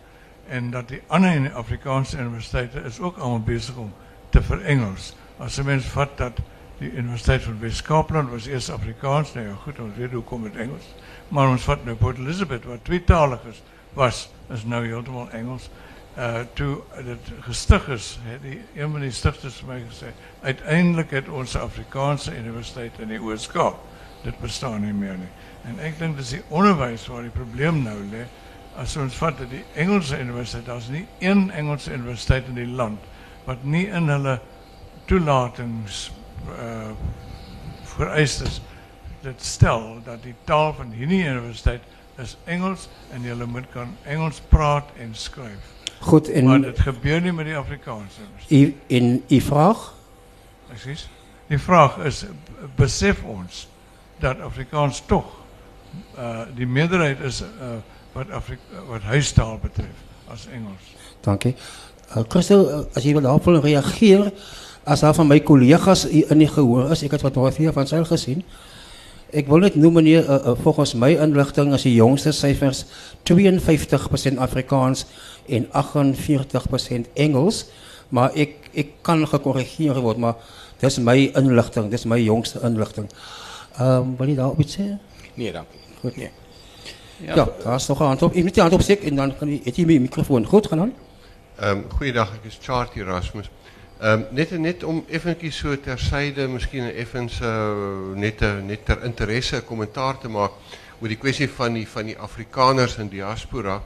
En 0.47 0.71
dat 0.71 0.87
die 0.87 1.01
andere 1.07 1.51
Afrikaanse 1.51 2.17
universiteiten 2.17 2.83
is 2.83 2.99
ook 2.99 3.17
allemaal 3.17 3.41
bezig 3.41 3.75
om 3.75 3.93
te 4.29 4.41
verengels. 4.41 5.15
Als 5.37 5.57
een 5.57 5.65
mens 5.65 5.85
vat 5.85 6.17
dat 6.17 6.39
die 6.77 6.91
Universiteit 6.91 7.43
van 7.43 7.59
West-Kaapland 7.59 8.29
was 8.29 8.45
eerst 8.45 8.69
Afrikaans, 8.69 9.33
nou 9.33 9.47
ja 9.47 9.53
goed, 9.53 9.79
ons 9.79 9.95
weet 9.97 10.11
hoe 10.11 10.23
kom 10.23 10.43
het 10.43 10.55
Engels. 10.55 10.95
Maar 11.27 11.47
ons 11.47 11.61
vat 11.61 11.85
nou 11.85 11.95
Port 11.95 12.17
Elizabeth, 12.17 12.65
wat 12.65 12.83
tweetalig 12.83 13.39
is, 13.49 13.61
was, 13.93 14.29
is 14.49 14.63
nou 14.63 14.85
helemaal 14.85 15.29
Engels. 15.29 15.69
uh 16.17 16.41
toe 16.53 16.81
dit 17.05 17.31
gestig 17.45 17.87
is, 17.87 18.19
het 18.23 18.41
die 18.43 18.61
een 18.75 18.91
van 18.91 19.01
die 19.01 19.11
stigters 19.11 19.59
vir 19.61 19.67
my 19.67 19.77
gesê, 19.85 20.09
uiteindelik 20.41 21.11
het 21.15 21.29
ons 21.29 21.53
'n 21.55 21.63
Afrikaanse 21.63 22.37
universiteit 22.37 22.99
in 22.99 23.07
die 23.07 23.21
Oos-Kaap. 23.21 23.77
Dit 24.23 24.39
bestaan 24.39 24.81
nie 24.81 24.93
meer 24.93 25.17
nie. 25.17 25.31
En 25.63 25.79
ek 25.79 25.99
dink 25.99 26.17
dis 26.17 26.29
die 26.29 26.43
onderwys 26.49 27.07
waar 27.07 27.21
die 27.21 27.31
probleem 27.31 27.83
nou 27.83 27.97
lê. 28.11 28.25
As 28.75 28.97
ons 28.97 29.15
vat 29.15 29.37
dat 29.37 29.49
die 29.49 29.63
Engelse 29.73 30.19
universiteit, 30.19 30.65
daar's 30.65 30.89
nie 30.89 31.07
een 31.19 31.51
Engelse 31.51 31.93
universiteit 31.93 32.47
in 32.47 32.55
die 32.55 32.67
land 32.67 32.99
wat 33.45 33.63
nie 33.63 33.87
in 33.87 34.09
hulle 34.09 34.39
toelatings 35.05 36.11
uh 36.57 36.91
vereistes 37.83 38.61
dit 39.21 39.41
stel 39.43 39.97
dat 40.05 40.21
die 40.23 40.35
taal 40.47 40.73
van 40.73 40.91
hierdie 40.95 41.25
universiteit 41.25 41.83
is 42.21 42.37
Engels 42.43 42.87
en 43.11 43.23
jy 43.23 43.35
moet 43.45 43.67
kan 43.73 43.95
Engels 44.03 44.41
praat 44.49 44.89
en 44.99 45.15
skryf. 45.15 45.77
Goed, 45.99 46.29
en 46.29 46.45
Maar 46.45 46.61
dit 46.61 46.79
gebeur 46.79 47.21
nie 47.21 47.31
met 47.31 47.45
die 47.45 47.55
Afrikaanse. 47.55 48.21
u, 48.47 48.75
in 48.87 49.23
uw 49.27 49.41
vraag? 49.41 49.93
Precies. 50.67 51.09
Die 51.47 51.59
vraag 51.59 51.97
is, 51.97 52.25
besef 52.75 53.23
ons 53.23 53.67
dat 54.19 54.39
Afrikaans 54.39 55.03
toch 55.05 55.25
uh, 56.17 56.41
die 56.55 56.67
meerderheid 56.67 57.19
is 57.19 57.41
uh, 57.41 57.47
wat, 58.13 58.29
Afri 58.31 58.57
wat 58.87 59.01
huistaal 59.01 59.57
betreft 59.57 60.05
als 60.29 60.47
Engels. 60.47 60.95
Dank 61.21 61.43
je. 61.43 61.53
Uh, 62.17 62.23
Christel, 62.27 62.69
uh, 62.69 62.79
als 62.93 63.03
je 63.03 63.11
wil 63.11 63.21
daarop 63.21 63.43
wil 63.43 63.59
reageren, 63.59 64.33
als 64.83 64.99
daar 64.99 65.13
van 65.13 65.27
mijn 65.27 65.43
collega's 65.43 66.05
in 66.05 66.37
die 66.37 66.47
gehoor 66.47 66.91
is, 66.91 67.03
ik 67.03 67.11
heb 67.11 67.21
wat 67.21 67.33
Dorothea 67.33 67.71
van 67.71 67.87
Zijl 67.87 68.05
gezien, 68.05 68.43
ik 69.29 69.47
wil 69.47 69.57
net 69.57 69.75
noemen, 69.75 70.03
meneer, 70.03 70.23
uh, 70.23 70.35
uh, 70.45 70.51
volgens 70.61 70.93
mijn 70.93 71.17
inlichting 71.17 71.73
is 71.73 71.81
de 71.81 71.93
jongste 71.93 72.31
cijfers 72.31 72.85
52% 74.33 74.37
Afrikaans 74.37 75.05
en 75.47 75.67
48% 75.67 75.69
Engels. 77.13 77.65
Maar 78.09 78.35
ik, 78.35 78.55
ik 78.71 78.91
kan 79.01 79.27
gecorrigeerd 79.27 79.97
worden, 79.97 80.21
maar 80.21 80.35
dat 80.77 80.89
is 80.89 80.97
mijn 80.97 81.33
inlichting, 81.33 81.85
dat 81.85 81.93
is 81.93 82.05
mijn 82.05 82.23
jongste 82.23 82.59
inlichting. 82.63 83.09
Um, 83.81 84.17
wil 84.17 84.27
je 84.27 84.35
daarop 84.35 84.59
iets 84.59 84.73
zeggen? 84.73 84.99
Nee, 85.33 85.51
dankie. 85.51 85.79
Goed. 85.99 86.15
Nee. 86.15 86.31
Ja, 87.17 87.35
ja 87.35 87.47
daar 87.63 87.75
is 87.75 87.87
nog 87.87 87.99
een 87.99 88.05
hand 88.05 88.21
op. 88.21 88.33
Ik 88.33 88.43
moet 88.43 88.53
die 88.53 88.61
hand 88.61 88.73
opsteken 88.73 89.09
en 89.09 89.15
dan 89.15 89.37
kan 89.37 89.49
je, 89.49 89.59
het 89.63 89.75
je 89.75 89.85
mijn 89.85 90.01
microfoon 90.01 90.45
goed 90.45 90.67
gaan 90.67 90.77
dan. 90.77 90.93
Ehm 91.55 91.79
goeiedag, 91.87 92.33
ek 92.33 92.43
is 92.43 92.57
Charlie 92.61 93.03
Erasmus. 93.03 93.49
Ehm 93.99 94.21
net 94.31 94.51
net 94.55 94.83
om 94.87 95.01
effentjies 95.11 95.57
so 95.59 95.75
tersyde 95.75 96.45
miskien 96.47 96.85
effens 96.87 97.41
uh, 97.43 98.13
net 98.15 98.39
'n 98.41 98.65
net 98.65 98.85
ter 98.85 99.03
interesse 99.03 99.57
'n 99.57 99.65
kommentaar 99.65 100.17
te 100.17 100.29
maak 100.29 100.51
oor 101.01 101.07
die 101.07 101.17
kwessie 101.19 101.49
van 101.49 101.73
die 101.73 101.87
van 101.87 102.05
die 102.05 102.15
Afrikaners 102.17 102.95
in 102.97 103.09
diaspora. 103.09 103.81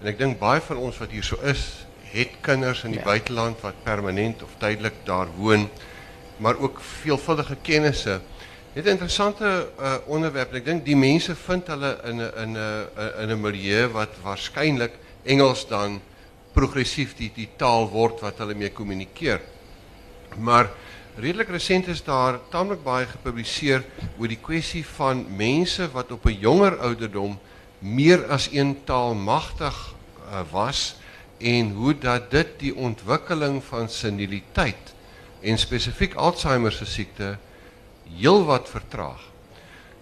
En 0.00 0.06
ek 0.06 0.18
dink 0.18 0.38
baie 0.38 0.60
van 0.60 0.76
ons 0.76 0.98
wat 0.98 1.10
hier 1.10 1.24
so 1.24 1.36
is, 1.40 1.86
het 2.12 2.28
kinders 2.40 2.84
in 2.84 2.90
die 2.90 3.00
ja. 3.00 3.04
buiteland 3.04 3.60
wat 3.60 3.80
permanent 3.82 4.42
of 4.42 4.50
tydelik 4.58 5.00
daar 5.04 5.28
woon, 5.36 5.68
maar 6.36 6.60
ook 6.60 6.80
veelvuldige 6.80 7.56
kennisse. 7.62 8.20
Dit 8.74 8.84
'n 8.84 8.88
interessante 8.88 9.68
uh, 9.80 9.94
onderwerp. 10.06 10.52
Ek 10.52 10.64
dink 10.64 10.84
die 10.84 10.96
mense 10.96 11.34
vind 11.34 11.66
hulle 11.66 12.00
in 12.04 12.20
'n 12.20 12.56
in 13.16 13.30
in 13.30 13.40
milieu 13.40 13.88
wat 13.88 14.12
waarskynlik 14.22 14.92
Engels 15.24 15.66
dan 15.66 16.00
progressief 16.52 17.16
die 17.16 17.32
die 17.34 17.48
taal 17.56 17.88
word 17.88 18.20
wat 18.20 18.38
hulle 18.38 18.54
mee 18.54 18.70
kommunikeer. 18.70 19.53
Maar 20.36 20.70
redelik 21.16 21.48
resent 21.48 21.86
is 21.86 22.02
daar 22.04 22.38
taamlik 22.50 22.82
baie 22.82 23.06
gepubliseer 23.06 23.84
oor 24.18 24.28
die 24.28 24.40
kwessie 24.40 24.84
van 24.96 25.26
mense 25.36 25.90
wat 25.92 26.12
op 26.12 26.26
'n 26.26 26.38
jonger 26.40 26.78
ouderdom 26.78 27.38
meer 27.78 28.26
as 28.26 28.48
een 28.52 28.84
taal 28.84 29.14
magtig 29.14 29.94
uh, 30.30 30.40
was 30.50 30.96
en 31.38 31.70
hoe 31.70 31.98
dat 31.98 32.30
dit 32.30 32.48
die 32.58 32.74
ontwikkeling 32.74 33.64
van 33.64 33.88
seniliteit 33.88 34.94
en 35.40 35.58
spesifiek 35.58 36.14
Alzheimer 36.14 36.72
se 36.72 36.84
siekte 36.84 37.36
heelwat 38.16 38.68
vertraag. 38.68 39.20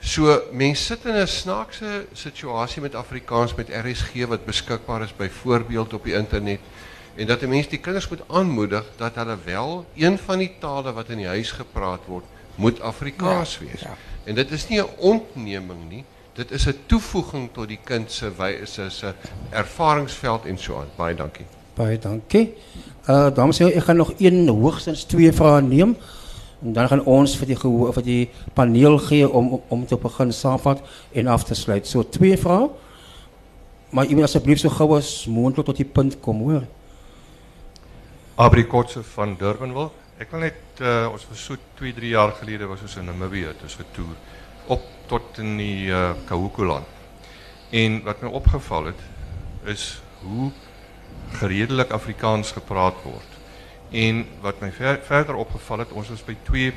So 0.03 0.41
mense 0.53 0.85
sit 0.85 1.05
in 1.05 1.15
'n 1.15 1.27
snaakse 1.27 2.07
situasie 2.13 2.83
met 2.83 2.95
Afrikaans 2.95 3.55
met 3.55 3.69
RSG 3.71 4.27
wat 4.27 4.45
beskikbaar 4.45 5.03
is 5.03 5.17
byvoorbeeld 5.17 5.93
op 5.93 6.05
die 6.05 6.15
internet 6.15 6.61
en 7.15 7.27
dat 7.27 7.43
'n 7.43 7.49
mens 7.49 7.69
die 7.69 7.79
kinders 7.79 8.09
moet 8.09 8.23
aanmoedig 8.27 8.85
dat 8.97 9.15
hulle 9.15 9.37
wel 9.45 9.85
een 9.95 10.19
van 10.19 10.39
die 10.39 10.53
tale 10.59 10.93
wat 10.93 11.09
in 11.09 11.17
die 11.17 11.27
huis 11.27 11.51
gepraat 11.51 12.01
word, 12.07 12.25
moet 12.55 12.81
Afrikaans 12.81 13.59
ja, 13.59 13.67
wees. 13.67 13.81
Ja. 13.81 13.97
En 14.25 14.35
dit 14.35 14.51
is 14.51 14.69
nie 14.69 14.81
'n 14.81 14.89
ontneming 14.97 15.89
nie, 15.89 16.05
dit 16.33 16.51
is 16.51 16.67
'n 16.67 16.77
toevoeging 16.87 17.49
tot 17.53 17.69
die 17.69 17.79
kind 17.85 18.13
se 18.13 18.33
wyse 18.37 18.91
se 18.91 19.15
ervaringsveld 19.51 20.45
en 20.45 20.59
so 20.59 20.77
aan. 20.77 20.89
Baie 20.97 21.15
dankie. 21.15 21.47
Baie 21.75 21.99
dankie. 21.99 22.55
Uh 23.09 23.35
dames 23.35 23.59
en 23.59 23.67
here, 23.67 23.79
ek 23.79 23.85
gaan 23.85 23.97
nog 23.97 24.13
een 24.19 24.49
hoogstens 24.49 25.05
twee 25.05 25.33
vrae 25.33 25.63
neem. 25.63 25.97
En 26.63 26.73
dan 26.73 26.89
gaan 26.89 27.05
ons 27.05 27.37
vir 27.37 27.47
die 27.47 27.57
gehoor 27.57 27.93
vir 27.93 28.03
die 28.03 28.31
paneel 28.55 28.99
gee 28.99 29.29
om 29.29 29.63
om 29.69 29.87
te 29.87 29.97
begin 29.97 30.33
saamvat 30.33 30.81
en 31.13 31.27
af 31.27 31.45
te 31.45 31.55
sluit. 31.55 31.87
So 31.87 32.09
twee 32.09 32.39
vrae. 32.39 32.69
Maar 33.91 34.07
moet 34.09 34.23
asseblief 34.23 34.59
so 34.59 34.69
gou 34.69 34.97
as 34.97 35.27
moontlik 35.27 35.67
tot 35.67 35.77
die 35.77 35.85
punt 35.85 36.21
kom, 36.21 36.39
hoor. 36.41 36.63
Abrikotse 38.35 39.03
van 39.13 39.35
Durbanville. 39.37 39.91
Ek 40.17 40.31
wil 40.33 40.47
net 40.47 40.81
uh, 40.81 41.11
ons 41.13 41.25
was 41.29 41.43
so 41.45 41.59
2, 41.77 41.93
3 41.99 42.13
jaar 42.15 42.33
gelede 42.39 42.69
was 42.71 42.81
ons 42.81 42.95
in 42.97 43.05
Namibië, 43.11 43.51
het 43.51 43.65
ons 43.67 43.77
getoer 43.77 44.17
op 44.73 44.87
tot 45.11 45.41
in 45.43 45.59
die 45.61 45.91
uh, 45.93 46.15
Kahukuland. 46.25 46.89
En 47.77 48.01
wat 48.07 48.25
my 48.25 48.33
opgeval 48.33 48.89
het 48.93 49.05
is 49.69 50.01
hoe 50.23 50.49
geredelik 51.43 51.93
Afrikaans 51.93 52.55
gepraat 52.57 53.05
word. 53.05 53.39
En 53.93 54.25
wat 54.41 54.65
my 54.65 54.73
ver, 54.73 55.03
verder 55.05 55.37
opgeval 55.37 55.85
het, 55.85 55.93
ons 55.93 56.09
was 56.09 56.25
by 56.25 56.37
twee 56.49 56.73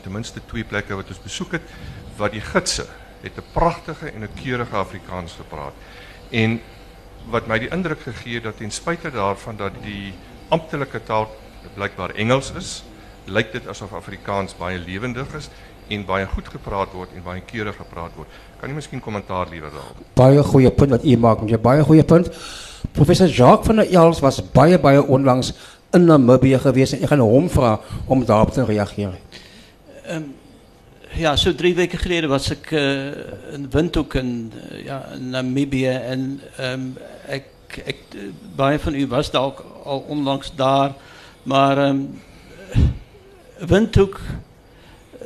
ten 0.00 0.12
minste 0.12 0.40
twee 0.48 0.64
plekke 0.64 0.96
wat 0.96 1.12
ons 1.12 1.20
besoek 1.24 1.58
het 1.58 1.72
wat 2.16 2.32
die 2.32 2.44
gidse 2.44 2.86
het 3.20 3.36
'n 3.36 3.52
pragtige 3.52 4.12
en 4.12 4.24
'n 4.24 4.36
keurige 4.40 4.76
Afrikaans 4.76 5.32
gepraat. 5.36 5.76
En 6.30 6.60
wat 7.28 7.46
my 7.46 7.58
die 7.58 7.72
indruk 7.72 8.00
gegee 8.00 8.40
dat 8.40 8.56
ten 8.56 8.70
spyte 8.70 9.10
daarvan 9.10 9.56
dat 9.56 9.72
die 9.82 10.12
amptelike 10.54 11.00
taal 11.08 11.28
blykbaar 11.74 12.14
Engels 12.20 12.52
is, 12.58 12.72
lyk 13.26 13.52
dit 13.54 13.68
asof 13.70 13.94
Afrikaans 13.96 14.56
baie 14.58 14.78
lewendig 14.78 15.30
is 15.38 15.48
en 15.92 16.04
baie 16.08 16.26
goed 16.28 16.48
gepraat 16.48 16.92
word 16.96 17.12
en 17.16 17.24
baie 17.24 17.42
keurig 17.44 17.76
gepraat 17.76 18.14
word. 18.16 18.28
Kan 18.60 18.72
jy 18.72 18.76
miskien 18.78 19.02
kommentaar 19.04 19.50
liewer 19.52 19.72
daarop? 19.72 20.04
Baie 20.16 20.44
goeie 20.52 20.70
punt 20.72 20.94
wat 20.96 21.04
u 21.04 21.16
maak, 21.20 21.44
jy 21.48 21.60
baie 21.60 21.84
goeie 21.84 22.04
punt. 22.08 22.30
Professor 22.94 23.28
Jacques 23.28 23.68
van 23.68 23.82
der 23.82 23.90
Els 23.92 24.22
was 24.24 24.40
baie 24.54 24.78
baie 24.80 25.02
onlangs 25.02 25.52
in 25.94 26.08
Namibië 26.08 26.60
gewees 26.62 26.94
en 26.94 27.04
ek 27.04 27.12
gaan 27.12 27.24
hom 27.24 27.50
vra 27.52 27.76
om 28.10 28.24
daarop 28.26 28.54
te 28.54 28.64
reageer. 28.66 29.14
Um, 30.10 30.32
ja, 31.16 31.36
so 31.36 31.54
drie 31.54 31.74
weken 31.74 31.98
geleden 31.98 32.30
was 32.30 32.50
ik 32.50 32.70
uh, 32.70 33.06
in 33.54 33.68
Windhoek 33.70 34.14
in, 34.14 34.52
uh, 34.54 34.84
ja, 34.84 35.02
in 35.14 35.30
Namibië 35.30 35.94
en 35.94 36.40
um, 36.60 36.88
ik, 37.76 37.96
baie 38.54 38.78
van 38.78 38.94
u 38.94 39.06
was 39.06 39.30
daar 39.30 39.42
ook 39.42 39.64
al 39.84 40.04
onlangs 40.08 40.54
daar, 40.54 40.92
maar 41.42 41.88
um, 41.88 42.22
Windhoek, 43.58 44.20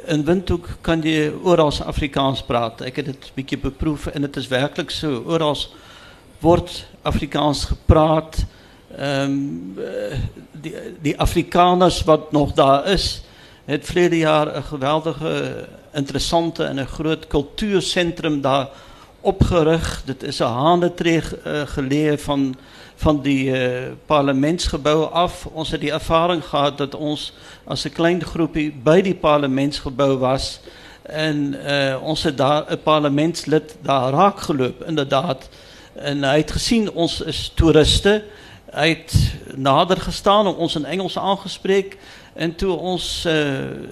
in 0.06 0.24
Windhoek 0.24 0.68
kan 0.80 1.02
je 1.02 1.38
overal 1.42 1.72
Afrikaans 1.84 2.42
praten. 2.42 2.86
Ik 2.86 2.96
heb 2.96 3.06
het 3.06 3.24
een 3.24 3.30
beetje 3.34 3.58
beproeven 3.58 4.14
en 4.14 4.22
het 4.22 4.36
is 4.36 4.46
werkelijk 4.46 4.90
zo. 4.90 5.22
Overal 5.26 5.56
wordt 6.38 6.86
Afrikaans 7.02 7.64
gepraat. 7.64 8.44
Um, 9.00 9.76
die, 10.52 10.74
die 11.00 11.18
Afrikaners 11.18 12.04
wat 12.04 12.32
nog 12.32 12.52
daar 12.52 12.86
is, 12.86 13.22
het 13.64 13.86
verleden 13.86 14.18
jaar 14.18 14.56
een 14.56 14.62
geweldige, 14.62 15.64
interessante 15.92 16.64
en 16.64 16.76
een 16.76 16.86
groot 16.86 17.26
cultuurcentrum 17.26 18.40
daar 18.40 18.68
opgericht. 19.20 20.06
Het 20.06 20.22
is 20.22 20.38
een 20.38 20.46
hanentreeg 20.46 21.34
uh, 21.46 21.60
geleerd 21.64 22.22
van, 22.22 22.56
van 22.94 23.22
die 23.22 23.44
uh, 23.44 23.82
parlementsgebouw 24.06 25.04
af. 25.04 25.46
Ons 25.46 25.70
het 25.70 25.80
die 25.80 25.92
ervaring 25.92 26.44
gehad 26.44 26.78
dat 26.78 26.94
ons 26.94 27.32
als 27.64 27.84
een 27.84 27.92
klein 27.92 28.24
groepje 28.24 28.72
bij 28.72 29.02
die 29.02 29.14
parlementsgebouw 29.14 30.18
was. 30.18 30.60
En 31.02 31.54
uh, 31.66 31.96
ons 32.02 32.22
daar 32.22 32.64
een 32.66 32.82
parlementslid 32.82 33.76
daar 33.82 34.12
raak 34.12 34.40
gelopen, 34.40 34.86
inderdaad. 34.86 35.48
En 35.94 36.22
hij 36.22 36.38
het 36.38 36.50
gezien, 36.50 36.92
ons 36.92 37.20
is 37.20 37.52
toeristen. 37.54 38.22
Hij 38.70 38.88
het 38.88 39.34
nader 39.56 40.00
gestaan 40.00 40.46
om 40.46 40.54
ons 40.54 40.74
in 40.74 40.84
Engels 40.84 41.18
aangesprek. 41.18 41.96
En 42.34 42.54
toen 42.54 42.78
ons 42.78 43.24
uh, 43.26 43.34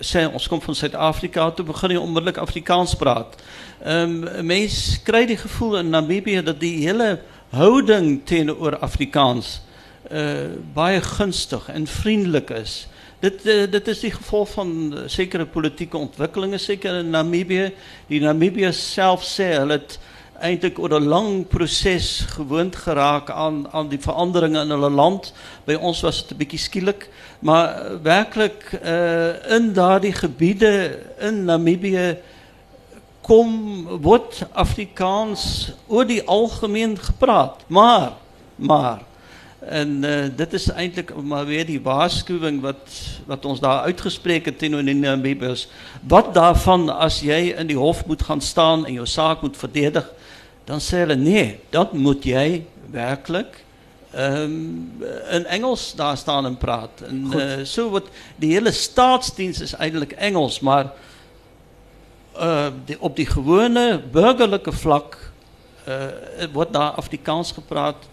zei, 0.01 0.27
ons 0.33 0.49
komt 0.49 0.65
van 0.65 0.75
Zuid-Afrika, 0.75 1.51
toen 1.51 1.67
begon 1.67 1.91
je 1.91 2.01
onmiddellijk 2.01 2.37
Afrikaans 2.37 2.95
praten. 2.95 3.41
Um, 3.85 4.25
mens 4.47 5.01
krijgt 5.03 5.29
het 5.29 5.41
gevoel 5.41 5.79
in 5.79 5.91
Namibië 5.91 6.43
dat 6.43 6.61
die 6.61 6.87
hele 6.87 7.21
houding 7.49 8.21
tegenover 8.25 8.79
Afrikaans 8.79 9.61
uh, 10.13 10.49
baie 10.73 11.01
gunstig 11.01 11.69
en 11.69 11.87
vriendelijk 11.87 12.51
is. 12.51 12.89
Dit, 13.19 13.47
uh, 13.47 13.71
dit 13.71 13.89
is 13.89 14.01
die 14.01 14.11
gevolg 14.11 14.51
van 14.51 14.99
zekere 15.07 15.47
politieke 15.47 15.97
ontwikkelingen, 15.97 16.61
zeker 16.61 16.99
in 16.99 17.11
Namibië. 17.11 17.73
Die 18.07 18.21
Namibiërs 18.21 18.93
zelf 18.93 19.25
zeggen, 19.25 19.69
het 19.69 19.99
eintlik 20.41 20.79
oor 20.79 21.01
'n 21.01 21.09
lang 21.09 21.49
proses 21.49 22.25
gewoond 22.29 22.77
geraak 22.77 23.31
aan 23.31 23.69
aan 23.73 23.89
die 23.89 24.01
veranderinge 24.01 24.61
in 24.61 24.71
hulle 24.71 24.91
land. 24.91 25.33
By 25.65 25.75
ons 25.75 26.01
was 26.01 26.23
dit 26.23 26.31
'n 26.33 26.37
bietjie 26.37 26.59
skielik, 26.59 27.09
maar 27.39 28.03
werklik 28.03 28.81
uh, 28.85 29.53
in 29.53 29.73
daardie 29.73 30.13
gebiede 30.13 30.99
in 31.21 31.45
Namibië 31.45 32.17
kom 33.27 33.51
word 34.03 34.45
Afrikaans 34.55 35.73
oor 35.91 36.07
die 36.07 36.23
algemeen 36.23 36.97
gepraat. 36.99 37.67
Maar 37.67 38.13
maar 38.57 39.03
en 39.67 40.05
uh, 40.05 40.27
dit 40.37 40.53
is 40.53 40.69
eintlik 40.71 41.11
maar 41.23 41.47
weer 41.49 41.67
die 41.67 41.81
waarskuwing 41.83 42.61
wat 42.63 42.93
wat 43.27 43.45
ons 43.45 43.61
daar 43.61 43.89
uitgespreek 43.91 44.47
het 44.47 44.59
teenoor 44.59 44.87
die 44.87 44.95
Namibiërs. 44.95 45.67
Wat 46.07 46.31
daarvan 46.35 46.87
as 46.89 47.19
jy 47.27 47.51
in 47.59 47.67
die 47.67 47.79
hof 47.79 48.07
moet 48.07 48.23
gaan 48.23 48.41
staan 48.41 48.87
en 48.87 48.93
jou 49.01 49.07
saak 49.07 49.43
moet 49.43 49.57
verdedig? 49.57 50.07
dan 50.67 50.83
sê 50.83 51.05
hulle 51.05 51.17
nee, 51.19 51.61
dat 51.71 51.95
moet 51.95 52.25
jy 52.27 52.65
werklik 52.91 53.61
um, 54.11 54.57
in 55.31 55.47
Engels 55.47 55.93
daar 55.99 56.17
staan 56.19 56.49
en 56.49 56.57
praat. 56.59 57.05
En 57.07 57.21
uh, 57.31 57.61
so 57.63 57.93
wat 57.95 58.09
die 58.43 58.51
hele 58.57 58.73
staatsdiens 58.75 59.63
is 59.63 59.77
eintlik 59.79 60.17
Engels, 60.19 60.59
maar 60.67 60.91
die, 62.85 62.97
op 63.01 63.17
die 63.17 63.27
gewone 63.27 64.03
burgerlike 64.13 64.73
vlak 64.73 65.17
uh, 65.89 66.47
word 66.53 66.73
daar 66.73 66.99
Afrikaans 67.01 67.53
gepraat 67.53 68.09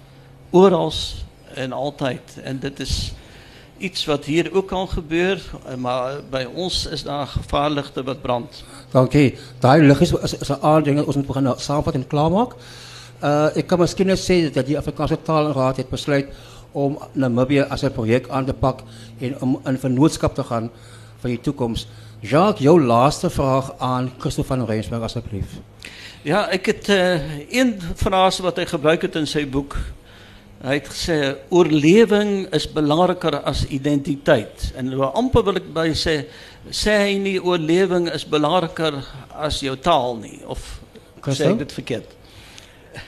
oral 0.52 0.94
en 1.56 1.72
altyd 1.72 2.38
en 2.44 2.60
dit 2.60 2.80
is 2.80 3.14
iets 3.78 4.06
wat 4.06 4.26
hier 4.26 4.54
ook 4.54 4.68
kan 4.68 4.88
gebeur, 4.88 5.42
maar 5.78 6.22
by 6.32 6.46
ons 6.56 6.86
is 6.86 7.04
daar 7.04 7.28
gevaarligte 7.28 8.04
wat 8.04 8.22
brand. 8.22 8.64
Dankie. 8.92 9.34
Daai 9.60 9.82
lig 9.82 10.02
is 10.02 10.14
is, 10.14 10.38
is 10.40 10.50
'n 10.50 10.62
aard 10.62 10.86
ding 10.86 11.02
ons 11.04 11.16
moet 11.16 11.28
begin 11.28 11.54
saamvat 11.58 11.94
en 11.94 12.08
klaarmaak. 12.08 12.56
Uh 13.24 13.58
ek 13.58 13.68
kan 13.68 13.80
miskien 13.80 14.08
net 14.08 14.20
sê 14.20 14.54
dat 14.54 14.66
die 14.66 14.78
Afrikaanse 14.78 15.18
Taalraad 15.22 15.78
het 15.78 15.90
besluit 15.90 16.28
om 16.72 16.98
Namibië 17.14 17.66
as 17.70 17.84
'n 17.84 17.92
projek 17.92 18.30
aan 18.30 18.46
te 18.46 18.54
pak 18.54 18.84
en 19.20 19.42
om 19.42 19.60
in 19.66 19.78
vennootskap 19.78 20.36
te 20.36 20.44
gaan 20.44 20.70
vir 21.22 21.30
die 21.30 21.42
toekoms. 21.42 21.88
Jacques, 22.24 22.64
jou 22.64 22.78
laaste 22.80 23.30
vraag 23.30 23.74
aan 23.84 24.12
Christo 24.18 24.44
van 24.48 24.66
Rensburg 24.66 25.04
asseblief. 25.04 25.58
Ja, 26.24 26.46
ek 26.56 26.70
het 26.72 26.88
uh, 26.90 27.20
een 27.52 27.76
frase 28.00 28.46
wat 28.46 28.62
hy 28.62 28.66
gebruik 28.70 29.04
het 29.04 29.18
in 29.20 29.28
sy 29.28 29.44
boek 29.44 29.76
Hy 30.64 30.78
het 30.78 30.86
gesê 30.88 31.16
oorlewing 31.52 32.46
is 32.56 32.64
belangriker 32.72 33.36
as 33.44 33.66
identiteit. 33.76 34.70
En 34.80 34.94
amper 35.12 35.44
wil 35.44 35.60
ek 35.60 35.66
by 35.76 35.90
sê 35.92 36.22
sê 36.72 36.94
hy 37.02 37.18
nie 37.20 37.36
oorlewing 37.36 38.08
is 38.08 38.24
belangriker 38.24 39.02
as 39.36 39.58
jou 39.60 39.74
taal 39.76 40.16
nie 40.22 40.40
of 40.48 40.62
sê 41.28 41.50
ek 41.50 41.60
dit 41.66 41.76
verkeerd? 41.76 42.14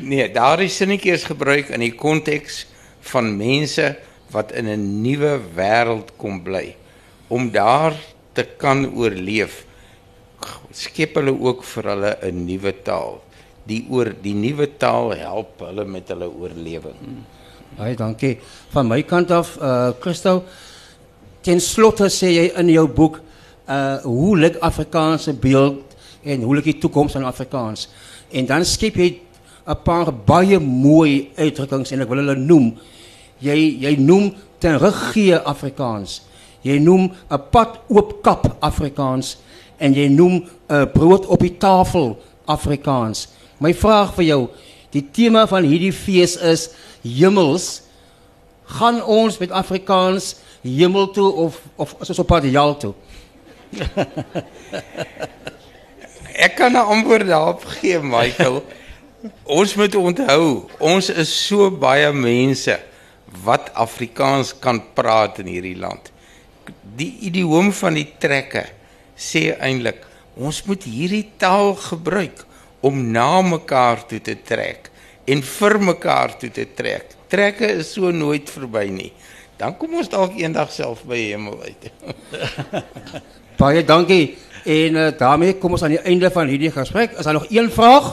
Nee, 0.04 0.28
daardie 0.36 0.68
sinnetjie 0.68 1.14
is 1.16 1.24
gebruik 1.24 1.72
in 1.72 1.86
die 1.86 1.94
konteks 1.96 2.66
van 3.14 3.32
mense 3.40 3.88
wat 4.36 4.52
in 4.52 4.68
'n 4.68 5.00
nuwe 5.00 5.40
wêreld 5.56 6.12
kom 6.20 6.44
bly. 6.44 6.76
Om 7.32 7.52
daar 7.56 7.96
te 8.36 8.46
kan 8.60 8.86
oorleef, 8.96 9.64
skep 10.76 11.16
hulle 11.20 11.34
ook 11.34 11.64
vir 11.64 11.90
hulle 11.94 12.12
'n 12.22 12.46
nuwe 12.46 12.74
taal. 12.84 13.22
Die 13.66 13.86
oor 13.90 14.12
die 14.22 14.34
nuwe 14.34 14.68
taal 14.78 15.16
help 15.16 15.60
hulle 15.60 15.86
met 15.86 16.10
hulle 16.10 16.30
oorlewing. 16.30 17.00
Hmm. 17.00 17.24
Baie 17.78 17.96
dankie. 17.96 18.38
Van 18.72 18.88
my 18.88 19.02
kant 19.04 19.32
af, 19.32 19.58
uh 19.58 19.92
Christo, 20.00 20.44
ten 21.42 21.60
slotte 21.60 22.10
sê 22.10 22.32
jy 22.32 22.52
in 22.60 22.70
jou 22.70 22.88
boek 22.88 23.20
uh 23.68 23.98
hoe 24.04 24.38
lyk 24.38 24.60
Afrikaanse 24.62 25.34
beeld 25.34 25.96
en 26.24 26.42
hoe 26.42 26.56
lyk 26.56 26.64
die 26.64 26.80
toekoms 26.80 27.14
van 27.14 27.26
Afrikaans? 27.26 27.90
En 28.32 28.46
dan 28.46 28.66
skep 28.66 28.96
jy 28.96 29.20
'n 29.68 29.82
paar 29.84 30.14
baie 30.14 30.60
mooi 30.60 31.32
uitdrukkings 31.38 31.92
en 31.92 32.02
ek 32.02 32.10
wil 32.10 32.18
hulle 32.18 32.36
noem. 32.36 32.78
Jy 33.40 33.58
jy 33.82 33.96
noem 33.98 34.34
ten 34.60 34.78
regie 34.80 35.36
Afrikaans. 35.36 36.22
Jy 36.66 36.80
noem 36.82 37.12
'n 37.30 37.42
pad 37.52 37.80
oop 37.88 38.22
kap 38.26 38.58
Afrikaans 38.60 39.38
en 39.78 39.94
jy 39.94 40.08
noem 40.10 40.46
'n 40.70 40.92
brood 40.94 41.26
op 41.26 41.40
die 41.40 41.58
tafel 41.58 42.18
Afrikaans. 42.46 43.28
My 43.60 43.74
vraag 43.74 44.14
vir 44.16 44.26
jou, 44.26 44.50
die 44.92 45.06
tema 45.12 45.48
van 45.48 45.64
hierdie 45.64 45.94
fees 45.94 46.36
is 46.36 46.70
hemels 47.04 47.82
gaan 48.66 49.04
ons 49.04 49.38
met 49.38 49.52
Afrikaans 49.52 50.36
hemel 50.62 51.12
toe 51.14 51.32
of 51.32 51.62
of 51.76 51.96
is 52.02 52.10
ons 52.10 52.20
op 52.20 52.28
pad 52.28 52.44
hel 52.44 52.78
toe? 52.78 52.94
Ek 56.46 56.56
kan 56.56 56.72
'n 56.72 56.90
antwoord 56.96 57.28
daarop 57.28 57.64
gee, 57.66 58.00
Michael. 58.00 58.64
ons 59.44 59.76
moet 59.76 59.96
onthou, 59.96 60.70
ons 60.80 61.10
is 61.10 61.48
so 61.48 61.72
baie 61.72 62.12
mense 62.14 62.80
wat 63.44 63.74
Afrikaans 63.74 64.54
kan 64.60 64.84
praat 64.94 65.40
in 65.40 65.48
hierdie 65.50 65.78
land. 65.78 66.12
Die 66.96 67.12
idioom 67.28 67.72
van 67.76 67.98
die 67.98 68.08
trekke 68.20 68.66
sê 69.16 69.50
eintlik 69.60 70.04
ons 70.36 70.62
moet 70.68 70.84
hierdie 70.88 71.26
taal 71.40 71.74
gebruik 71.80 72.44
om 72.86 73.00
na 73.12 73.42
mekaar 73.44 74.04
toe 74.08 74.20
te 74.24 74.36
trek 74.48 74.92
en 75.28 75.42
vir 75.42 75.78
mekaar 75.82 76.36
toe 76.40 76.52
te 76.54 76.68
trek. 76.78 77.16
Trekke 77.32 77.72
is 77.82 77.96
so 77.96 78.12
nooit 78.14 78.50
verby 78.52 78.86
nie. 78.94 79.12
Dan 79.60 79.78
kom 79.80 79.96
ons 79.98 80.12
dalk 80.12 80.36
eendag 80.38 80.72
self 80.76 81.02
by 81.08 81.18
hemel 81.32 81.58
uit. 81.64 81.88
Baie 83.60 83.84
dankie. 83.88 84.36
En 84.66 85.00
uh, 85.00 85.10
daarmee 85.18 85.56
kom 85.62 85.76
ons 85.78 85.84
aan 85.86 85.96
die 85.96 86.04
einde 86.04 86.30
van 86.34 86.52
hierdie 86.52 86.72
gesprek. 86.74 87.16
Is 87.18 87.28
daar 87.28 87.40
nog 87.40 87.48
een 87.50 87.72
vraag? 87.72 88.12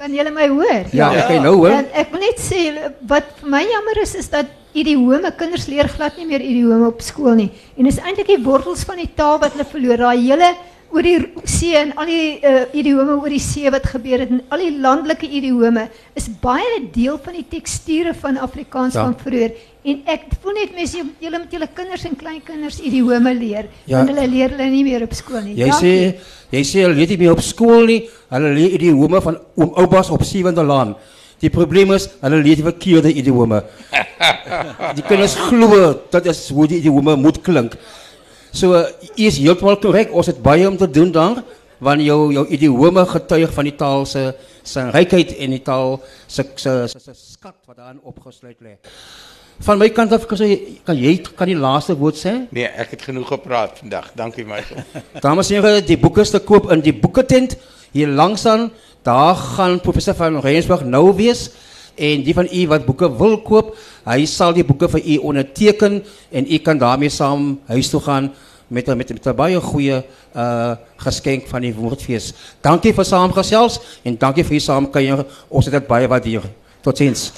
Kan 0.00 0.14
julle 0.14 0.32
my 0.32 0.48
hoor? 0.48 0.88
Ja, 0.92 1.10
ja. 1.12 1.20
ek 1.20 1.26
kan 1.28 1.44
nou 1.44 1.56
hoor. 1.58 1.74
En 1.76 1.90
ek 2.00 2.12
wil 2.12 2.24
net 2.24 2.40
sê 2.40 2.62
wat 3.08 3.34
vir 3.40 3.52
my 3.52 3.60
jammer 3.68 4.00
is 4.04 4.14
is 4.20 4.30
dat 4.32 4.52
idiome 4.72 5.30
kinders 5.36 5.68
leer 5.68 5.88
glad 5.88 6.16
nie 6.18 6.26
meer 6.26 6.40
idiome 6.40 6.86
op 6.86 7.00
skool 7.02 7.34
nie. 7.34 7.50
En 7.76 7.84
dis 7.84 7.98
eintlik 7.98 8.26
die 8.26 8.42
wortels 8.44 8.84
van 8.84 8.96
die 8.96 9.10
taal 9.14 9.38
wat 9.42 9.56
hulle 9.56 9.68
verloor. 9.68 9.96
Daai 9.96 10.20
hele 10.20 10.54
oor 10.90 11.06
die 11.06 11.18
see 11.46 11.76
en 11.78 11.92
al 12.00 12.08
die 12.10 12.40
uh, 12.42 12.62
idiome 12.74 13.14
oor 13.20 13.30
die 13.30 13.42
see 13.42 13.70
wat 13.70 13.86
gebeur 13.92 14.24
het 14.24 14.32
en 14.34 14.40
al 14.50 14.62
die 14.64 14.72
landelike 14.82 15.28
idiome 15.38 15.86
is 16.18 16.26
baie 16.42 16.66
'n 16.80 16.88
deel 16.94 17.18
van 17.22 17.36
die 17.38 17.46
teksture 17.46 18.14
van 18.14 18.38
Afrikaans 18.38 18.94
ja. 18.94 19.04
van 19.04 19.14
vroeër 19.14 19.52
en 19.84 20.02
ek 20.06 20.26
voel 20.42 20.58
net 20.58 20.74
mense 20.74 20.98
julle 20.98 21.38
met 21.38 21.52
julle 21.52 21.68
kinders 21.74 22.04
en 22.04 22.16
kleinkinders 22.16 22.80
idiome 22.80 23.34
leer 23.34 23.70
ja. 23.86 24.00
en 24.00 24.10
hulle 24.10 24.26
leer 24.26 24.50
hulle 24.56 24.70
nie 24.70 24.84
meer 24.84 25.06
op 25.06 25.14
skool 25.14 25.40
nie. 25.44 25.54
Jy 25.54 25.70
sê 25.78 25.94
jy 26.50 26.64
sê 26.66 26.82
hulle 26.84 26.98
leer 26.98 27.14
nie 27.14 27.22
meer 27.22 27.32
op 27.38 27.44
skool 27.44 27.86
nie. 27.86 28.02
Hulle 28.34 28.52
leer 28.58 28.76
idiome 28.80 29.22
van 29.22 29.38
oom 29.54 29.72
oupas 29.84 30.10
op 30.10 30.26
Sewende 30.26 30.66
Laan. 30.66 30.96
Die 31.40 31.50
probleem 31.52 31.94
is 31.96 32.08
hulle 32.20 32.42
leer 32.44 32.60
die 32.60 32.66
verkeerde 32.66 33.12
idiome. 33.16 33.62
die 34.98 35.04
kinders 35.06 35.38
glo 35.48 35.94
dat 36.12 36.28
is 36.28 36.42
hoe 36.52 36.66
die 36.68 36.82
idiome 36.82 37.16
moet 37.16 37.40
klink. 37.44 37.78
So 38.52 38.82
is 39.14 39.38
heeltemal 39.38 39.78
korrek. 39.80 40.12
Ons 40.12 40.28
het 40.32 40.42
baie 40.44 40.68
om 40.68 40.76
te 40.76 40.90
doen 40.90 41.12
daar 41.14 41.40
wanneer 41.80 42.10
jou 42.10 42.20
jou 42.36 42.44
idiome 42.52 43.06
getuig 43.08 43.52
van 43.56 43.68
die 43.70 43.76
taal 43.76 44.06
se 44.06 44.30
se 44.62 44.84
rykheid 44.92 45.32
en 45.40 45.56
die 45.56 45.62
taal 45.64 45.96
se 46.26 46.44
se 46.60 46.74
se 46.92 47.14
skat 47.16 47.56
wat 47.66 47.76
daarin 47.76 48.00
opgesluit 48.04 48.58
lê. 48.60 48.76
Van 49.60 49.78
my 49.80 49.88
kant 49.92 50.12
af 50.12 50.26
kan 50.28 50.38
jy 50.44 50.80
kan 50.84 50.96
jy 50.96 51.16
kan 51.36 51.48
die 51.48 51.56
laaste 51.56 51.96
woord 51.96 52.16
sê? 52.20 52.34
Nee, 52.52 52.68
ek 52.68 52.94
het 52.96 53.02
genoeg 53.08 53.28
gepraat 53.28 53.80
vandag. 53.80 54.12
Dankie 54.16 54.44
Michael. 54.44 54.84
Dames 55.24 55.50
en 55.50 55.62
here, 55.62 55.80
die 55.84 55.98
boeke 56.00 56.24
is 56.24 56.32
te 56.32 56.40
koop 56.40 56.70
in 56.72 56.84
die 56.84 56.96
boeketent 56.96 57.56
hier 57.92 58.08
langs 58.08 58.46
aan. 58.46 58.70
Daar 59.02 59.34
gaan 59.34 59.80
professor 59.80 60.14
van 60.14 60.40
Rensburg 60.40 60.84
nou 60.84 61.14
wees 61.16 61.50
en 61.94 62.22
die 62.24 62.34
van 62.34 62.48
u 62.52 62.66
wat 62.66 62.86
boeke 62.86 63.08
wil 63.16 63.38
koop, 63.44 63.74
hy 64.08 64.24
sal 64.28 64.54
die 64.56 64.64
boeke 64.64 64.88
vir 64.88 65.02
u 65.04 65.16
onderteken 65.32 66.00
en 66.30 66.46
u 66.48 66.58
kan 66.64 66.78
daarmee 66.78 67.12
saam 67.12 67.58
huis 67.68 67.90
toe 67.90 68.00
gaan 68.00 68.30
met 68.68 68.86
met 68.86 69.08
met 69.10 69.26
'n 69.26 69.34
baie 69.34 69.60
goeie 69.60 70.02
uh 70.36 70.76
geskenk 70.96 71.48
van 71.48 71.60
die 71.60 71.74
woordfees. 71.74 72.32
Dankie 72.60 72.92
vir 72.94 73.04
saamgesels 73.04 73.80
en 74.04 74.18
dankie 74.18 74.44
vir 74.44 74.54
u 74.54 74.60
saamkuier. 74.60 75.26
Ons 75.48 75.64
het 75.64 75.74
dit 75.74 75.86
baie 75.86 76.08
waardeer. 76.08 76.42
Totsiens. 76.80 77.32